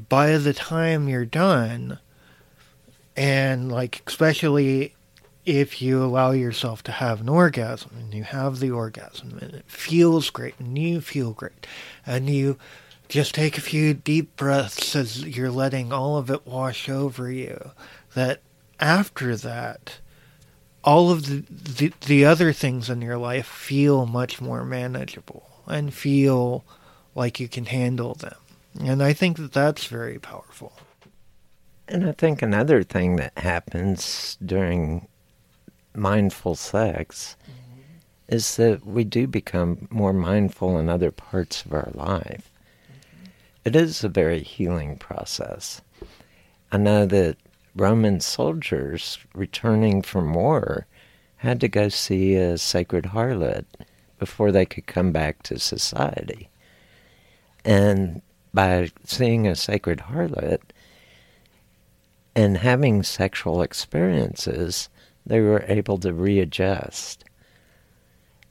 by 0.10 0.38
the 0.38 0.54
time 0.54 1.08
you're 1.08 1.24
done 1.24 1.98
and 3.16 3.72
like 3.72 4.02
especially 4.06 4.94
if 5.46 5.82
you 5.82 6.04
allow 6.04 6.32
yourself 6.32 6.84
to 6.84 6.92
have 6.92 7.22
an 7.22 7.30
orgasm 7.30 7.92
and 7.98 8.14
you 8.14 8.24
have 8.24 8.60
the 8.60 8.70
orgasm 8.72 9.38
and 9.42 9.54
it 9.54 9.66
feels 9.66 10.30
great 10.30 10.56
and 10.60 10.78
you 10.78 11.00
feel 11.00 11.32
great 11.32 11.66
and 12.06 12.30
you 12.30 12.58
just 13.10 13.36
take 13.36 13.58
a 13.58 13.62
few 13.62 13.94
deep 13.94 14.36
breaths 14.36 14.96
as 14.96 15.24
you're 15.24 15.52
letting 15.52 15.92
all 15.92 16.18
of 16.18 16.30
it 16.30 16.46
wash 16.48 16.90
over 16.90 17.32
you, 17.32 17.72
that 18.16 18.42
after 18.80 19.36
that, 19.36 20.00
all 20.84 21.12
of 21.12 21.28
the, 21.28 21.44
the, 21.50 21.94
the 22.08 22.26
other 22.26 22.52
things 22.52 22.90
in 22.90 23.02
your 23.02 23.18
life 23.18 23.48
feel 23.48 24.06
much 24.06 24.42
more 24.42 24.66
manageable 24.66 25.48
and 25.68 25.94
feel 25.94 26.66
like 27.16 27.40
you 27.40 27.48
can 27.48 27.66
handle 27.66 28.16
them. 28.16 28.36
And 28.80 29.04
I 29.04 29.14
think 29.14 29.38
that 29.38 29.54
that's 29.54 29.86
very 29.86 30.20
powerful. 30.20 30.74
And 31.88 32.08
I 32.08 32.12
think 32.12 32.42
another 32.42 32.84
thing 32.84 33.18
that 33.18 33.38
happens 33.38 34.38
during 34.44 35.08
mindful 35.96 36.56
sex 36.56 37.38
mm-hmm. 37.44 38.36
is 38.36 38.56
that 38.56 38.86
we 38.86 39.04
do 39.04 39.28
become 39.28 39.88
more 39.92 40.14
mindful 40.14 40.78
in 40.80 40.90
other 40.90 41.12
parts 41.12 41.64
of 41.64 41.74
our 41.74 41.92
life. 41.94 42.50
It 43.66 43.78
is 43.78 44.04
a 44.04 44.10
very 44.10 44.42
healing 44.44 44.98
process. 44.98 45.82
I 46.72 46.78
know 46.78 47.06
that 47.06 47.38
Roman 47.76 48.20
soldiers 48.20 49.18
returning 49.34 50.02
from 50.02 50.34
war 50.34 50.86
had 51.38 51.62
to 51.62 51.70
go 51.70 51.88
see 51.88 52.36
a 52.36 52.58
sacred 52.58 53.06
harlot 53.06 53.66
before 54.20 54.52
they 54.52 54.66
could 54.66 54.86
come 54.86 55.12
back 55.12 55.44
to 55.44 55.60
society. 55.60 56.50
And 57.64 58.22
by 58.54 58.92
seeing 59.06 59.48
a 59.48 59.56
sacred 59.56 60.00
harlot 60.00 60.62
and 62.36 62.58
having 62.58 63.02
sexual 63.04 63.62
experiences, 63.62 64.90
they 65.26 65.40
were 65.40 65.64
able 65.68 65.98
to 66.00 66.14
readjust 66.14 67.24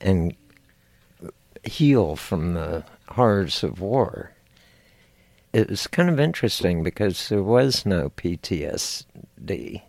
and 0.00 0.34
heal 1.64 2.16
from 2.16 2.54
the 2.54 2.84
horrors 3.08 3.62
of 3.62 3.80
war. 3.80 4.31
It 5.52 5.68
was 5.68 5.86
kind 5.86 6.08
of 6.08 6.18
interesting 6.18 6.82
because 6.82 7.28
there 7.28 7.42
was 7.42 7.84
no 7.84 8.10
PTSD, 8.10 9.82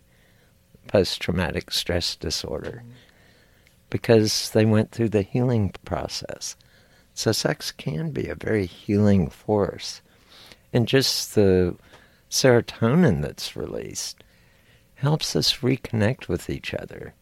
post 0.87 1.21
traumatic 1.21 1.71
stress 1.71 2.15
disorder, 2.17 2.83
because 3.89 4.49
they 4.49 4.65
went 4.65 4.91
through 4.91 5.09
the 5.09 5.21
healing 5.21 5.73
process. 5.85 6.57
So, 7.13 7.31
sex 7.31 7.71
can 7.71 8.11
be 8.11 8.27
a 8.27 8.35
very 8.35 8.65
healing 8.65 9.29
force. 9.29 10.01
And 10.73 10.87
just 10.87 11.35
the 11.35 11.75
serotonin 12.29 13.21
that's 13.21 13.55
released 13.55 14.23
helps 14.95 15.35
us 15.35 15.57
reconnect 15.57 16.27
with 16.27 16.49
each 16.49 16.73
other. 16.73 17.13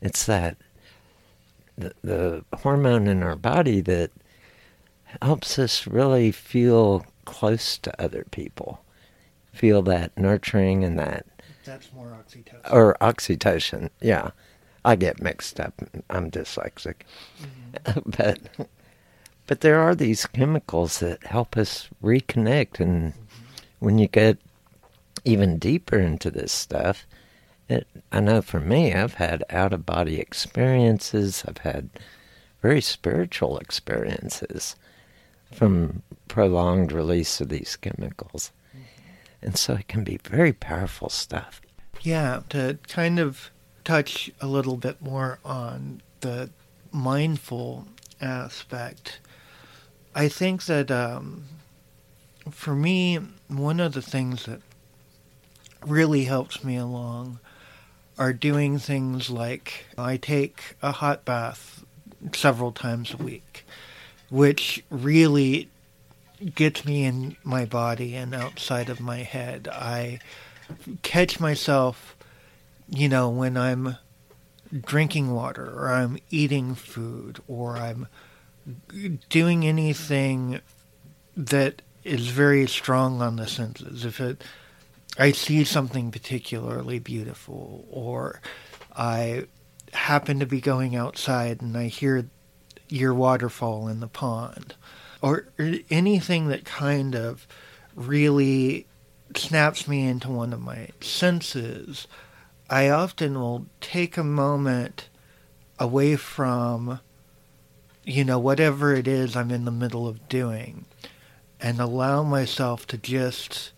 It's 0.00 0.26
that 0.26 0.58
the, 1.76 1.94
the 2.02 2.44
hormone 2.58 3.08
in 3.08 3.22
our 3.22 3.36
body 3.36 3.80
that 3.80 4.10
helps 5.22 5.58
us 5.58 5.86
really 5.86 6.30
feel 6.30 7.06
close 7.28 7.76
to 7.76 8.02
other 8.02 8.24
people, 8.30 8.80
feel 9.52 9.82
that 9.82 10.16
nurturing 10.16 10.82
and 10.82 10.98
that. 10.98 11.26
That's 11.62 11.92
more 11.92 12.16
oxytocin. 12.18 12.72
Or 12.72 12.96
oxytocin, 13.02 13.90
yeah. 14.00 14.30
I 14.82 14.96
get 14.96 15.20
mixed 15.20 15.60
up. 15.60 15.74
I'm 16.08 16.30
dyslexic, 16.30 16.94
mm-hmm. 17.42 18.10
but 18.16 18.38
but 19.46 19.60
there 19.60 19.78
are 19.78 19.94
these 19.94 20.24
chemicals 20.24 21.00
that 21.00 21.22
help 21.26 21.58
us 21.58 21.90
reconnect, 22.02 22.80
and 22.80 23.12
mm-hmm. 23.12 23.22
when 23.80 23.98
you 23.98 24.08
get 24.08 24.38
even 25.26 25.58
deeper 25.58 25.98
into 25.98 26.30
this 26.30 26.52
stuff, 26.52 27.06
it, 27.68 27.86
I 28.10 28.20
know 28.20 28.40
for 28.40 28.60
me, 28.60 28.94
I've 28.94 29.14
had 29.14 29.44
out 29.50 29.74
of 29.74 29.84
body 29.84 30.18
experiences, 30.18 31.44
I've 31.46 31.58
had 31.58 31.90
very 32.62 32.80
spiritual 32.80 33.58
experiences 33.58 34.76
from 35.52 36.02
prolonged 36.28 36.92
release 36.92 37.40
of 37.40 37.48
these 37.48 37.76
chemicals. 37.76 38.52
And 39.40 39.56
so 39.56 39.74
it 39.74 39.88
can 39.88 40.04
be 40.04 40.18
very 40.24 40.52
powerful 40.52 41.08
stuff. 41.08 41.60
Yeah, 42.02 42.42
to 42.50 42.78
kind 42.88 43.18
of 43.18 43.50
touch 43.84 44.30
a 44.40 44.46
little 44.46 44.76
bit 44.76 45.00
more 45.00 45.38
on 45.44 46.02
the 46.20 46.50
mindful 46.92 47.86
aspect, 48.20 49.20
I 50.14 50.28
think 50.28 50.64
that 50.66 50.90
um, 50.90 51.44
for 52.50 52.74
me, 52.74 53.18
one 53.48 53.80
of 53.80 53.92
the 53.92 54.02
things 54.02 54.46
that 54.46 54.60
really 55.86 56.24
helps 56.24 56.64
me 56.64 56.76
along 56.76 57.38
are 58.18 58.32
doing 58.32 58.78
things 58.78 59.30
like 59.30 59.86
I 59.96 60.16
take 60.16 60.76
a 60.82 60.92
hot 60.92 61.24
bath 61.24 61.84
several 62.32 62.72
times 62.72 63.14
a 63.14 63.16
week, 63.16 63.64
which 64.30 64.84
really 64.90 65.70
gets 66.54 66.84
me 66.84 67.04
in 67.04 67.36
my 67.42 67.64
body 67.64 68.14
and 68.14 68.34
outside 68.34 68.88
of 68.88 69.00
my 69.00 69.18
head. 69.18 69.68
I 69.70 70.20
catch 71.02 71.40
myself, 71.40 72.16
you 72.88 73.08
know, 73.08 73.28
when 73.28 73.56
I'm 73.56 73.96
drinking 74.72 75.32
water 75.32 75.66
or 75.66 75.92
I'm 75.92 76.18
eating 76.30 76.74
food 76.74 77.40
or 77.48 77.76
I'm 77.76 78.06
doing 79.28 79.66
anything 79.66 80.60
that 81.36 81.82
is 82.04 82.28
very 82.28 82.66
strong 82.66 83.22
on 83.22 83.36
the 83.36 83.46
senses. 83.46 84.04
If 84.04 84.20
it 84.20 84.44
I 85.18 85.32
see 85.32 85.64
something 85.64 86.12
particularly 86.12 87.00
beautiful, 87.00 87.84
or 87.90 88.40
I 88.94 89.46
happen 89.92 90.38
to 90.38 90.46
be 90.46 90.60
going 90.60 90.94
outside 90.94 91.60
and 91.60 91.76
I 91.76 91.86
hear 91.88 92.28
your 92.88 93.14
waterfall 93.14 93.88
in 93.88 94.00
the 94.00 94.08
pond, 94.08 94.74
or 95.20 95.46
anything 95.90 96.48
that 96.48 96.64
kind 96.64 97.14
of 97.14 97.46
really 97.94 98.86
snaps 99.34 99.86
me 99.88 100.06
into 100.06 100.30
one 100.30 100.52
of 100.52 100.60
my 100.60 100.88
senses, 101.00 102.06
I 102.70 102.88
often 102.88 103.38
will 103.38 103.66
take 103.80 104.16
a 104.16 104.24
moment 104.24 105.08
away 105.78 106.16
from, 106.16 107.00
you 108.04 108.24
know, 108.24 108.38
whatever 108.38 108.94
it 108.94 109.08
is 109.08 109.36
I'm 109.36 109.50
in 109.50 109.64
the 109.64 109.70
middle 109.70 110.06
of 110.06 110.28
doing 110.28 110.84
and 111.60 111.80
allow 111.80 112.22
myself 112.22 112.86
to 112.86 112.98
just 112.98 113.72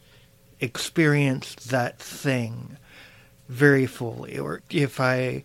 experience 0.61 1.55
that 1.55 1.99
thing 1.99 2.77
very 3.49 3.87
fully. 3.87 4.39
Or 4.39 4.63
if 4.71 5.01
I 5.01 5.45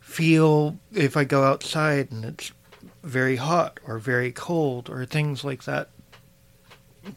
feel, 0.00 0.78
if 0.92 1.16
I 1.16 1.24
go 1.24 1.44
outside 1.44 2.10
and 2.10 2.24
it's 2.24 2.52
very 3.06 3.36
hot 3.36 3.78
or 3.86 3.98
very 3.98 4.32
cold 4.32 4.90
or 4.90 5.06
things 5.06 5.44
like 5.44 5.64
that. 5.64 5.88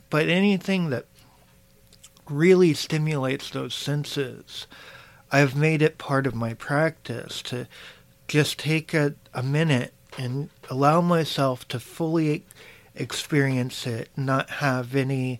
But 0.09 0.29
anything 0.29 0.91
that 0.91 1.05
really 2.29 2.73
stimulates 2.75 3.49
those 3.49 3.73
senses, 3.73 4.67
I've 5.31 5.55
made 5.55 5.81
it 5.81 5.97
part 5.97 6.27
of 6.27 6.35
my 6.35 6.53
practice 6.53 7.41
to 7.43 7.67
just 8.27 8.59
take 8.59 8.93
a, 8.93 9.15
a 9.33 9.41
minute 9.41 9.93
and 10.17 10.49
allow 10.69 11.01
myself 11.01 11.67
to 11.69 11.79
fully 11.79 12.45
experience 12.93 13.87
it, 13.87 14.09
not 14.15 14.49
have 14.49 14.95
any 14.95 15.39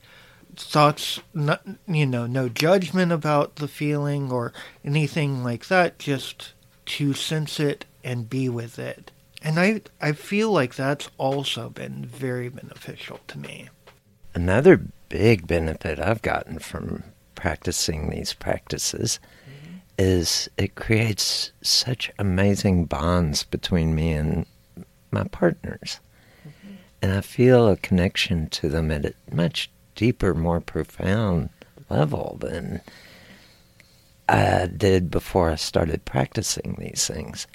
thoughts, 0.56 1.20
not, 1.34 1.62
you 1.88 2.06
know, 2.06 2.26
no 2.26 2.50
judgment 2.50 3.12
about 3.12 3.58
the 3.58 3.68
feeling 3.68 4.32
or 4.32 4.52
anything 4.84 5.44
like 5.44 5.68
that, 5.68 6.00
just 6.00 6.54
to 6.86 7.14
sense 7.14 7.60
it 7.60 7.86
and 8.04 8.30
be 8.30 8.50
with 8.50 8.80
it. 8.80 9.12
And 9.42 9.60
I, 9.60 9.82
I 10.02 10.12
feel 10.12 10.52
like 10.52 10.76
that's 10.76 11.10
also 11.18 11.70
been 11.70 12.06
very 12.06 12.50
beneficial 12.50 13.20
to 13.28 13.38
me. 13.38 13.70
Another 14.34 14.82
big 15.08 15.48
benefit 15.48 16.00
I've 16.00 16.22
gotten 16.22 16.60
from 16.60 17.04
practicing 17.36 18.10
these 18.10 18.34
practices 18.34 19.20
mm-hmm. 19.44 19.78
is 19.98 20.50
it 20.58 20.76
creates 20.76 21.52
such 21.62 22.12
amazing 22.20 22.86
bonds 22.86 23.44
between 23.44 23.96
me 23.96 24.12
and 24.12 24.46
my 25.12 25.24
partners. 25.24 26.00
Mm-hmm. 26.42 26.76
And 27.02 27.14
I 27.14 27.22
feel 27.22 27.70
a 27.70 27.78
connection 27.78 28.50
to 28.50 28.68
them 28.68 28.92
at 28.92 29.06
a 29.06 29.14
much 29.32 29.72
deeper, 29.96 30.34
more 30.34 30.60
profound 30.60 31.50
level 31.90 32.38
than 32.42 32.82
I 34.28 34.68
did 34.68 35.10
before 35.10 35.50
I 35.50 35.56
started 35.56 36.06
practicing 36.06 36.76
these 36.78 37.08
things. 37.08 37.48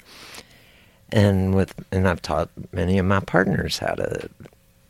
And 1.11 1.53
with 1.53 1.73
and 1.91 2.07
I've 2.07 2.21
taught 2.21 2.49
many 2.71 2.97
of 2.97 3.05
my 3.05 3.19
partners 3.19 3.79
how 3.79 3.93
to 3.95 4.29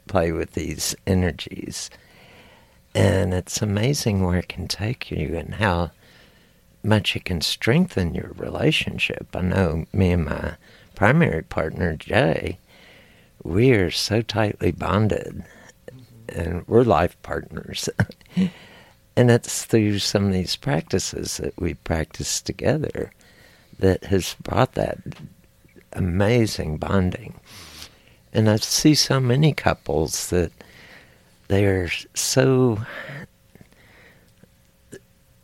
play 0.07 0.31
with 0.31 0.53
these 0.53 0.95
energies. 1.05 1.89
And 2.93 3.33
it's 3.33 3.61
amazing 3.61 4.23
where 4.23 4.39
it 4.39 4.47
can 4.47 4.67
take 4.67 5.11
you 5.11 5.35
and 5.35 5.55
how 5.55 5.91
much 6.83 7.15
it 7.15 7.25
can 7.25 7.41
strengthen 7.41 8.15
your 8.15 8.31
relationship. 8.37 9.27
I 9.33 9.41
know 9.41 9.85
me 9.91 10.11
and 10.11 10.25
my 10.25 10.53
primary 10.93 11.41
partner, 11.41 11.95
Jay, 11.97 12.59
we 13.43 13.71
are 13.71 13.91
so 13.91 14.21
tightly 14.21 14.71
bonded 14.71 15.43
and 16.29 16.67
we're 16.67 16.83
life 16.83 17.21
partners. 17.21 17.89
and 19.17 19.31
it's 19.31 19.65
through 19.65 19.99
some 19.99 20.27
of 20.27 20.33
these 20.33 20.55
practices 20.55 21.37
that 21.37 21.59
we 21.59 21.73
practice 21.73 22.41
together 22.41 23.11
that 23.79 24.05
has 24.05 24.35
brought 24.41 24.73
that 24.73 24.97
amazing 25.95 26.77
bonding. 26.77 27.39
And 28.33 28.49
I 28.49 28.57
see 28.57 28.95
so 28.95 29.19
many 29.19 29.53
couples 29.53 30.29
that 30.29 30.51
they're 31.47 31.89
so 32.13 32.79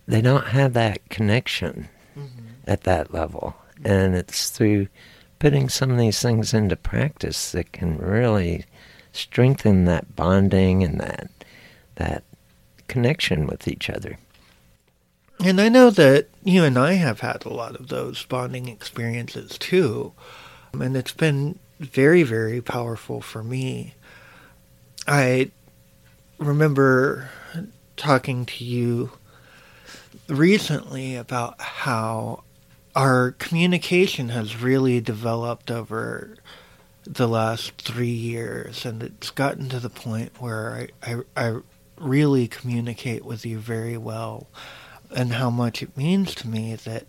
they 0.08 0.22
don't 0.22 0.48
have 0.48 0.74
that 0.74 1.08
connection 1.10 1.88
mm-hmm. 2.18 2.48
at 2.68 2.84
that 2.84 3.14
level. 3.14 3.56
And 3.84 4.14
it's 4.16 4.50
through 4.50 4.88
putting 5.40 5.70
some 5.70 5.90
of 5.90 5.98
these 5.98 6.22
things 6.22 6.54
into 6.54 6.76
practice 6.76 7.52
that 7.54 7.72
can 7.72 7.98
really 7.98 8.66
strengthen 9.14 9.86
that 9.86 10.16
bonding 10.16 10.84
and 10.84 11.00
that 11.00 11.30
that 11.96 12.24
connection 12.88 13.48
with 13.48 13.68
each 13.68 13.90
other. 13.90 14.18
And 15.44 15.60
I 15.60 15.70
know 15.70 15.90
that 15.90 16.28
you 16.44 16.64
and 16.64 16.78
I 16.78 16.94
have 16.94 17.22
had 17.22 17.46
a 17.46 17.54
lot 17.54 17.76
of 17.76 17.88
those 17.88 18.24
bonding 18.26 18.68
experiences 18.68 19.58
too. 19.58 20.14
And 20.74 20.96
it's 20.96 21.12
been 21.12 21.60
very, 21.80 22.24
very 22.24 22.62
powerful 22.62 23.22
for 23.22 23.44
me. 23.44 23.96
I 25.08 25.52
remember 26.38 27.30
talking 27.98 28.46
to 28.46 28.64
you 28.64 29.12
recently 30.28 31.16
about 31.16 31.60
how 31.60 32.44
our 32.96 33.32
communication 33.32 34.30
has 34.30 34.62
really 34.62 35.00
developed 35.00 35.72
over 35.72 36.36
the 37.04 37.28
last 37.28 37.82
three 37.82 38.08
years, 38.08 38.86
and 38.86 39.02
it's 39.02 39.32
gotten 39.32 39.70
to 39.70 39.80
the 39.80 39.90
point 39.90 40.32
where 40.40 40.90
I, 41.04 41.12
I, 41.12 41.22
I 41.36 41.60
really 41.98 42.48
communicate 42.48 43.26
with 43.26 43.46
you 43.46 43.60
very 43.60 43.98
well 43.98 44.48
and 45.16 45.34
how 45.34 45.50
much 45.50 45.82
it 45.82 45.98
means 45.98 46.34
to 46.36 46.48
me 46.48 46.76
that 46.76 47.06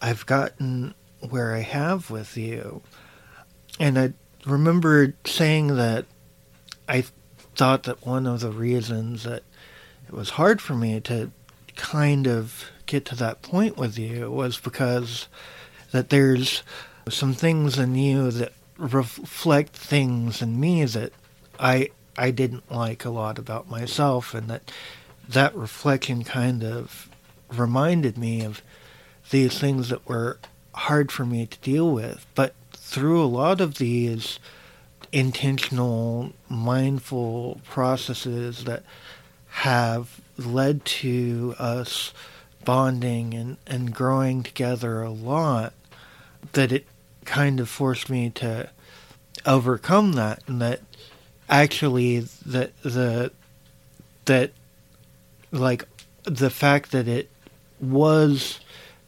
I've 0.00 0.26
gotten 0.26 0.94
where 1.20 1.54
I 1.54 1.60
have 1.60 2.10
with 2.10 2.36
you. 2.36 2.82
And 3.78 3.98
I 3.98 4.12
remember 4.44 5.14
saying 5.24 5.76
that 5.76 6.06
I 6.88 7.04
thought 7.54 7.84
that 7.84 8.06
one 8.06 8.26
of 8.26 8.40
the 8.40 8.50
reasons 8.50 9.24
that 9.24 9.42
it 10.06 10.12
was 10.12 10.30
hard 10.30 10.60
for 10.60 10.74
me 10.74 11.00
to 11.00 11.30
kind 11.74 12.26
of 12.26 12.66
get 12.86 13.04
to 13.06 13.14
that 13.16 13.42
point 13.42 13.76
with 13.76 13.98
you 13.98 14.30
was 14.30 14.58
because 14.58 15.28
that 15.90 16.10
there's 16.10 16.62
some 17.08 17.34
things 17.34 17.78
in 17.78 17.94
you 17.94 18.30
that 18.30 18.52
reflect 18.78 19.74
things 19.74 20.42
in 20.42 20.58
me 20.60 20.84
that 20.84 21.12
I 21.58 21.90
I 22.18 22.30
didn't 22.30 22.70
like 22.70 23.04
a 23.04 23.10
lot 23.10 23.38
about 23.38 23.68
myself 23.68 24.34
and 24.34 24.48
that 24.48 24.70
that 25.28 25.54
reflection 25.54 26.24
kind 26.24 26.62
of 26.62 27.08
reminded 27.52 28.16
me 28.16 28.44
of 28.44 28.62
these 29.30 29.58
things 29.58 29.88
that 29.88 30.06
were 30.08 30.38
hard 30.76 31.10
for 31.10 31.24
me 31.24 31.46
to 31.46 31.58
deal 31.58 31.90
with. 31.90 32.26
But 32.34 32.54
through 32.72 33.22
a 33.22 33.26
lot 33.26 33.60
of 33.60 33.78
these 33.78 34.38
intentional, 35.12 36.32
mindful 36.48 37.60
processes 37.64 38.64
that 38.64 38.82
have 39.48 40.20
led 40.36 40.84
to 40.84 41.54
us 41.58 42.12
bonding 42.64 43.32
and, 43.34 43.56
and 43.66 43.94
growing 43.94 44.42
together 44.42 45.02
a 45.02 45.10
lot, 45.10 45.72
that 46.52 46.72
it 46.72 46.86
kind 47.24 47.58
of 47.60 47.68
forced 47.68 48.08
me 48.08 48.30
to 48.30 48.70
overcome 49.44 50.12
that 50.14 50.42
and 50.46 50.60
that 50.60 50.80
actually 51.48 52.20
that 52.44 52.76
the 52.82 53.30
that 54.24 54.50
like 55.52 55.84
the 56.24 56.50
fact 56.50 56.90
that 56.90 57.06
it 57.06 57.30
was 57.80 58.60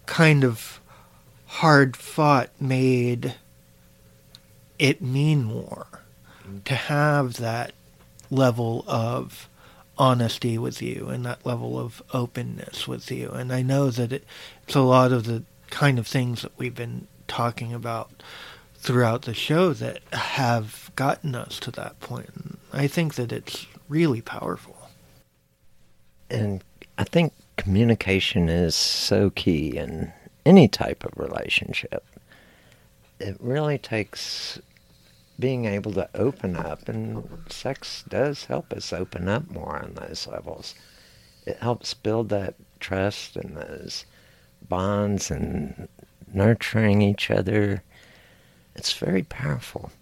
kind 0.07 0.45
of 0.45 0.78
hard 1.49 1.96
fought 1.96 2.51
made 2.61 3.34
it 4.78 5.03
mean 5.03 5.42
more 5.42 5.86
to 6.64 6.74
have 6.74 7.38
that 7.38 7.72
level 8.30 8.84
of 8.86 9.49
honesty 9.96 10.57
with 10.57 10.80
you 10.80 11.09
and 11.09 11.24
that 11.26 11.44
level 11.44 11.78
of 11.78 12.03
openness 12.12 12.86
with 12.86 13.11
you. 13.11 13.30
And 13.30 13.53
I 13.53 13.62
know 13.62 13.90
that 13.90 14.12
it, 14.12 14.24
it's 14.64 14.76
a 14.76 14.80
lot 14.80 15.11
of 15.11 15.24
the 15.24 15.42
kind 15.70 15.99
of 15.99 16.07
things 16.07 16.42
that 16.42 16.53
we've 16.57 16.74
been 16.74 17.09
talking 17.26 17.72
about 17.74 18.22
throughout 18.76 19.22
the 19.22 19.34
show 19.34 19.72
that 19.72 20.03
have 20.12 20.90
gotten 20.94 21.34
us 21.34 21.59
to 21.61 21.70
that 21.72 21.99
point. 21.99 22.30
And 22.34 22.59
I 22.72 22.86
think 22.86 23.14
that 23.14 23.32
it's 23.32 23.66
really 23.88 24.20
powerful. 24.20 24.76
And 26.30 26.62
I 26.96 27.05
think 27.05 27.32
communication 27.57 28.49
is 28.49 28.76
so 28.76 29.30
key 29.30 29.76
in 29.76 30.12
any 30.49 30.66
type 30.66 31.05
of 31.05 31.12
relationship. 31.18 32.07
It 33.20 33.36
really 33.38 33.76
takes 33.76 34.59
being 35.38 35.66
able 35.66 35.92
to 35.92 36.09
open 36.14 36.57
up, 36.57 36.88
and 36.88 37.44
sex 37.51 38.03
does 38.09 38.46
help 38.46 38.72
us 38.72 38.92
open 38.92 39.28
up 39.28 39.51
more 39.51 39.76
on 39.76 39.92
those 39.94 40.26
levels. 40.26 40.74
It 41.44 41.59
helps 41.59 41.92
build 41.92 42.30
that 42.30 42.55
trust 42.80 43.36
and 43.36 43.57
those 43.57 44.07
bonds 44.66 45.30
and 45.30 45.86
nurturing 46.32 47.03
each 47.03 47.30
other. 47.30 47.82
It's 48.74 48.94
very 48.94 49.24
powerful. 49.24 49.92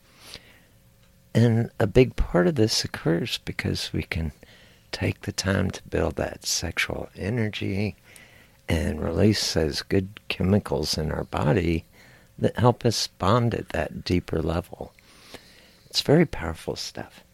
And 1.34 1.70
a 1.80 1.88
big 1.88 2.14
part 2.14 2.46
of 2.46 2.54
this 2.54 2.84
occurs 2.84 3.38
because 3.44 3.92
we 3.92 4.04
can 4.04 4.30
take 4.92 5.22
the 5.22 5.32
time 5.32 5.72
to 5.72 5.82
build 5.88 6.16
that 6.16 6.46
sexual 6.46 7.08
energy 7.16 7.96
and 8.68 9.02
release 9.02 9.54
those 9.54 9.82
good 9.82 10.20
chemicals 10.28 10.98
in 10.98 11.10
our 11.12 11.24
body 11.24 11.84
that 12.38 12.58
help 12.58 12.84
us 12.84 13.06
bond 13.06 13.54
at 13.54 13.70
that 13.70 14.04
deeper 14.04 14.42
level. 14.42 14.92
It's 15.86 16.00
very 16.02 16.26
powerful 16.26 16.76
stuff. 16.76 17.24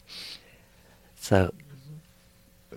So, 1.16 1.53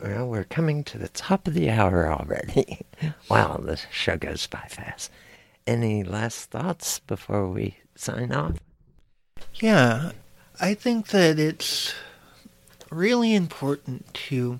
well, 0.01 0.27
we're 0.27 0.43
coming 0.45 0.83
to 0.85 0.97
the 0.97 1.09
top 1.09 1.47
of 1.47 1.53
the 1.53 1.69
hour 1.69 2.11
already. 2.11 2.79
wow, 3.29 3.57
the 3.57 3.79
show 3.91 4.17
goes 4.17 4.47
by 4.47 4.65
fast. 4.69 5.11
Any 5.67 6.03
last 6.03 6.49
thoughts 6.51 6.99
before 6.99 7.47
we 7.49 7.77
sign 7.95 8.31
off? 8.31 8.57
Yeah, 9.55 10.11
I 10.59 10.73
think 10.73 11.07
that 11.07 11.39
it's 11.39 11.93
really 12.91 13.35
important 13.35 14.13
to 14.13 14.59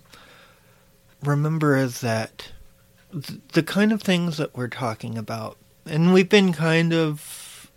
remember 1.24 1.86
that 1.88 2.52
the 3.54 3.64
kind 3.64 3.92
of 3.92 4.02
things 4.02 4.38
that 4.38 4.56
we're 4.56 4.68
talking 4.68 5.18
about, 5.18 5.58
and 5.86 6.14
we've 6.14 6.30
been 6.30 6.54
kind 6.54 6.94
of 6.94 7.72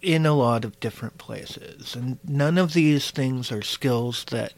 in 0.00 0.24
a 0.24 0.34
lot 0.34 0.64
of 0.64 0.78
different 0.78 1.18
places. 1.18 1.96
And 1.96 2.18
none 2.24 2.58
of 2.58 2.72
these 2.72 3.10
things 3.10 3.50
are 3.50 3.62
skills 3.62 4.24
that 4.30 4.52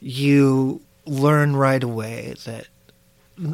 you 0.00 0.80
learn 1.06 1.54
right 1.54 1.82
away, 1.82 2.34
that 2.44 2.66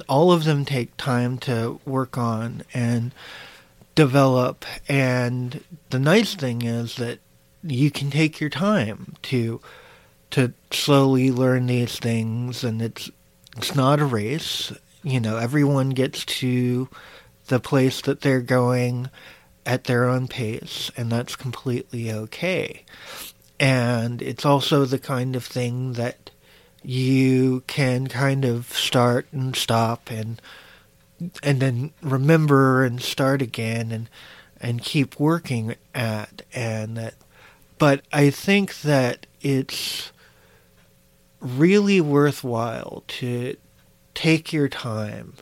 all 0.09 0.33
of 0.33 0.45
them 0.45 0.65
take 0.65 0.97
time 0.97 1.37
to 1.39 1.81
work 1.85 2.17
on 2.17 2.63
and 2.73 3.13
develop. 3.95 4.65
And 4.89 5.63
the 5.91 5.99
nice 5.99 6.35
thing 6.35 6.63
is 6.63 6.97
that 6.97 7.19
you 7.63 7.91
can 7.91 8.11
take 8.11 8.41
your 8.41 8.51
time 8.51 9.15
to 9.23 9.61
to 10.31 10.53
slowly 10.71 11.31
learn 11.31 11.67
these 11.67 11.99
things 11.99 12.63
and 12.63 12.81
it's 12.81 13.11
it's 13.57 13.75
not 13.75 14.01
a 14.01 14.05
race. 14.05 14.73
You 15.03 15.21
know, 15.21 15.37
everyone 15.37 15.91
gets 15.91 16.25
to 16.27 16.89
the 17.47 17.61
place 17.61 18.01
that 18.03 18.21
they're 18.21 18.41
going 18.41 19.11
at 19.65 19.85
their 19.85 20.05
own 20.05 20.29
pace, 20.29 20.91
and 20.97 21.11
that's 21.11 21.37
completely 21.37 22.13
okay. 22.13 22.85
And 23.59 24.23
it's 24.23 24.45
also 24.45 24.85
the 24.85 24.99
kind 24.99 25.37
of 25.37 25.45
thing 25.45 25.95
that 25.95 26.31
you 26.83 27.63
can 27.67 28.07
kind 28.07 28.45
of 28.45 28.73
start 28.73 29.27
and 29.33 29.55
stop 29.55 30.11
and 30.11 30.41
and 31.43 31.61
then 31.61 31.93
remember 32.03 32.85
and 32.85 33.03
start 33.03 33.43
again 33.43 33.93
and 33.93 34.09
and 34.61 34.83
keep 34.83 35.21
working 35.21 35.75
at 35.95 36.43
and 36.55 36.97
that 36.97 37.15
but 37.79 38.03
I 38.13 38.31
think 38.31 38.81
that 38.83 39.27
it's 39.41 40.13
really 41.41 42.01
worthwhile 42.01 43.05
to 43.09 43.57
take 44.21 44.53
your 44.53 44.69
time 44.69 45.33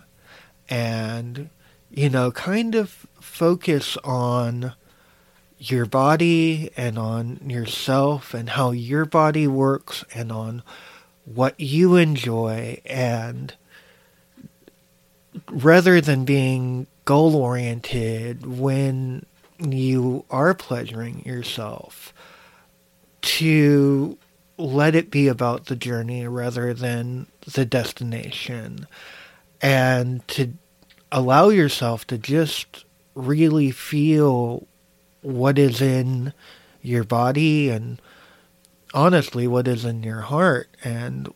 and 0.68 1.50
you 1.90 2.08
know 2.08 2.30
kind 2.30 2.76
of 2.76 3.08
focus 3.20 3.96
on 4.04 4.72
your 5.58 5.84
body 5.84 6.70
and 6.76 6.96
on 6.96 7.40
yourself 7.44 8.32
and 8.32 8.50
how 8.50 8.70
your 8.70 9.04
body 9.04 9.48
works 9.48 10.04
and 10.14 10.30
on 10.30 10.62
what 11.24 11.58
you 11.58 11.96
enjoy. 11.96 12.80
And 12.86 13.52
rather 15.50 16.00
than 16.00 16.24
being 16.24 16.86
goal 17.04 17.34
oriented 17.34 18.46
when 18.46 19.26
you 19.58 20.24
are 20.30 20.54
pleasuring 20.54 21.24
yourself 21.24 22.14
to 23.22 24.16
let 24.58 24.94
it 24.94 25.10
be 25.10 25.28
about 25.28 25.66
the 25.66 25.76
journey 25.76 26.26
rather 26.26 26.74
than 26.74 27.26
the 27.54 27.64
destination. 27.64 28.86
And 29.62 30.26
to 30.28 30.52
allow 31.10 31.48
yourself 31.48 32.06
to 32.08 32.18
just 32.18 32.84
really 33.14 33.70
feel 33.70 34.66
what 35.22 35.58
is 35.58 35.80
in 35.80 36.32
your 36.82 37.04
body 37.04 37.70
and 37.70 38.00
honestly 38.94 39.46
what 39.46 39.66
is 39.66 39.84
in 39.84 40.02
your 40.02 40.20
heart 40.22 40.68
and 40.84 41.32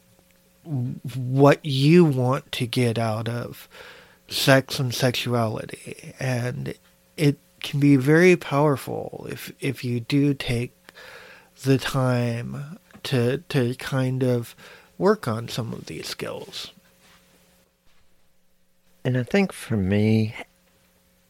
what 0.64 1.64
you 1.64 2.04
want 2.04 2.50
to 2.52 2.66
get 2.66 2.98
out 2.98 3.28
of 3.28 3.68
sex 4.28 4.78
and 4.78 4.94
sexuality. 4.94 6.14
And 6.20 6.74
it 7.16 7.38
can 7.60 7.80
be 7.80 7.96
very 7.96 8.36
powerful 8.36 9.26
if 9.30 9.52
if 9.60 9.84
you 9.84 10.00
do 10.00 10.34
take 10.34 10.72
the 11.62 11.78
time 11.78 12.78
to 13.04 13.38
to 13.48 13.74
kind 13.76 14.22
of 14.22 14.54
work 14.98 15.26
on 15.26 15.48
some 15.48 15.72
of 15.72 15.86
these 15.86 16.06
skills. 16.06 16.72
And 19.04 19.18
I 19.18 19.24
think 19.24 19.52
for 19.52 19.76
me, 19.76 20.34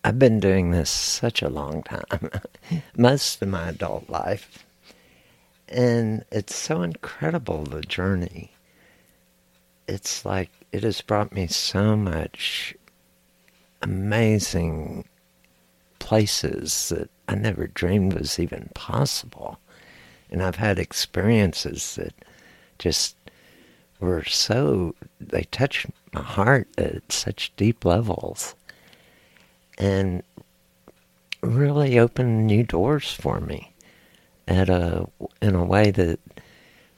I've 0.05 0.18
been 0.18 0.41
doing 0.41 0.70
this 0.70 0.91
such 0.91 1.43
a 1.43 1.49
long 1.49 1.83
time, 1.83 2.31
most 2.97 3.41
of 3.41 3.49
my 3.49 3.68
adult 3.70 4.11
life. 4.11 4.64
And 5.68 6.25
it's 6.31 6.55
so 6.55 6.83
incredible, 6.83 7.64
the 7.64 7.81
journey. 7.81 8.51
It's 9.89 10.25
like 10.25 10.51
it 10.70 10.83
has 10.83 11.01
brought 11.01 11.33
me 11.33 11.47
so 11.47 11.97
much 11.97 12.75
amazing 13.81 15.07
places 15.99 16.91
that 16.91 17.11
I 17.29 17.37
never 17.37 17.68
dreamed 17.68 18.14
was 18.14 18.39
even 18.39 18.70
possible. 18.75 19.59
And 20.33 20.43
I've 20.43 20.57
had 20.57 20.78
experiences 20.78 21.97
that 21.97 22.14
just 22.78 23.16
were 24.01 24.24
so, 24.24 24.95
they 25.20 25.43
touched 25.45 25.87
my 26.14 26.22
heart 26.22 26.68
at 26.78 27.12
such 27.12 27.53
deep 27.57 27.85
levels 27.85 28.55
and 29.76 30.22
really 31.43 31.99
opened 31.99 32.47
new 32.47 32.62
doors 32.64 33.12
for 33.12 33.41
me 33.41 33.74
at 34.49 34.70
a, 34.70 35.07
in 35.43 35.55
a 35.55 35.64
way 35.64 35.91
that 35.91 36.18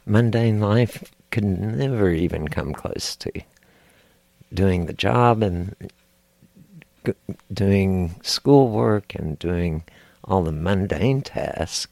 mundane 0.06 0.60
life 0.60 1.12
could 1.32 1.44
never 1.44 2.10
even 2.10 2.46
come 2.46 2.72
close 2.72 3.16
to. 3.16 3.32
Doing 4.52 4.86
the 4.86 4.92
job 4.92 5.42
and 5.42 5.74
doing 7.52 8.14
schoolwork 8.22 9.16
and 9.16 9.36
doing 9.40 9.82
all 10.22 10.44
the 10.44 10.52
mundane 10.52 11.20
tasks, 11.20 11.90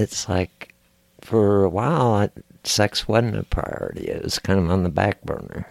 it's 0.00 0.28
like 0.28 0.74
for 1.20 1.64
a 1.64 1.68
while, 1.68 2.28
sex 2.64 3.06
wasn't 3.06 3.36
a 3.36 3.42
priority. 3.44 4.08
It 4.08 4.22
was 4.22 4.38
kind 4.38 4.58
of 4.58 4.70
on 4.70 4.82
the 4.82 4.88
back 4.88 5.22
burner. 5.22 5.66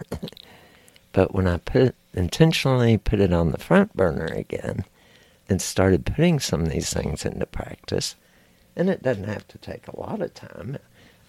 but 1.12 1.34
when 1.34 1.46
I 1.46 1.58
put 1.58 1.94
intentionally 2.14 2.98
put 2.98 3.20
it 3.20 3.32
on 3.32 3.52
the 3.52 3.58
front 3.58 3.96
burner 3.96 4.26
again 4.26 4.84
and 5.48 5.62
started 5.62 6.06
putting 6.06 6.40
some 6.40 6.62
of 6.62 6.70
these 6.70 6.92
things 6.92 7.24
into 7.24 7.46
practice, 7.46 8.16
and 8.76 8.88
it 8.88 9.02
doesn't 9.02 9.24
have 9.24 9.46
to 9.48 9.58
take 9.58 9.86
a 9.86 9.98
lot 9.98 10.22
of 10.22 10.34
time. 10.34 10.78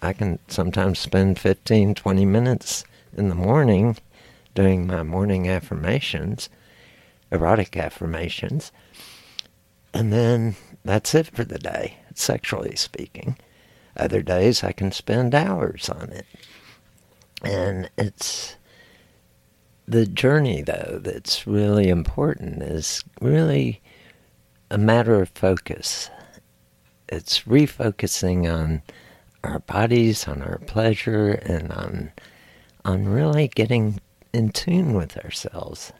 I 0.00 0.12
can 0.12 0.38
sometimes 0.48 0.98
spend 0.98 1.38
15, 1.38 1.94
20 1.94 2.24
minutes 2.24 2.84
in 3.16 3.28
the 3.28 3.34
morning 3.34 3.96
doing 4.54 4.86
my 4.86 5.02
morning 5.02 5.48
affirmations 5.48 6.48
erotic 7.32 7.76
affirmations. 7.76 8.70
And 9.92 10.12
then 10.12 10.54
that's 10.84 11.14
it 11.14 11.26
for 11.26 11.44
the 11.44 11.58
day, 11.58 11.96
sexually 12.18 12.76
speaking. 12.76 13.36
Other 13.96 14.22
days 14.22 14.64
I 14.64 14.72
can 14.72 14.92
spend 14.92 15.34
hours 15.34 15.88
on 15.88 16.10
it. 16.10 16.26
And 17.44 17.90
it's 17.98 18.56
the 19.86 20.06
journey, 20.06 20.62
though, 20.62 21.00
that's 21.02 21.46
really 21.46 21.88
important 21.88 22.62
is 22.62 23.04
really 23.20 23.80
a 24.70 24.78
matter 24.78 25.20
of 25.20 25.28
focus. 25.30 26.08
It's 27.08 27.40
refocusing 27.40 28.50
on 28.52 28.82
our 29.44 29.58
bodies, 29.58 30.26
on 30.28 30.40
our 30.40 30.58
pleasure, 30.58 31.32
and 31.32 31.72
on 31.72 32.12
on 32.84 33.06
really 33.06 33.48
getting 33.48 34.00
in 34.32 34.50
tune 34.50 34.94
with 34.94 35.16
ourselves 35.18 35.92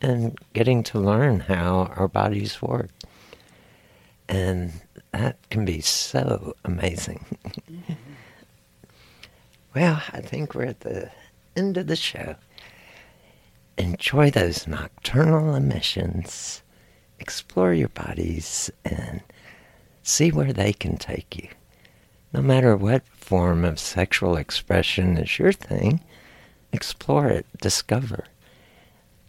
and 0.00 0.38
getting 0.52 0.82
to 0.84 1.00
learn 1.00 1.40
how 1.40 1.92
our 1.96 2.06
bodies 2.06 2.62
work. 2.62 2.90
And 4.28 4.72
that 5.12 5.36
can 5.50 5.64
be 5.64 5.80
so 5.80 6.54
amazing. 6.64 7.24
well, 9.74 10.02
I 10.12 10.20
think 10.20 10.54
we're 10.54 10.66
at 10.66 10.80
the 10.80 11.10
end 11.56 11.76
of 11.76 11.86
the 11.86 11.96
show. 11.96 12.36
Enjoy 13.76 14.30
those 14.30 14.66
nocturnal 14.66 15.54
emissions, 15.54 16.62
explore 17.18 17.72
your 17.72 17.88
bodies, 17.88 18.70
and 18.84 19.22
see 20.02 20.30
where 20.30 20.52
they 20.52 20.72
can 20.72 20.96
take 20.96 21.36
you. 21.36 21.48
No 22.32 22.42
matter 22.42 22.76
what 22.76 23.06
form 23.08 23.64
of 23.64 23.78
sexual 23.78 24.36
expression 24.36 25.16
is 25.16 25.38
your 25.38 25.52
thing, 25.52 26.00
explore 26.72 27.28
it, 27.28 27.46
discover 27.62 28.24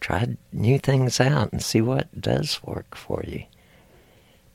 try 0.00 0.36
new 0.52 0.78
things 0.78 1.20
out 1.20 1.52
and 1.52 1.62
see 1.62 1.80
what 1.80 2.08
does 2.20 2.62
work 2.62 2.96
for 2.96 3.22
you 3.26 3.44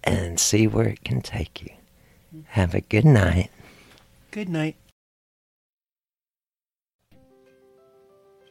and 0.06 0.40
see 0.40 0.68
where 0.68 0.88
it 0.88 1.04
can 1.04 1.22
take 1.22 1.62
you. 1.62 1.72
Have 2.48 2.74
a 2.74 2.82
good 2.82 3.06
night. 3.06 3.50
Good 4.32 4.50
night. 4.50 4.76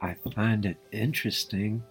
I 0.01 0.17
find 0.35 0.67
it 0.67 0.77
interesting 0.93 1.83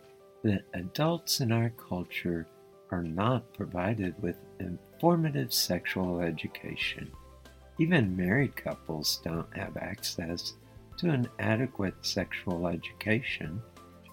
that 0.43 0.65
adults 0.73 1.39
in 1.39 1.51
our 1.51 1.71
culture 1.71 2.47
are 2.91 3.03
not 3.03 3.53
provided 3.53 4.13
with 4.21 4.35
informative 4.59 5.53
sexual 5.53 6.21
education. 6.21 7.11
Even 7.79 8.15
married 8.15 8.55
couples 8.55 9.19
don't 9.23 9.51
have 9.55 9.77
access 9.77 10.53
to 10.97 11.09
an 11.09 11.27
adequate 11.39 11.95
sexual 12.01 12.67
education 12.67 13.61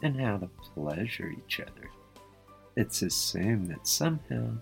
and 0.02 0.18
how 0.18 0.38
to 0.38 0.48
pleasure 0.74 1.30
each 1.30 1.60
other. 1.60 1.90
It's 2.76 3.02
assumed 3.02 3.68
that 3.70 3.86
somehow 3.86 4.52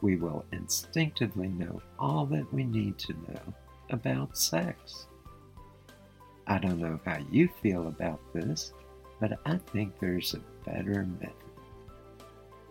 we 0.00 0.16
will 0.16 0.44
instinctively 0.52 1.48
know 1.48 1.80
all 1.98 2.26
that 2.26 2.52
we 2.52 2.64
need 2.64 2.98
to 2.98 3.12
know 3.12 3.54
about 3.90 4.36
sex. 4.36 5.06
I 6.46 6.58
don't 6.58 6.80
know 6.80 6.98
how 7.04 7.18
you 7.30 7.48
feel 7.62 7.88
about 7.88 8.20
this, 8.32 8.72
but 9.20 9.38
I 9.44 9.58
think 9.72 9.98
there's 9.98 10.34
a 10.34 10.68
better 10.70 11.06
method. 11.20 11.34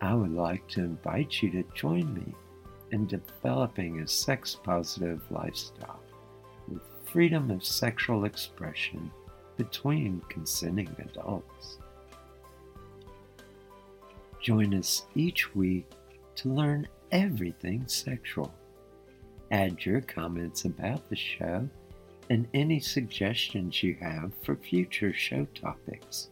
I 0.01 0.13
would 0.13 0.31
like 0.31 0.67
to 0.69 0.81
invite 0.81 1.41
you 1.41 1.49
to 1.51 1.63
join 1.75 2.13
me 2.13 2.33
in 2.91 3.07
developing 3.07 3.99
a 3.99 4.07
sex 4.07 4.55
positive 4.63 5.21
lifestyle 5.29 5.99
with 6.67 6.81
freedom 7.03 7.51
of 7.51 7.63
sexual 7.63 8.25
expression 8.25 9.11
between 9.57 10.21
consenting 10.29 10.95
adults. 10.99 11.79
Join 14.41 14.73
us 14.75 15.05
each 15.15 15.53
week 15.55 15.89
to 16.35 16.49
learn 16.49 16.87
everything 17.11 17.87
sexual. 17.87 18.53
Add 19.51 19.85
your 19.85 20.01
comments 20.01 20.65
about 20.65 21.09
the 21.09 21.15
show 21.15 21.67
and 22.29 22.47
any 22.53 22.79
suggestions 22.79 23.81
you 23.81 23.95
have 24.01 24.31
for 24.43 24.55
future 24.55 25.13
show 25.13 25.45
topics. 25.55 26.29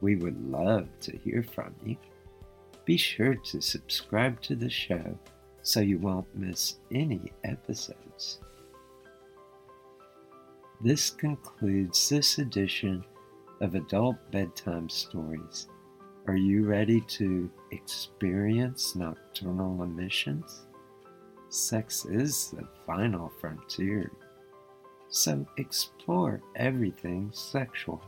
We 0.00 0.16
would 0.16 0.50
love 0.50 0.88
to 1.00 1.16
hear 1.18 1.42
from 1.42 1.74
you. 1.84 1.96
Be 2.84 2.96
sure 2.96 3.34
to 3.34 3.60
subscribe 3.60 4.40
to 4.42 4.56
the 4.56 4.70
show 4.70 5.18
so 5.62 5.80
you 5.80 5.98
won't 5.98 6.34
miss 6.34 6.76
any 6.90 7.32
episodes. 7.44 8.40
This 10.82 11.10
concludes 11.10 12.08
this 12.08 12.38
edition 12.38 13.04
of 13.60 13.74
Adult 13.74 14.16
Bedtime 14.30 14.88
Stories. 14.88 15.68
Are 16.30 16.36
you 16.36 16.64
ready 16.64 17.00
to 17.18 17.50
experience 17.72 18.94
nocturnal 18.94 19.82
emissions? 19.82 20.68
Sex 21.48 22.04
is 22.04 22.52
the 22.52 22.68
final 22.86 23.32
frontier, 23.40 24.12
so 25.08 25.44
explore 25.56 26.40
everything 26.54 27.32
sexual. 27.34 28.00